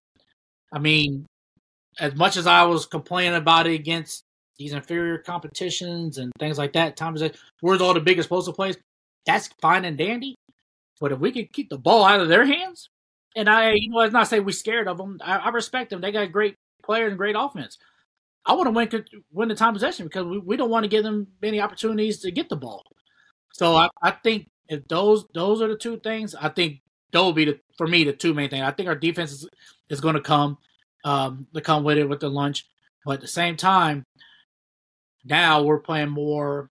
I 0.73 0.79
mean, 0.79 1.25
as 1.99 2.15
much 2.15 2.37
as 2.37 2.47
I 2.47 2.63
was 2.63 2.85
complaining 2.85 3.35
about 3.35 3.67
it 3.67 3.73
against 3.73 4.23
these 4.57 4.73
inferior 4.73 5.17
competitions 5.17 6.17
and 6.17 6.31
things 6.39 6.57
like 6.57 6.73
that, 6.73 6.97
time 6.97 7.13
possession, 7.13 7.37
where's 7.61 7.81
all 7.81 7.93
the 7.93 7.99
biggest 7.99 8.25
explosive 8.25 8.55
plays? 8.55 8.77
That's 9.25 9.49
fine 9.61 9.85
and 9.85 9.97
dandy. 9.97 10.35
But 10.99 11.11
if 11.11 11.19
we 11.19 11.31
could 11.31 11.51
keep 11.51 11.69
the 11.69 11.77
ball 11.77 12.05
out 12.05 12.21
of 12.21 12.29
their 12.29 12.45
hands, 12.45 12.89
and 13.35 13.49
I, 13.49 13.71
you 13.73 13.89
know, 13.89 13.99
it's 13.99 14.13
not 14.13 14.27
say 14.27 14.39
we're 14.39 14.51
scared 14.51 14.87
of 14.87 14.97
them. 14.97 15.19
I, 15.23 15.37
I, 15.37 15.49
respect 15.49 15.89
them. 15.89 15.99
They 15.99 16.11
got 16.11 16.31
great 16.31 16.55
players 16.83 17.09
and 17.09 17.17
great 17.17 17.35
offense. 17.37 17.77
I 18.45 18.53
want 18.53 18.67
to 18.67 18.71
win 18.71 19.05
win 19.33 19.49
the 19.49 19.55
time 19.55 19.73
possession 19.73 20.05
because 20.05 20.25
we, 20.25 20.37
we 20.37 20.55
don't 20.55 20.69
want 20.69 20.85
to 20.85 20.89
give 20.89 21.03
them 21.03 21.27
many 21.41 21.59
opportunities 21.59 22.19
to 22.19 22.31
get 22.31 22.47
the 22.47 22.55
ball. 22.55 22.83
So 23.51 23.75
I, 23.75 23.89
I 24.01 24.11
think 24.11 24.47
if 24.69 24.87
those 24.87 25.25
those 25.33 25.61
are 25.61 25.67
the 25.67 25.77
two 25.77 25.99
things, 25.99 26.33
I 26.33 26.49
think 26.49 26.81
those 27.11 27.25
will 27.25 27.33
be 27.33 27.45
the 27.45 27.59
for 27.77 27.87
me 27.87 28.03
the 28.05 28.13
two 28.13 28.33
main 28.33 28.49
things. 28.49 28.63
I 28.63 28.71
think 28.71 28.87
our 28.87 28.95
defense 28.95 29.31
is, 29.31 29.49
is 29.89 29.99
going 29.99 30.15
to 30.15 30.21
come 30.21 30.57
um, 31.05 31.47
to 31.53 31.61
come 31.61 31.85
with 31.85 31.97
it 31.97 32.09
with 32.09 32.19
the 32.19 32.29
lunch, 32.29 32.65
but 33.05 33.13
at 33.13 33.21
the 33.21 33.27
same 33.27 33.55
time, 33.55 34.03
now 35.23 35.63
we're 35.63 35.79
playing 35.79 36.09
more 36.09 36.69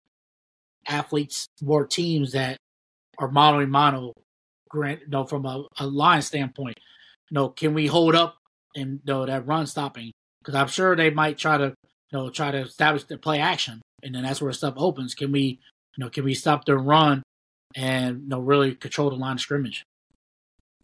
athletes, 0.87 1.47
more 1.63 1.87
teams 1.87 2.33
that 2.33 2.59
are 3.19 3.29
and 3.29 3.71
mono, 3.71 4.13
grant, 4.69 5.01
you 5.03 5.09
know, 5.09 5.25
from 5.25 5.47
a, 5.47 5.65
a 5.79 5.87
line 5.87 6.21
standpoint. 6.21 6.79
You 7.31 7.35
know, 7.37 7.49
can 7.49 7.75
we 7.75 7.87
hold 7.87 8.15
up 8.15 8.37
and 8.77 9.01
you 9.05 9.13
know, 9.13 9.25
that 9.25 9.47
run 9.47 9.67
stopping? 9.67 10.13
Because 10.41 10.57
I'm 10.57 10.69
sure 10.69 10.95
they 10.95 11.11
might 11.11 11.39
try 11.39 11.57
to, 11.57 11.65
you 11.65 12.19
know, 12.19 12.29
try 12.29 12.51
to 12.51 12.59
establish 12.59 13.05
the 13.05 13.17
play 13.17 13.39
action, 13.39 13.81
and 14.03 14.15
then 14.15 14.25
that's 14.25 14.43
where 14.43 14.53
stuff 14.53 14.75
opens. 14.77 15.15
Can 15.15 15.33
we, 15.33 15.61
you 15.97 16.05
know, 16.05 16.11
can 16.11 16.25
we 16.25 16.35
stop 16.35 16.65
the 16.65 16.77
run 16.77 17.23
and 17.77 18.23
you 18.23 18.29
know 18.29 18.41
really 18.41 18.75
control 18.75 19.11
the 19.11 19.17
line 19.17 19.35
of 19.35 19.41
scrimmage? 19.41 19.85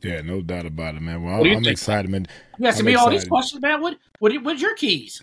Yeah, 0.03 0.23
no 0.23 0.41
doubt 0.41 0.67
about 0.67 0.95
it, 0.95 1.03
man. 1.03 1.23
Well, 1.23 1.45
I'm 1.45 1.67
excited, 1.67 2.11
man. 2.11 2.27
You 2.59 2.67
asking 2.67 2.87
me 2.87 2.95
all 2.95 3.11
these 3.11 3.29
questions, 3.29 3.61
man. 3.61 3.81
What, 3.81 3.99
what, 4.19 4.33
what's 4.43 4.63
your 4.63 4.75
keys? 4.75 5.23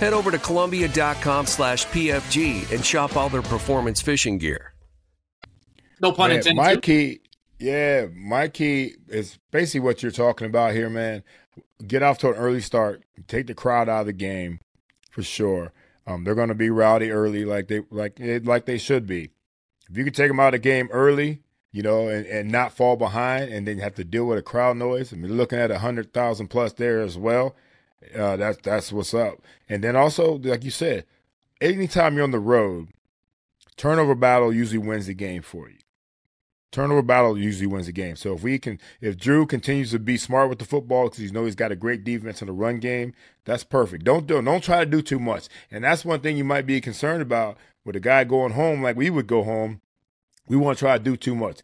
head 0.00 0.14
over 0.14 0.30
to 0.30 0.38
Columbia.com 0.38 1.46
slash 1.46 1.86
PFG 1.88 2.72
and 2.72 2.84
shop 2.84 3.16
all 3.16 3.28
their 3.28 3.42
performance 3.42 4.00
fishing 4.00 4.38
gear. 4.38 4.72
No 6.00 6.10
pun 6.10 6.30
Man, 6.30 6.38
intended. 6.38 6.56
my 6.56 6.76
key, 6.76 7.20
yeah, 7.58 8.06
my 8.14 8.48
key 8.48 8.94
is 9.08 9.38
basically 9.50 9.80
what 9.80 10.02
you're 10.02 10.10
talking 10.10 10.46
about 10.46 10.72
here, 10.72 10.88
man. 10.88 11.22
Get 11.86 12.02
off 12.02 12.16
to 12.18 12.28
an 12.30 12.34
early 12.34 12.62
start. 12.62 13.02
Take 13.28 13.46
the 13.46 13.54
crowd 13.54 13.88
out 13.90 14.00
of 14.00 14.06
the 14.06 14.14
game, 14.14 14.60
for 15.10 15.22
sure. 15.22 15.72
Um, 16.06 16.24
they're 16.24 16.34
going 16.34 16.48
to 16.48 16.54
be 16.54 16.70
rowdy 16.70 17.10
early, 17.10 17.44
like 17.44 17.68
they 17.68 17.82
like 17.90 18.18
like 18.18 18.64
they 18.64 18.78
should 18.78 19.06
be. 19.06 19.30
If 19.90 19.98
you 19.98 20.04
can 20.04 20.14
take 20.14 20.28
them 20.28 20.40
out 20.40 20.54
of 20.54 20.62
the 20.62 20.68
game 20.68 20.88
early, 20.90 21.42
you 21.72 21.82
know, 21.82 22.08
and, 22.08 22.26
and 22.26 22.50
not 22.50 22.72
fall 22.72 22.96
behind, 22.96 23.52
and 23.52 23.68
then 23.68 23.78
have 23.78 23.94
to 23.96 24.04
deal 24.04 24.24
with 24.24 24.38
a 24.38 24.42
crowd 24.42 24.78
noise. 24.78 25.12
I 25.12 25.16
mean, 25.16 25.36
looking 25.36 25.58
at 25.58 25.70
a 25.70 25.78
hundred 25.80 26.14
thousand 26.14 26.48
plus 26.48 26.72
there 26.72 27.02
as 27.02 27.18
well. 27.18 27.54
Uh, 28.14 28.36
that's 28.36 28.58
that's 28.62 28.92
what's 28.92 29.14
up. 29.14 29.42
And 29.68 29.84
then 29.84 29.96
also, 29.96 30.38
like 30.38 30.64
you 30.64 30.70
said, 30.70 31.04
anytime 31.60 32.14
you're 32.14 32.24
on 32.24 32.30
the 32.30 32.38
road, 32.38 32.88
turnover 33.76 34.14
battle 34.14 34.52
usually 34.52 34.78
wins 34.78 35.06
the 35.06 35.14
game 35.14 35.42
for 35.42 35.68
you. 35.68 35.76
Turnover 36.72 37.02
battle 37.02 37.36
usually 37.36 37.66
wins 37.66 37.86
the 37.86 37.92
game. 37.92 38.14
So 38.14 38.34
if 38.34 38.42
we 38.42 38.58
can, 38.58 38.78
if 39.00 39.16
Drew 39.16 39.44
continues 39.44 39.90
to 39.90 39.98
be 39.98 40.16
smart 40.16 40.48
with 40.48 40.60
the 40.60 40.64
football 40.64 41.08
because 41.08 41.20
you 41.20 41.32
know 41.32 41.44
he's 41.44 41.56
got 41.56 41.72
a 41.72 41.76
great 41.76 42.04
defense 42.04 42.40
in 42.40 42.46
the 42.46 42.52
run 42.52 42.78
game, 42.78 43.12
that's 43.44 43.64
perfect. 43.64 44.04
Don't 44.04 44.26
do, 44.26 44.40
don't 44.40 44.62
try 44.62 44.84
to 44.84 44.90
do 44.90 45.02
too 45.02 45.18
much. 45.18 45.48
And 45.70 45.82
that's 45.82 46.04
one 46.04 46.20
thing 46.20 46.36
you 46.36 46.44
might 46.44 46.66
be 46.66 46.80
concerned 46.80 47.22
about 47.22 47.56
with 47.84 47.96
a 47.96 48.00
guy 48.00 48.22
going 48.22 48.52
home 48.52 48.82
like 48.82 48.96
we 48.96 49.10
would 49.10 49.26
go 49.26 49.42
home. 49.42 49.80
We 50.50 50.56
want 50.56 50.78
to 50.78 50.84
try 50.84 50.98
to 50.98 51.02
do 51.02 51.16
too 51.16 51.36
much. 51.36 51.60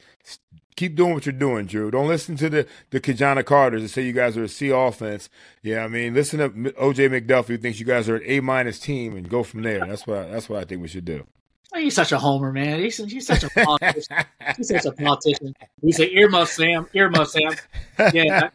Keep 0.77 0.95
doing 0.95 1.15
what 1.15 1.27
you're 1.27 1.33
doing, 1.33 1.67
Drew. 1.67 1.91
Don't 1.91 2.07
listen 2.07 2.37
to 2.37 2.49
the 2.49 2.67
the 2.91 3.01
Ki-Jana 3.01 3.43
Carters 3.43 3.83
that 3.83 3.89
say 3.89 4.03
you 4.03 4.13
guys 4.13 4.37
are 4.37 4.45
a 4.45 4.49
C 4.49 4.69
offense. 4.69 5.29
Yeah, 5.61 5.85
I 5.85 5.89
mean, 5.89 6.15
listen 6.15 6.39
to 6.39 6.51
OJ 6.51 7.11
McDuffie 7.11 7.47
who 7.49 7.59
thinks 7.59 7.81
you 7.81 7.87
guys 7.87 8.09
are 8.09 8.17
an 8.17 8.23
A 8.27 8.41
minus 8.41 8.79
team 8.79 9.17
and 9.17 9.29
go 9.29 9.43
from 9.43 9.63
there. 9.63 9.85
That's 9.85 10.07
what 10.07 10.19
I, 10.19 10.29
that's 10.29 10.49
what 10.49 10.61
I 10.61 10.65
think 10.65 10.83
we 10.83 10.89
should 10.89 11.05
do. 11.05 11.27
He's 11.75 11.95
such 11.95 12.13
a 12.13 12.19
homer, 12.19 12.53
man. 12.53 12.79
He's, 12.79 12.97
he's 12.97 13.27
such 13.27 13.43
a 13.43 13.51
politician. 13.51 14.17
he's 14.57 14.69
such 14.69 14.85
a 14.87 14.93
politician. 14.93 15.55
He's 15.83 15.99
an 15.99 16.09
earmuff 16.09 16.47
Sam. 16.47 16.87
Earmuff 16.95 17.27
Sam. 17.27 18.13
Yeah. 18.15 18.51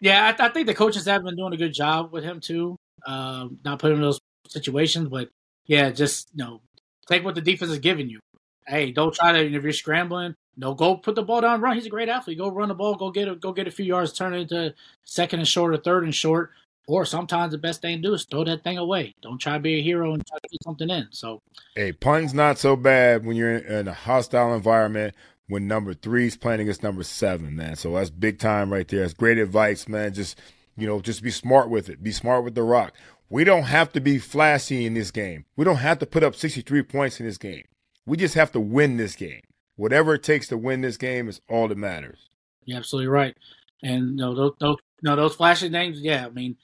yeah, 0.01 0.35
I, 0.39 0.47
I, 0.47 0.49
think 0.51 0.69
the 0.69 0.75
coaches 0.75 1.07
have 1.07 1.25
been 1.25 1.37
doing 1.37 1.53
a 1.53 1.57
good 1.57 1.75
job 1.75 2.13
with 2.13 2.23
him 2.23 2.41
too. 2.41 2.77
Um, 3.05 3.59
not 3.65 3.79
putting 3.79 3.97
him 3.97 4.03
in 4.03 4.09
those 4.09 4.21
situations, 4.49 5.09
but 5.09 5.29
yeah, 5.67 5.91
just 5.91 6.29
you 6.35 6.45
know, 6.45 6.61
take 7.09 7.25
what 7.25 7.35
the 7.35 7.41
defense 7.41 7.71
is 7.71 7.79
giving 7.79 8.09
you. 8.09 8.21
Hey, 8.67 8.91
don't 8.91 9.15
try 9.15 9.33
to 9.33 9.55
if 9.55 9.63
you're 9.63 9.73
scrambling. 9.73 10.35
No, 10.57 10.75
go 10.75 10.97
put 10.97 11.15
the 11.15 11.23
ball 11.23 11.43
down, 11.43 11.61
run. 11.61 11.77
He's 11.77 11.87
a 11.87 11.91
great 11.91 12.09
athlete. 12.09 12.39
Go 12.39 12.49
run 12.51 12.69
the 12.69 12.75
ball. 12.75 12.95
Go 12.95 13.11
get 13.11 13.29
a 13.29 13.37
go 13.37 13.53
get 13.53 13.69
a 13.69 13.71
few 13.71 13.85
yards. 13.85 14.13
Turn 14.13 14.35
it 14.35 14.41
into 14.41 14.75
second 15.05 15.41
and 15.41 15.49
short 15.49 15.75
or 15.75 15.77
third 15.77 16.05
and 16.05 16.15
short. 16.15 16.51
Or 16.89 17.05
sometimes 17.05 17.53
the 17.53 17.59
best 17.59 17.83
thing 17.83 17.97
to 17.97 18.03
do 18.03 18.15
is 18.15 18.25
throw 18.25 18.45
that 18.45 18.63
thing 18.63 18.79
away. 18.79 19.15
Don't 19.21 19.41
try 19.41 19.55
to 19.55 19.61
be 19.61 19.81
a 19.81 19.83
hero 19.83 20.15
and 20.15 20.25
try 20.25 20.39
to 20.39 20.49
get 20.49 20.63
something 20.63 20.89
in. 20.89 21.09
So, 21.11 21.43
hey, 21.75 21.93
punting's 21.93 22.33
not 22.33 22.59
so 22.59 22.77
bad 22.77 23.27
when 23.27 23.37
you're 23.37 23.57
in 23.57 23.89
a 23.89 23.93
hostile 23.93 24.55
environment. 24.55 25.15
When 25.49 25.69
number 25.69 25.95
three's 25.95 26.37
playing 26.37 26.61
against 26.61 26.83
number 26.83 27.05
seven, 27.05 27.55
man. 27.55 27.77
So 27.77 27.95
that's 27.95 28.11
big 28.11 28.41
time 28.41 28.73
right 28.73 28.87
there. 28.89 29.03
That's 29.03 29.15
great 29.15 29.39
advice, 29.39 29.89
man. 29.89 30.13
Just 30.13 30.41
you 30.77 30.87
know, 30.87 31.01
just 31.01 31.23
be 31.23 31.31
smart 31.31 31.71
with 31.71 31.89
it. 31.89 32.03
Be 32.03 32.13
smart 32.13 32.45
with 32.45 32.55
the 32.55 32.63
rock. 32.63 32.95
We 33.29 33.45
don't 33.45 33.65
have 33.65 33.93
to 33.93 34.01
be 34.01 34.19
flashy 34.19 34.87
in 34.87 34.95
this 34.95 35.11
game. 35.11 35.45
We 35.57 35.65
don't 35.65 35.77
have 35.77 35.99
to 36.01 36.07
put 36.07 36.23
up 36.23 36.35
63 36.35 36.83
points 36.83 37.19
in 37.19 37.27
this 37.27 37.39
game. 37.39 37.65
We 38.07 38.17
just 38.17 38.35
have 38.35 38.53
to 38.53 38.61
win 38.61 38.97
this 38.97 39.17
game. 39.17 39.43
Whatever 39.77 40.15
it 40.15 40.23
takes 40.23 40.49
to 40.49 40.57
win 40.57 40.81
this 40.81 40.97
game 40.97 41.29
is 41.29 41.41
all 41.49 41.69
that 41.69 41.77
matters. 41.77 42.29
You're 42.65 42.79
absolutely 42.79 43.09
right. 43.09 43.37
And 43.83 44.17
know, 44.17 44.35
those, 44.35 44.53
those, 44.59 44.77
know, 45.03 45.17
those 45.17 45.37
flashy 45.37 45.69
names, 45.69 46.01
yeah, 46.01 46.27
I 46.27 46.31
mean, 46.31 46.57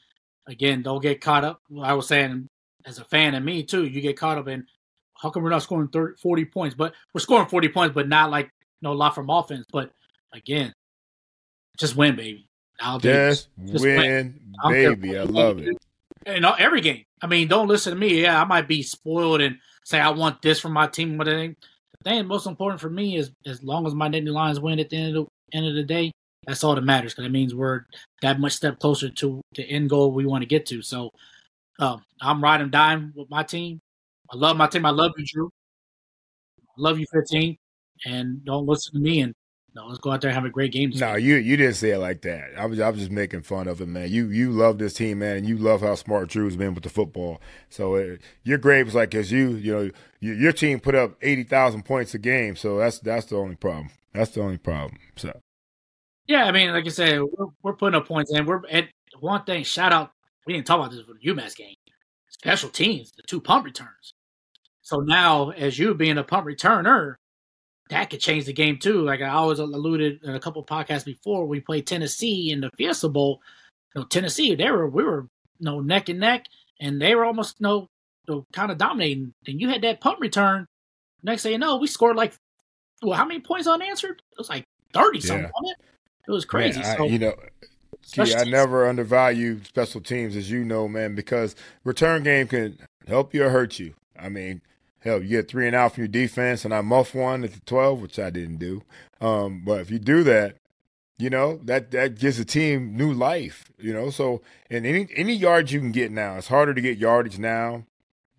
again, 0.46 0.82
don't 0.82 1.02
get 1.02 1.20
caught 1.20 1.44
up. 1.44 1.60
I 1.82 1.92
was 1.94 2.08
saying, 2.08 2.48
as 2.86 2.98
a 2.98 3.04
fan 3.04 3.34
and 3.34 3.44
me 3.44 3.62
too, 3.62 3.84
you 3.84 4.00
get 4.00 4.18
caught 4.18 4.38
up 4.38 4.48
in 4.48 4.66
how 5.20 5.30
come 5.30 5.42
we're 5.42 5.50
not 5.50 5.62
scoring 5.62 5.88
30, 5.88 6.14
40 6.20 6.44
points? 6.46 6.74
But 6.74 6.94
we're 7.12 7.20
scoring 7.20 7.46
40 7.46 7.68
points, 7.68 7.94
but 7.94 8.08
not 8.08 8.30
like 8.30 8.46
you 8.46 8.88
know, 8.88 8.92
a 8.92 8.94
lot 8.94 9.14
from 9.14 9.30
offense. 9.30 9.66
But 9.70 9.92
again, 10.32 10.72
just 11.78 11.96
win, 11.96 12.16
baby. 12.16 12.48
I'll 12.80 12.98
just, 12.98 13.48
just 13.64 13.84
win, 13.84 14.40
win. 14.64 14.94
baby. 14.96 15.18
I 15.18 15.22
love 15.22 15.58
it. 15.58 15.76
And 16.26 16.44
every 16.44 16.80
game. 16.80 17.04
I 17.20 17.26
mean, 17.26 17.46
don't 17.46 17.68
listen 17.68 17.92
to 17.92 17.98
me. 17.98 18.22
Yeah, 18.22 18.40
I 18.40 18.44
might 18.44 18.66
be 18.66 18.82
spoiled 18.82 19.40
and 19.40 19.58
say 19.84 20.00
I 20.00 20.10
want 20.10 20.42
this 20.42 20.60
from 20.60 20.72
my 20.72 20.86
team, 20.86 21.16
but 21.18 21.26
the 21.26 21.54
thing 22.04 22.26
most 22.26 22.46
important 22.46 22.80
for 22.80 22.90
me 22.90 23.16
is 23.16 23.30
as 23.46 23.62
long 23.62 23.86
as 23.86 23.94
my 23.94 24.08
Nittany 24.08 24.32
Lions 24.32 24.60
win 24.60 24.80
at 24.80 24.90
the 24.90 24.96
end 24.96 25.16
of 25.16 25.26
the 25.26 25.56
end 25.56 25.66
of 25.66 25.74
the 25.74 25.82
day, 25.82 26.12
that's 26.46 26.64
all 26.64 26.74
that 26.74 26.82
matters 26.82 27.12
because 27.12 27.26
it 27.26 27.32
means 27.32 27.54
we're 27.54 27.84
that 28.22 28.40
much 28.40 28.52
step 28.52 28.78
closer 28.78 29.08
to 29.10 29.40
the 29.54 29.64
end 29.64 29.90
goal 29.90 30.10
we 30.12 30.26
want 30.26 30.42
to 30.42 30.46
get 30.46 30.66
to. 30.66 30.82
So 30.82 31.10
um, 31.78 32.04
I'm 32.20 32.42
riding 32.42 32.70
dime 32.70 33.12
with 33.16 33.30
my 33.30 33.42
team. 33.42 33.80
I 34.30 34.36
love 34.36 34.56
my 34.56 34.66
team. 34.66 34.86
I 34.86 34.90
love 34.90 35.12
you, 35.16 35.24
Drew. 35.26 35.50
I 36.60 36.80
love 36.80 36.98
you, 36.98 37.06
15. 37.12 37.56
And 38.06 38.44
don't 38.44 38.66
listen 38.66 38.94
to 38.94 39.00
me 39.00 39.20
and 39.20 39.34
no, 39.74 39.86
let's 39.86 39.98
go 39.98 40.10
out 40.10 40.20
there 40.20 40.28
and 40.28 40.34
have 40.34 40.44
a 40.44 40.50
great 40.50 40.72
game. 40.72 40.90
No, 40.94 41.14
you 41.14 41.36
you 41.36 41.56
didn't 41.56 41.76
say 41.76 41.90
it 41.90 41.98
like 41.98 42.20
that. 42.22 42.50
I 42.58 42.66
was 42.66 42.78
I 42.78 42.90
was 42.90 43.00
just 43.00 43.10
making 43.10 43.42
fun 43.42 43.68
of 43.68 43.80
it, 43.80 43.88
man. 43.88 44.10
You 44.10 44.28
you 44.28 44.50
love 44.50 44.78
this 44.78 44.92
team, 44.92 45.20
man, 45.20 45.38
and 45.38 45.46
you 45.46 45.56
love 45.56 45.80
how 45.80 45.94
smart 45.94 46.28
Drew's 46.28 46.56
been 46.56 46.74
with 46.74 46.84
the 46.84 46.90
football. 46.90 47.40
So 47.70 47.96
uh, 47.96 48.16
your 48.44 48.58
grade 48.58 48.84
was 48.84 48.94
like, 48.94 49.10
cause 49.10 49.32
you 49.32 49.50
you 49.50 49.72
know 49.72 49.90
you, 50.20 50.32
your 50.34 50.52
team 50.52 50.78
put 50.78 50.94
up 50.94 51.16
eighty 51.22 51.42
thousand 51.42 51.84
points 51.84 52.12
a 52.14 52.18
game, 52.18 52.54
so 52.54 52.78
that's 52.78 52.98
that's 52.98 53.26
the 53.26 53.36
only 53.36 53.56
problem. 53.56 53.90
That's 54.12 54.32
the 54.32 54.42
only 54.42 54.58
problem. 54.58 54.98
So 55.16 55.40
yeah, 56.26 56.44
I 56.44 56.52
mean, 56.52 56.70
like 56.72 56.86
I 56.86 56.90
said, 56.90 57.20
we're, 57.22 57.46
we're 57.62 57.74
putting 57.74 57.98
up 57.98 58.06
points, 58.06 58.30
and 58.30 58.46
we're 58.46 58.62
at 58.70 58.88
one 59.20 59.44
thing. 59.44 59.64
Shout 59.64 59.92
out, 59.92 60.12
we 60.46 60.52
didn't 60.52 60.66
talk 60.66 60.78
about 60.80 60.90
this 60.90 61.00
for 61.00 61.14
the 61.14 61.30
UMass 61.30 61.56
game. 61.56 61.76
Special 62.28 62.68
teams, 62.68 63.12
the 63.12 63.22
two 63.22 63.40
punt 63.40 63.64
returns. 63.64 64.14
So 64.82 65.00
now, 65.00 65.50
as 65.50 65.78
you 65.78 65.94
being 65.94 66.18
a 66.18 66.24
punt 66.24 66.46
returner, 66.46 67.14
that 67.92 68.08
could 68.08 68.20
change 68.20 68.46
the 68.46 68.52
game 68.54 68.78
too. 68.78 69.02
Like 69.02 69.20
I 69.20 69.28
always 69.28 69.58
alluded 69.58 70.20
in 70.22 70.34
a 70.34 70.40
couple 70.40 70.64
podcasts 70.64 71.04
before, 71.04 71.46
we 71.46 71.60
played 71.60 71.86
Tennessee 71.86 72.50
in 72.50 72.62
the 72.62 72.70
Fiesta 72.76 73.08
Bowl. 73.08 73.40
You 73.94 74.00
know, 74.00 74.06
Tennessee, 74.06 74.54
they 74.54 74.70
were 74.70 74.88
we 74.88 75.04
were 75.04 75.28
you 75.58 75.64
know 75.66 75.80
neck 75.80 76.08
and 76.08 76.18
neck, 76.18 76.46
and 76.80 77.00
they 77.00 77.14
were 77.14 77.24
almost 77.24 77.56
you 77.60 77.64
know, 77.64 77.86
you 78.26 78.34
know 78.34 78.46
kind 78.52 78.72
of 78.72 78.78
dominating. 78.78 79.34
And 79.46 79.60
you 79.60 79.68
had 79.68 79.82
that 79.82 80.00
punt 80.00 80.20
return. 80.20 80.66
Next 81.22 81.42
thing 81.42 81.52
you 81.52 81.58
know, 81.58 81.76
we 81.76 81.86
scored 81.86 82.16
like 82.16 82.32
well, 83.02 83.16
how 83.16 83.26
many 83.26 83.40
points 83.40 83.68
unanswered? 83.68 84.22
It 84.32 84.38
was 84.38 84.48
like 84.48 84.64
thirty 84.94 85.18
yeah. 85.18 85.26
something 85.26 85.50
on 85.54 85.70
it. 85.70 85.76
It 86.26 86.30
was 86.30 86.46
crazy. 86.46 86.80
Man, 86.80 86.88
I, 86.88 86.96
so, 86.96 87.04
you 87.04 87.18
know, 87.18 87.34
I 88.16 88.44
never 88.44 88.88
undervalue 88.88 89.62
special 89.64 90.00
teams, 90.00 90.34
as 90.34 90.50
you 90.50 90.64
know, 90.64 90.88
man, 90.88 91.14
because 91.14 91.54
return 91.84 92.22
game 92.22 92.46
can 92.46 92.78
help 93.06 93.34
you 93.34 93.44
or 93.44 93.50
hurt 93.50 93.78
you. 93.78 93.94
I 94.18 94.30
mean, 94.30 94.62
hell, 95.02 95.22
you 95.22 95.28
get 95.28 95.48
three 95.48 95.66
and 95.66 95.76
out 95.76 95.94
from 95.94 96.02
your 96.02 96.08
defense, 96.08 96.64
and 96.64 96.74
I 96.74 96.80
muff 96.80 97.14
one 97.14 97.44
at 97.44 97.52
the 97.52 97.60
twelve, 97.60 98.00
which 98.00 98.18
I 98.18 98.30
didn't 98.30 98.58
do. 98.58 98.82
Um, 99.20 99.62
but 99.64 99.80
if 99.80 99.90
you 99.90 99.98
do 99.98 100.22
that, 100.24 100.56
you 101.18 101.30
know 101.30 101.60
that 101.64 101.90
that 101.92 102.18
gives 102.18 102.38
the 102.38 102.44
team 102.44 102.96
new 102.96 103.12
life. 103.12 103.70
You 103.78 103.92
know, 103.92 104.10
so 104.10 104.42
and 104.70 104.86
any 104.86 105.08
any 105.14 105.34
yards 105.34 105.72
you 105.72 105.80
can 105.80 105.92
get 105.92 106.10
now, 106.10 106.36
it's 106.36 106.48
harder 106.48 106.74
to 106.74 106.80
get 106.80 106.98
yardage 106.98 107.38
now 107.38 107.84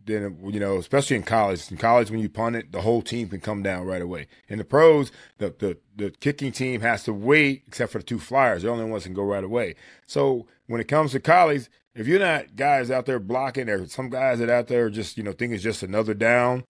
than 0.05 0.37
you 0.51 0.59
know, 0.59 0.77
especially 0.77 1.15
in 1.15 1.23
college. 1.23 1.71
In 1.71 1.77
college, 1.77 2.11
when 2.11 2.19
you 2.19 2.29
punt 2.29 2.55
it, 2.55 2.71
the 2.71 2.81
whole 2.81 3.01
team 3.01 3.29
can 3.29 3.39
come 3.39 3.63
down 3.63 3.85
right 3.85 4.01
away. 4.01 4.27
In 4.47 4.57
the 4.57 4.65
pros, 4.65 5.11
the 5.37 5.53
the, 5.59 5.77
the 5.95 6.11
kicking 6.11 6.51
team 6.51 6.81
has 6.81 7.03
to 7.03 7.13
wait, 7.13 7.63
except 7.67 7.91
for 7.91 7.99
the 7.99 8.03
two 8.03 8.19
flyers. 8.19 8.63
They're 8.63 8.71
the 8.71 8.77
only 8.77 8.91
ones 8.91 9.03
that 9.03 9.09
can 9.09 9.15
go 9.15 9.23
right 9.23 9.43
away. 9.43 9.75
So 10.07 10.47
when 10.67 10.81
it 10.81 10.87
comes 10.87 11.11
to 11.11 11.19
college, 11.19 11.69
if 11.95 12.07
you're 12.07 12.19
not 12.19 12.55
guys 12.55 12.89
out 12.89 13.05
there 13.05 13.19
blocking, 13.19 13.67
there's 13.67 13.93
some 13.93 14.09
guys 14.09 14.39
that 14.39 14.49
out 14.49 14.67
there 14.67 14.89
just 14.89 15.17
you 15.17 15.23
know 15.23 15.31
think 15.31 15.53
it's 15.53 15.63
just 15.63 15.83
another 15.83 16.13
down, 16.13 16.63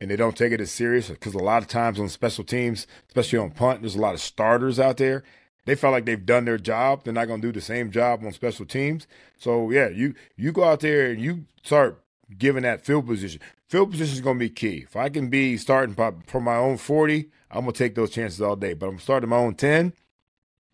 and 0.00 0.10
they 0.10 0.16
don't 0.16 0.36
take 0.36 0.52
it 0.52 0.60
as 0.60 0.70
serious 0.70 1.08
because 1.08 1.34
a 1.34 1.38
lot 1.38 1.62
of 1.62 1.68
times 1.68 1.98
on 1.98 2.08
special 2.08 2.44
teams, 2.44 2.86
especially 3.08 3.38
on 3.38 3.50
punt, 3.50 3.80
there's 3.80 3.96
a 3.96 4.00
lot 4.00 4.14
of 4.14 4.20
starters 4.20 4.78
out 4.78 4.98
there. 4.98 5.22
They 5.64 5.74
felt 5.74 5.92
like 5.92 6.04
they've 6.04 6.24
done 6.24 6.44
their 6.44 6.58
job. 6.58 7.02
They're 7.02 7.12
not 7.12 7.26
going 7.26 7.40
to 7.40 7.48
do 7.48 7.52
the 7.52 7.60
same 7.60 7.90
job 7.90 8.24
on 8.24 8.32
special 8.32 8.66
teams. 8.66 9.06
So 9.38 9.70
yeah, 9.70 9.88
you 9.88 10.14
you 10.36 10.52
go 10.52 10.64
out 10.64 10.80
there 10.80 11.10
and 11.10 11.20
you 11.20 11.46
start 11.62 12.02
giving 12.38 12.62
that 12.62 12.84
field 12.84 13.06
position. 13.06 13.40
Field 13.68 13.90
position 13.90 14.14
is 14.14 14.20
going 14.20 14.36
to 14.38 14.44
be 14.44 14.50
key. 14.50 14.84
If 14.84 14.94
I 14.94 15.08
can 15.08 15.28
be 15.28 15.56
starting 15.56 15.94
from 15.94 16.44
my 16.44 16.56
own 16.56 16.76
40, 16.76 17.30
I'm 17.50 17.62
going 17.62 17.72
to 17.72 17.78
take 17.78 17.94
those 17.96 18.10
chances 18.10 18.40
all 18.40 18.54
day. 18.56 18.74
But 18.74 18.88
I'm 18.88 18.98
starting 19.00 19.28
my 19.28 19.36
own 19.36 19.54
10. 19.54 19.92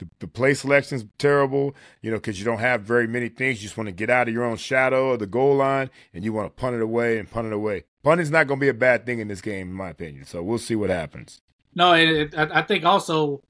The, 0.02 0.08
the 0.20 0.26
play 0.26 0.54
selection 0.54 0.96
is 0.96 1.04
terrible, 1.18 1.74
you 2.00 2.10
know, 2.10 2.16
because 2.16 2.38
you 2.38 2.44
don't 2.44 2.58
have 2.58 2.82
very 2.82 3.06
many 3.06 3.28
things. 3.28 3.62
You 3.62 3.68
just 3.68 3.76
want 3.76 3.88
to 3.88 3.92
get 3.92 4.10
out 4.10 4.28
of 4.28 4.34
your 4.34 4.44
own 4.44 4.56
shadow 4.56 5.10
of 5.10 5.18
the 5.18 5.26
goal 5.26 5.56
line 5.56 5.90
and 6.12 6.24
you 6.24 6.32
want 6.32 6.46
to 6.46 6.60
punt 6.60 6.76
it 6.76 6.82
away 6.82 7.18
and 7.18 7.30
punt 7.30 7.46
it 7.46 7.52
away. 7.52 7.84
Punting's 8.02 8.30
not 8.30 8.46
going 8.46 8.58
to 8.58 8.64
be 8.64 8.68
a 8.68 8.74
bad 8.74 9.06
thing 9.06 9.20
in 9.20 9.28
this 9.28 9.40
game, 9.40 9.68
in 9.68 9.74
my 9.74 9.90
opinion. 9.90 10.24
So 10.24 10.42
we'll 10.42 10.58
see 10.58 10.74
what 10.74 10.90
happens. 10.90 11.40
No, 11.74 11.92
it, 11.94 12.34
I 12.36 12.62
think 12.62 12.84
also 12.84 13.42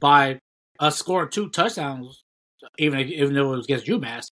by 0.00 0.40
us 0.78 0.98
scoring 0.98 1.30
two 1.30 1.48
touchdowns, 1.48 2.24
even 2.78 3.00
even 3.00 3.34
though 3.34 3.52
it 3.52 3.56
was 3.56 3.66
against 3.66 3.86
UMass, 3.86 4.30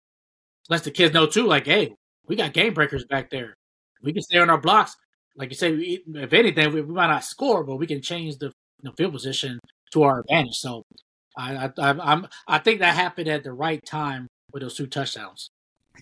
lets 0.69 0.85
the 0.85 0.91
kids 0.91 1.15
know 1.15 1.27
too, 1.27 1.47
like, 1.47 1.67
hey, 1.67 1.95
we 2.27 2.37
got 2.37 2.53
game 2.53 2.75
breakers 2.75 3.05
back 3.05 3.31
there. 3.31 3.55
We 4.03 4.13
can 4.13 4.23
stay 4.23 4.39
on 4.39 4.51
our 4.51 4.61
blocks. 4.61 4.97
Like 5.37 5.51
you 5.51 5.57
say, 5.57 5.73
if 5.73 6.33
anything, 6.33 6.73
we, 6.73 6.83
we 6.83 6.95
might 6.95 7.07
not 7.07 7.25
score, 7.25 7.65
but 7.65 7.77
we 7.77 7.87
can 7.87 8.03
change 8.03 8.37
the 8.39 8.53
field 8.97 9.13
position 9.13 9.59
to 9.93 10.03
our 10.03 10.21
advantage. 10.21 10.57
So 10.57 10.85
I, 11.41 11.73
I, 11.79 12.13
I'm, 12.13 12.29
I 12.47 12.59
think 12.59 12.81
that 12.81 12.95
happened 12.95 13.29
at 13.29 13.45
the 13.45 13.53
right 13.53 13.85
time 13.85 14.29
with 14.53 14.63
those 14.63 14.77
two 14.77 14.87
touchdowns. 14.87 15.51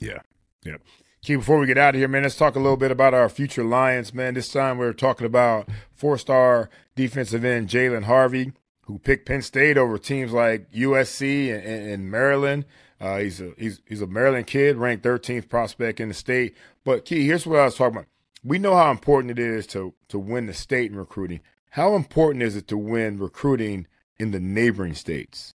Yeah, 0.00 0.20
yeah. 0.64 0.76
Ki, 1.22 1.36
before 1.36 1.58
we 1.58 1.66
get 1.66 1.78
out 1.78 1.94
of 1.94 1.98
here, 1.98 2.08
man, 2.08 2.22
let's 2.22 2.36
talk 2.36 2.56
a 2.56 2.60
little 2.60 2.76
bit 2.76 2.90
about 2.90 3.14
our 3.14 3.28
future 3.28 3.64
Lions, 3.64 4.14
man. 4.14 4.34
This 4.34 4.52
time 4.52 4.78
we're 4.78 4.92
talking 4.92 5.26
about 5.26 5.68
four-star 5.94 6.70
defensive 6.94 7.44
end 7.44 7.68
Jalen 7.68 8.04
Harvey, 8.04 8.52
who 8.82 8.98
picked 8.98 9.26
Penn 9.26 9.42
State 9.42 9.76
over 9.76 9.98
teams 9.98 10.32
like 10.32 10.70
USC 10.72 11.52
and, 11.52 11.64
and, 11.64 11.90
and 11.90 12.10
Maryland. 12.10 12.64
Uh, 13.00 13.18
he's 13.18 13.40
a 13.40 13.52
he's 13.58 13.80
he's 13.86 14.02
a 14.02 14.06
Maryland 14.06 14.46
kid, 14.46 14.76
ranked 14.76 15.04
13th 15.04 15.48
prospect 15.48 16.00
in 16.00 16.08
the 16.08 16.14
state. 16.14 16.56
But 16.84 17.04
Ki, 17.04 17.26
here's 17.26 17.46
what 17.46 17.60
I 17.60 17.64
was 17.64 17.76
talking 17.76 17.96
about. 17.96 18.08
We 18.44 18.58
know 18.58 18.74
how 18.74 18.90
important 18.90 19.38
it 19.38 19.38
is 19.38 19.66
to 19.68 19.94
to 20.08 20.18
win 20.18 20.46
the 20.46 20.54
state 20.54 20.90
in 20.90 20.96
recruiting. 20.96 21.40
How 21.70 21.94
important 21.94 22.42
is 22.42 22.56
it 22.56 22.66
to 22.68 22.78
win 22.78 23.18
recruiting 23.18 23.86
in 24.18 24.30
the 24.30 24.40
neighboring 24.40 24.94
states? 24.94 25.52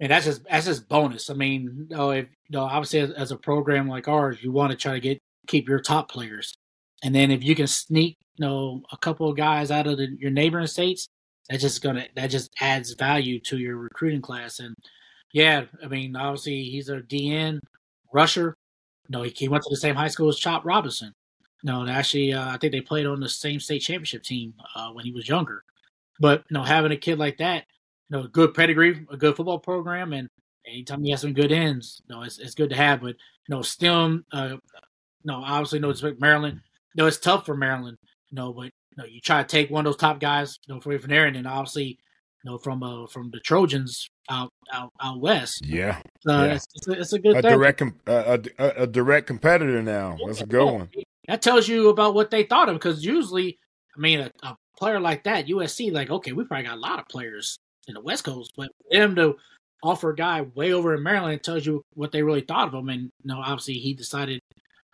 And 0.00 0.10
that's 0.10 0.24
just 0.24 0.44
that's 0.44 0.66
just 0.66 0.88
bonus. 0.88 1.28
I 1.28 1.34
mean, 1.34 1.86
you 1.90 1.96
know, 1.96 2.10
if 2.10 2.26
you 2.48 2.58
know, 2.58 2.64
obviously 2.64 3.00
as, 3.00 3.10
as 3.12 3.32
a 3.32 3.36
program 3.36 3.88
like 3.88 4.08
ours, 4.08 4.38
you 4.42 4.50
want 4.50 4.70
to 4.70 4.76
try 4.76 4.94
to 4.94 5.00
get 5.00 5.18
keep 5.46 5.68
your 5.68 5.80
top 5.80 6.10
players, 6.10 6.54
and 7.02 7.14
then 7.14 7.30
if 7.30 7.44
you 7.44 7.54
can 7.54 7.66
sneak, 7.66 8.16
you 8.36 8.46
know, 8.46 8.82
a 8.92 8.96
couple 8.96 9.28
of 9.28 9.36
guys 9.36 9.70
out 9.70 9.86
of 9.86 9.98
the, 9.98 10.08
your 10.18 10.30
neighboring 10.30 10.66
states, 10.66 11.08
that's 11.50 11.62
just 11.62 11.82
gonna 11.82 12.06
that 12.16 12.28
just 12.28 12.50
adds 12.60 12.94
value 12.94 13.40
to 13.40 13.58
your 13.58 13.76
recruiting 13.76 14.22
class. 14.22 14.58
And 14.60 14.74
yeah, 15.32 15.64
I 15.84 15.88
mean, 15.88 16.16
obviously 16.16 16.64
he's 16.64 16.88
a 16.88 17.00
DN 17.00 17.60
rusher. 18.12 18.54
No, 19.08 19.22
he, 19.22 19.32
he 19.36 19.48
went 19.48 19.64
to 19.64 19.70
the 19.70 19.76
same 19.76 19.96
high 19.96 20.08
school 20.08 20.28
as 20.28 20.38
Chop 20.38 20.64
Robinson. 20.64 21.12
No, 21.62 21.86
actually, 21.86 22.32
uh, 22.32 22.54
I 22.54 22.56
think 22.56 22.72
they 22.72 22.80
played 22.80 23.06
on 23.06 23.20
the 23.20 23.28
same 23.28 23.60
state 23.60 23.80
championship 23.80 24.22
team 24.22 24.54
uh, 24.74 24.90
when 24.92 25.04
he 25.04 25.12
was 25.12 25.28
younger. 25.28 25.62
But 26.20 26.44
you 26.50 26.54
know, 26.54 26.62
having 26.62 26.92
a 26.92 26.96
kid 26.96 27.18
like 27.18 27.38
that, 27.38 27.64
you 28.08 28.18
know, 28.18 28.24
a 28.24 28.28
good 28.28 28.54
pedigree, 28.54 29.06
a 29.10 29.16
good 29.16 29.34
football 29.34 29.58
program, 29.58 30.12
and 30.12 30.28
anytime 30.66 31.04
you 31.04 31.12
have 31.12 31.20
some 31.20 31.32
good 31.32 31.50
ends, 31.50 32.02
you 32.06 32.14
know, 32.14 32.22
it's, 32.22 32.38
it's 32.38 32.54
good 32.54 32.70
to 32.70 32.76
have. 32.76 33.00
But 33.00 33.16
you 33.48 33.56
know, 33.56 33.62
still, 33.62 34.20
uh, 34.32 34.56
no, 35.24 35.34
obviously, 35.34 35.80
no 35.80 35.90
disrespect 35.90 36.20
Maryland. 36.20 36.60
You 36.94 37.02
know, 37.02 37.06
it's 37.06 37.18
tough 37.18 37.46
for 37.46 37.56
Maryland. 37.56 37.96
You 38.30 38.36
know, 38.36 38.52
but 38.52 38.64
you 38.64 38.96
know, 38.98 39.04
you 39.04 39.20
try 39.20 39.42
to 39.42 39.48
take 39.48 39.70
one 39.70 39.86
of 39.86 39.92
those 39.92 40.00
top 40.00 40.20
guys, 40.20 40.58
you 40.66 40.74
know, 40.74 40.80
from 40.80 40.98
there, 41.08 41.26
and 41.26 41.36
then 41.36 41.46
obviously, 41.46 41.98
you 42.44 42.50
know, 42.50 42.58
from 42.58 42.82
uh, 42.82 43.06
from 43.06 43.30
the 43.30 43.40
Trojans 43.40 44.08
out 44.28 44.50
out 44.72 44.90
out 45.00 45.20
west. 45.20 45.64
Yeah, 45.64 46.00
uh, 46.28 46.32
yeah. 46.32 46.44
It's, 46.54 46.66
it's, 46.74 46.88
a, 46.88 46.92
it's, 46.92 47.12
a, 47.12 47.18
good 47.18 47.36
a 47.36 47.42
thing. 47.42 47.52
direct 47.52 47.78
com- 47.78 48.00
a, 48.06 48.40
a, 48.58 48.68
a, 48.82 48.86
direct 48.86 49.26
competitor 49.26 49.82
now. 49.82 50.16
That's 50.26 50.42
a 50.42 50.46
good 50.46 50.64
one. 50.64 50.90
That 51.28 51.42
tells 51.42 51.68
you 51.68 51.88
about 51.88 52.14
what 52.14 52.30
they 52.30 52.42
thought 52.42 52.68
of 52.68 52.74
because 52.74 53.04
usually, 53.04 53.58
I 53.96 54.00
mean, 54.00 54.20
a, 54.20 54.30
a, 54.42 54.56
player 54.80 54.98
like 54.98 55.22
that, 55.24 55.46
USC, 55.46 55.92
like 55.92 56.10
okay, 56.10 56.32
we 56.32 56.44
probably 56.44 56.66
got 56.66 56.76
a 56.76 56.80
lot 56.80 56.98
of 56.98 57.08
players 57.08 57.58
in 57.86 57.94
the 57.94 58.00
West 58.00 58.24
Coast, 58.24 58.52
but 58.56 58.70
them 58.90 59.14
to 59.16 59.36
offer 59.82 60.10
a 60.10 60.16
guy 60.16 60.42
way 60.54 60.72
over 60.72 60.94
in 60.94 61.02
Maryland 61.02 61.42
tells 61.42 61.64
you 61.66 61.82
what 61.94 62.12
they 62.12 62.22
really 62.22 62.40
thought 62.40 62.68
of 62.68 62.74
him. 62.74 62.88
And 62.88 63.02
you 63.02 63.10
know, 63.24 63.40
obviously, 63.40 63.74
he 63.74 63.94
decided 63.94 64.40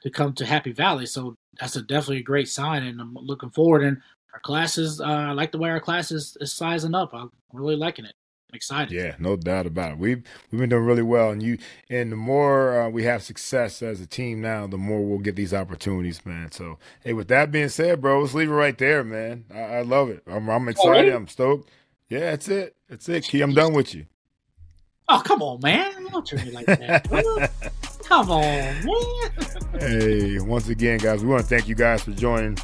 to 0.03 0.11
come 0.11 0.35
to 0.35 0.47
Happy 0.47 0.73
Valley, 0.73 1.07
so 1.07 1.35
that's 1.59 1.77
a 1.77 1.83
definitely 1.83 2.19
a 2.19 2.23
great 2.23 2.49
sign, 2.49 2.85
and 2.85 3.01
I'm 3.01 3.15
looking 3.15 3.51
forward. 3.51 3.85
And 3.85 3.99
our 4.35 4.41
classes, 4.41 5.01
uh, 5.01 5.05
I 5.05 5.33
like 5.33 5.53
the 5.53 5.59
way 5.59 5.71
our 5.71 5.81
classes 5.81 6.37
is 6.41 6.53
sizing 6.53 6.95
up. 6.95 7.15
I'm 7.15 7.31
really 7.53 7.77
liking 7.77 8.05
it. 8.05 8.15
Excited. 8.53 8.93
Yeah, 8.93 9.17
no 9.19 9.37
doubt 9.37 9.67
about 9.67 9.93
it. 9.93 9.99
We've 9.99 10.23
we've 10.51 10.61
been 10.61 10.71
doing 10.71 10.85
really 10.85 11.03
well, 11.03 11.31
and 11.31 11.43
you 11.43 11.59
and 11.91 12.13
the 12.13 12.17
more 12.17 12.81
uh, 12.81 12.89
we 12.89 13.03
have 13.03 13.23
success 13.23 13.83
as 13.83 14.01
a 14.01 14.07
team 14.07 14.41
now, 14.41 14.67
the 14.67 14.79
more 14.79 15.05
we'll 15.05 15.19
get 15.19 15.37
these 15.37 15.53
opportunities, 15.53 16.25
man. 16.25 16.53
So, 16.53 16.79
hey, 17.03 17.13
with 17.13 17.29
that 17.29 17.51
being 17.51 17.69
said, 17.69 18.01
bro, 18.01 18.21
let's 18.21 18.35
leave 18.35 18.49
it 18.49 18.55
right 18.55 18.79
there, 18.79 19.03
man. 19.03 19.45
I, 19.53 19.59
I 19.59 19.83
love 19.83 20.11
it. 20.11 20.23
I'm, 20.27 20.49
I'm 20.49 20.69
excited. 20.69 21.13
I'm 21.13 21.27
stoked. 21.27 21.69
Yeah, 22.09 22.31
that's 22.31 22.49
it. 22.49 22.77
That's 22.89 23.09
it, 23.09 23.25
Ki. 23.25 23.41
I'm 23.41 23.53
done 23.53 23.73
with 23.73 23.95
you. 23.95 24.07
Oh, 25.09 25.23
come 25.25 25.43
on, 25.43 25.61
man. 25.61 26.07
Don't 26.11 26.27
treat 26.27 26.45
me 26.45 26.53
like 26.53 26.67
that. 26.67 27.09
come 28.05 28.31
on, 28.31 28.43
man. 28.43 29.81
hey, 29.81 30.39
once 30.41 30.69
again, 30.69 30.99
guys, 30.99 31.23
we 31.23 31.29
want 31.29 31.43
to 31.43 31.49
thank 31.49 31.69
you 31.69 31.75
guys 31.75 32.03
for 32.03 32.13
joining 32.13 32.57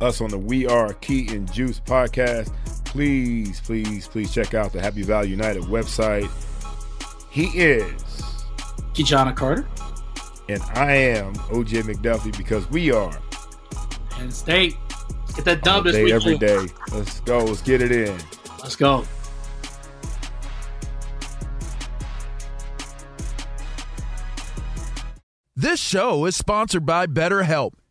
us 0.00 0.20
on 0.20 0.30
the 0.30 0.38
We 0.38 0.66
Are 0.66 0.92
Ki 0.94 1.28
and 1.34 1.50
Juice 1.52 1.80
podcast. 1.80 2.52
Please, 2.90 3.60
please, 3.60 4.08
please 4.08 4.34
check 4.34 4.52
out 4.52 4.72
the 4.72 4.82
Happy 4.82 5.02
Valley 5.04 5.28
United 5.28 5.62
website. 5.62 6.28
He 7.30 7.44
is 7.56 8.02
Ki-Jana 8.94 9.32
Carter. 9.32 9.68
And 10.48 10.60
I 10.74 10.90
am 10.90 11.34
OJ 11.34 11.84
McDuffie 11.84 12.36
because 12.36 12.68
we 12.68 12.90
are 12.90 13.16
Penn 14.10 14.32
State. 14.32 14.74
Get 15.36 15.44
that 15.44 15.62
dub 15.62 15.84
this 15.84 15.94
day, 15.94 16.02
week. 16.02 16.14
Every 16.14 16.36
day. 16.36 16.66
Let's 16.90 17.20
go. 17.20 17.38
Let's 17.38 17.62
get 17.62 17.80
it 17.80 17.92
in. 17.92 18.18
Let's 18.58 18.74
go. 18.74 19.04
This 25.54 25.78
show 25.78 26.24
is 26.24 26.34
sponsored 26.34 26.84
by 26.84 27.06
BetterHelp. 27.06 27.74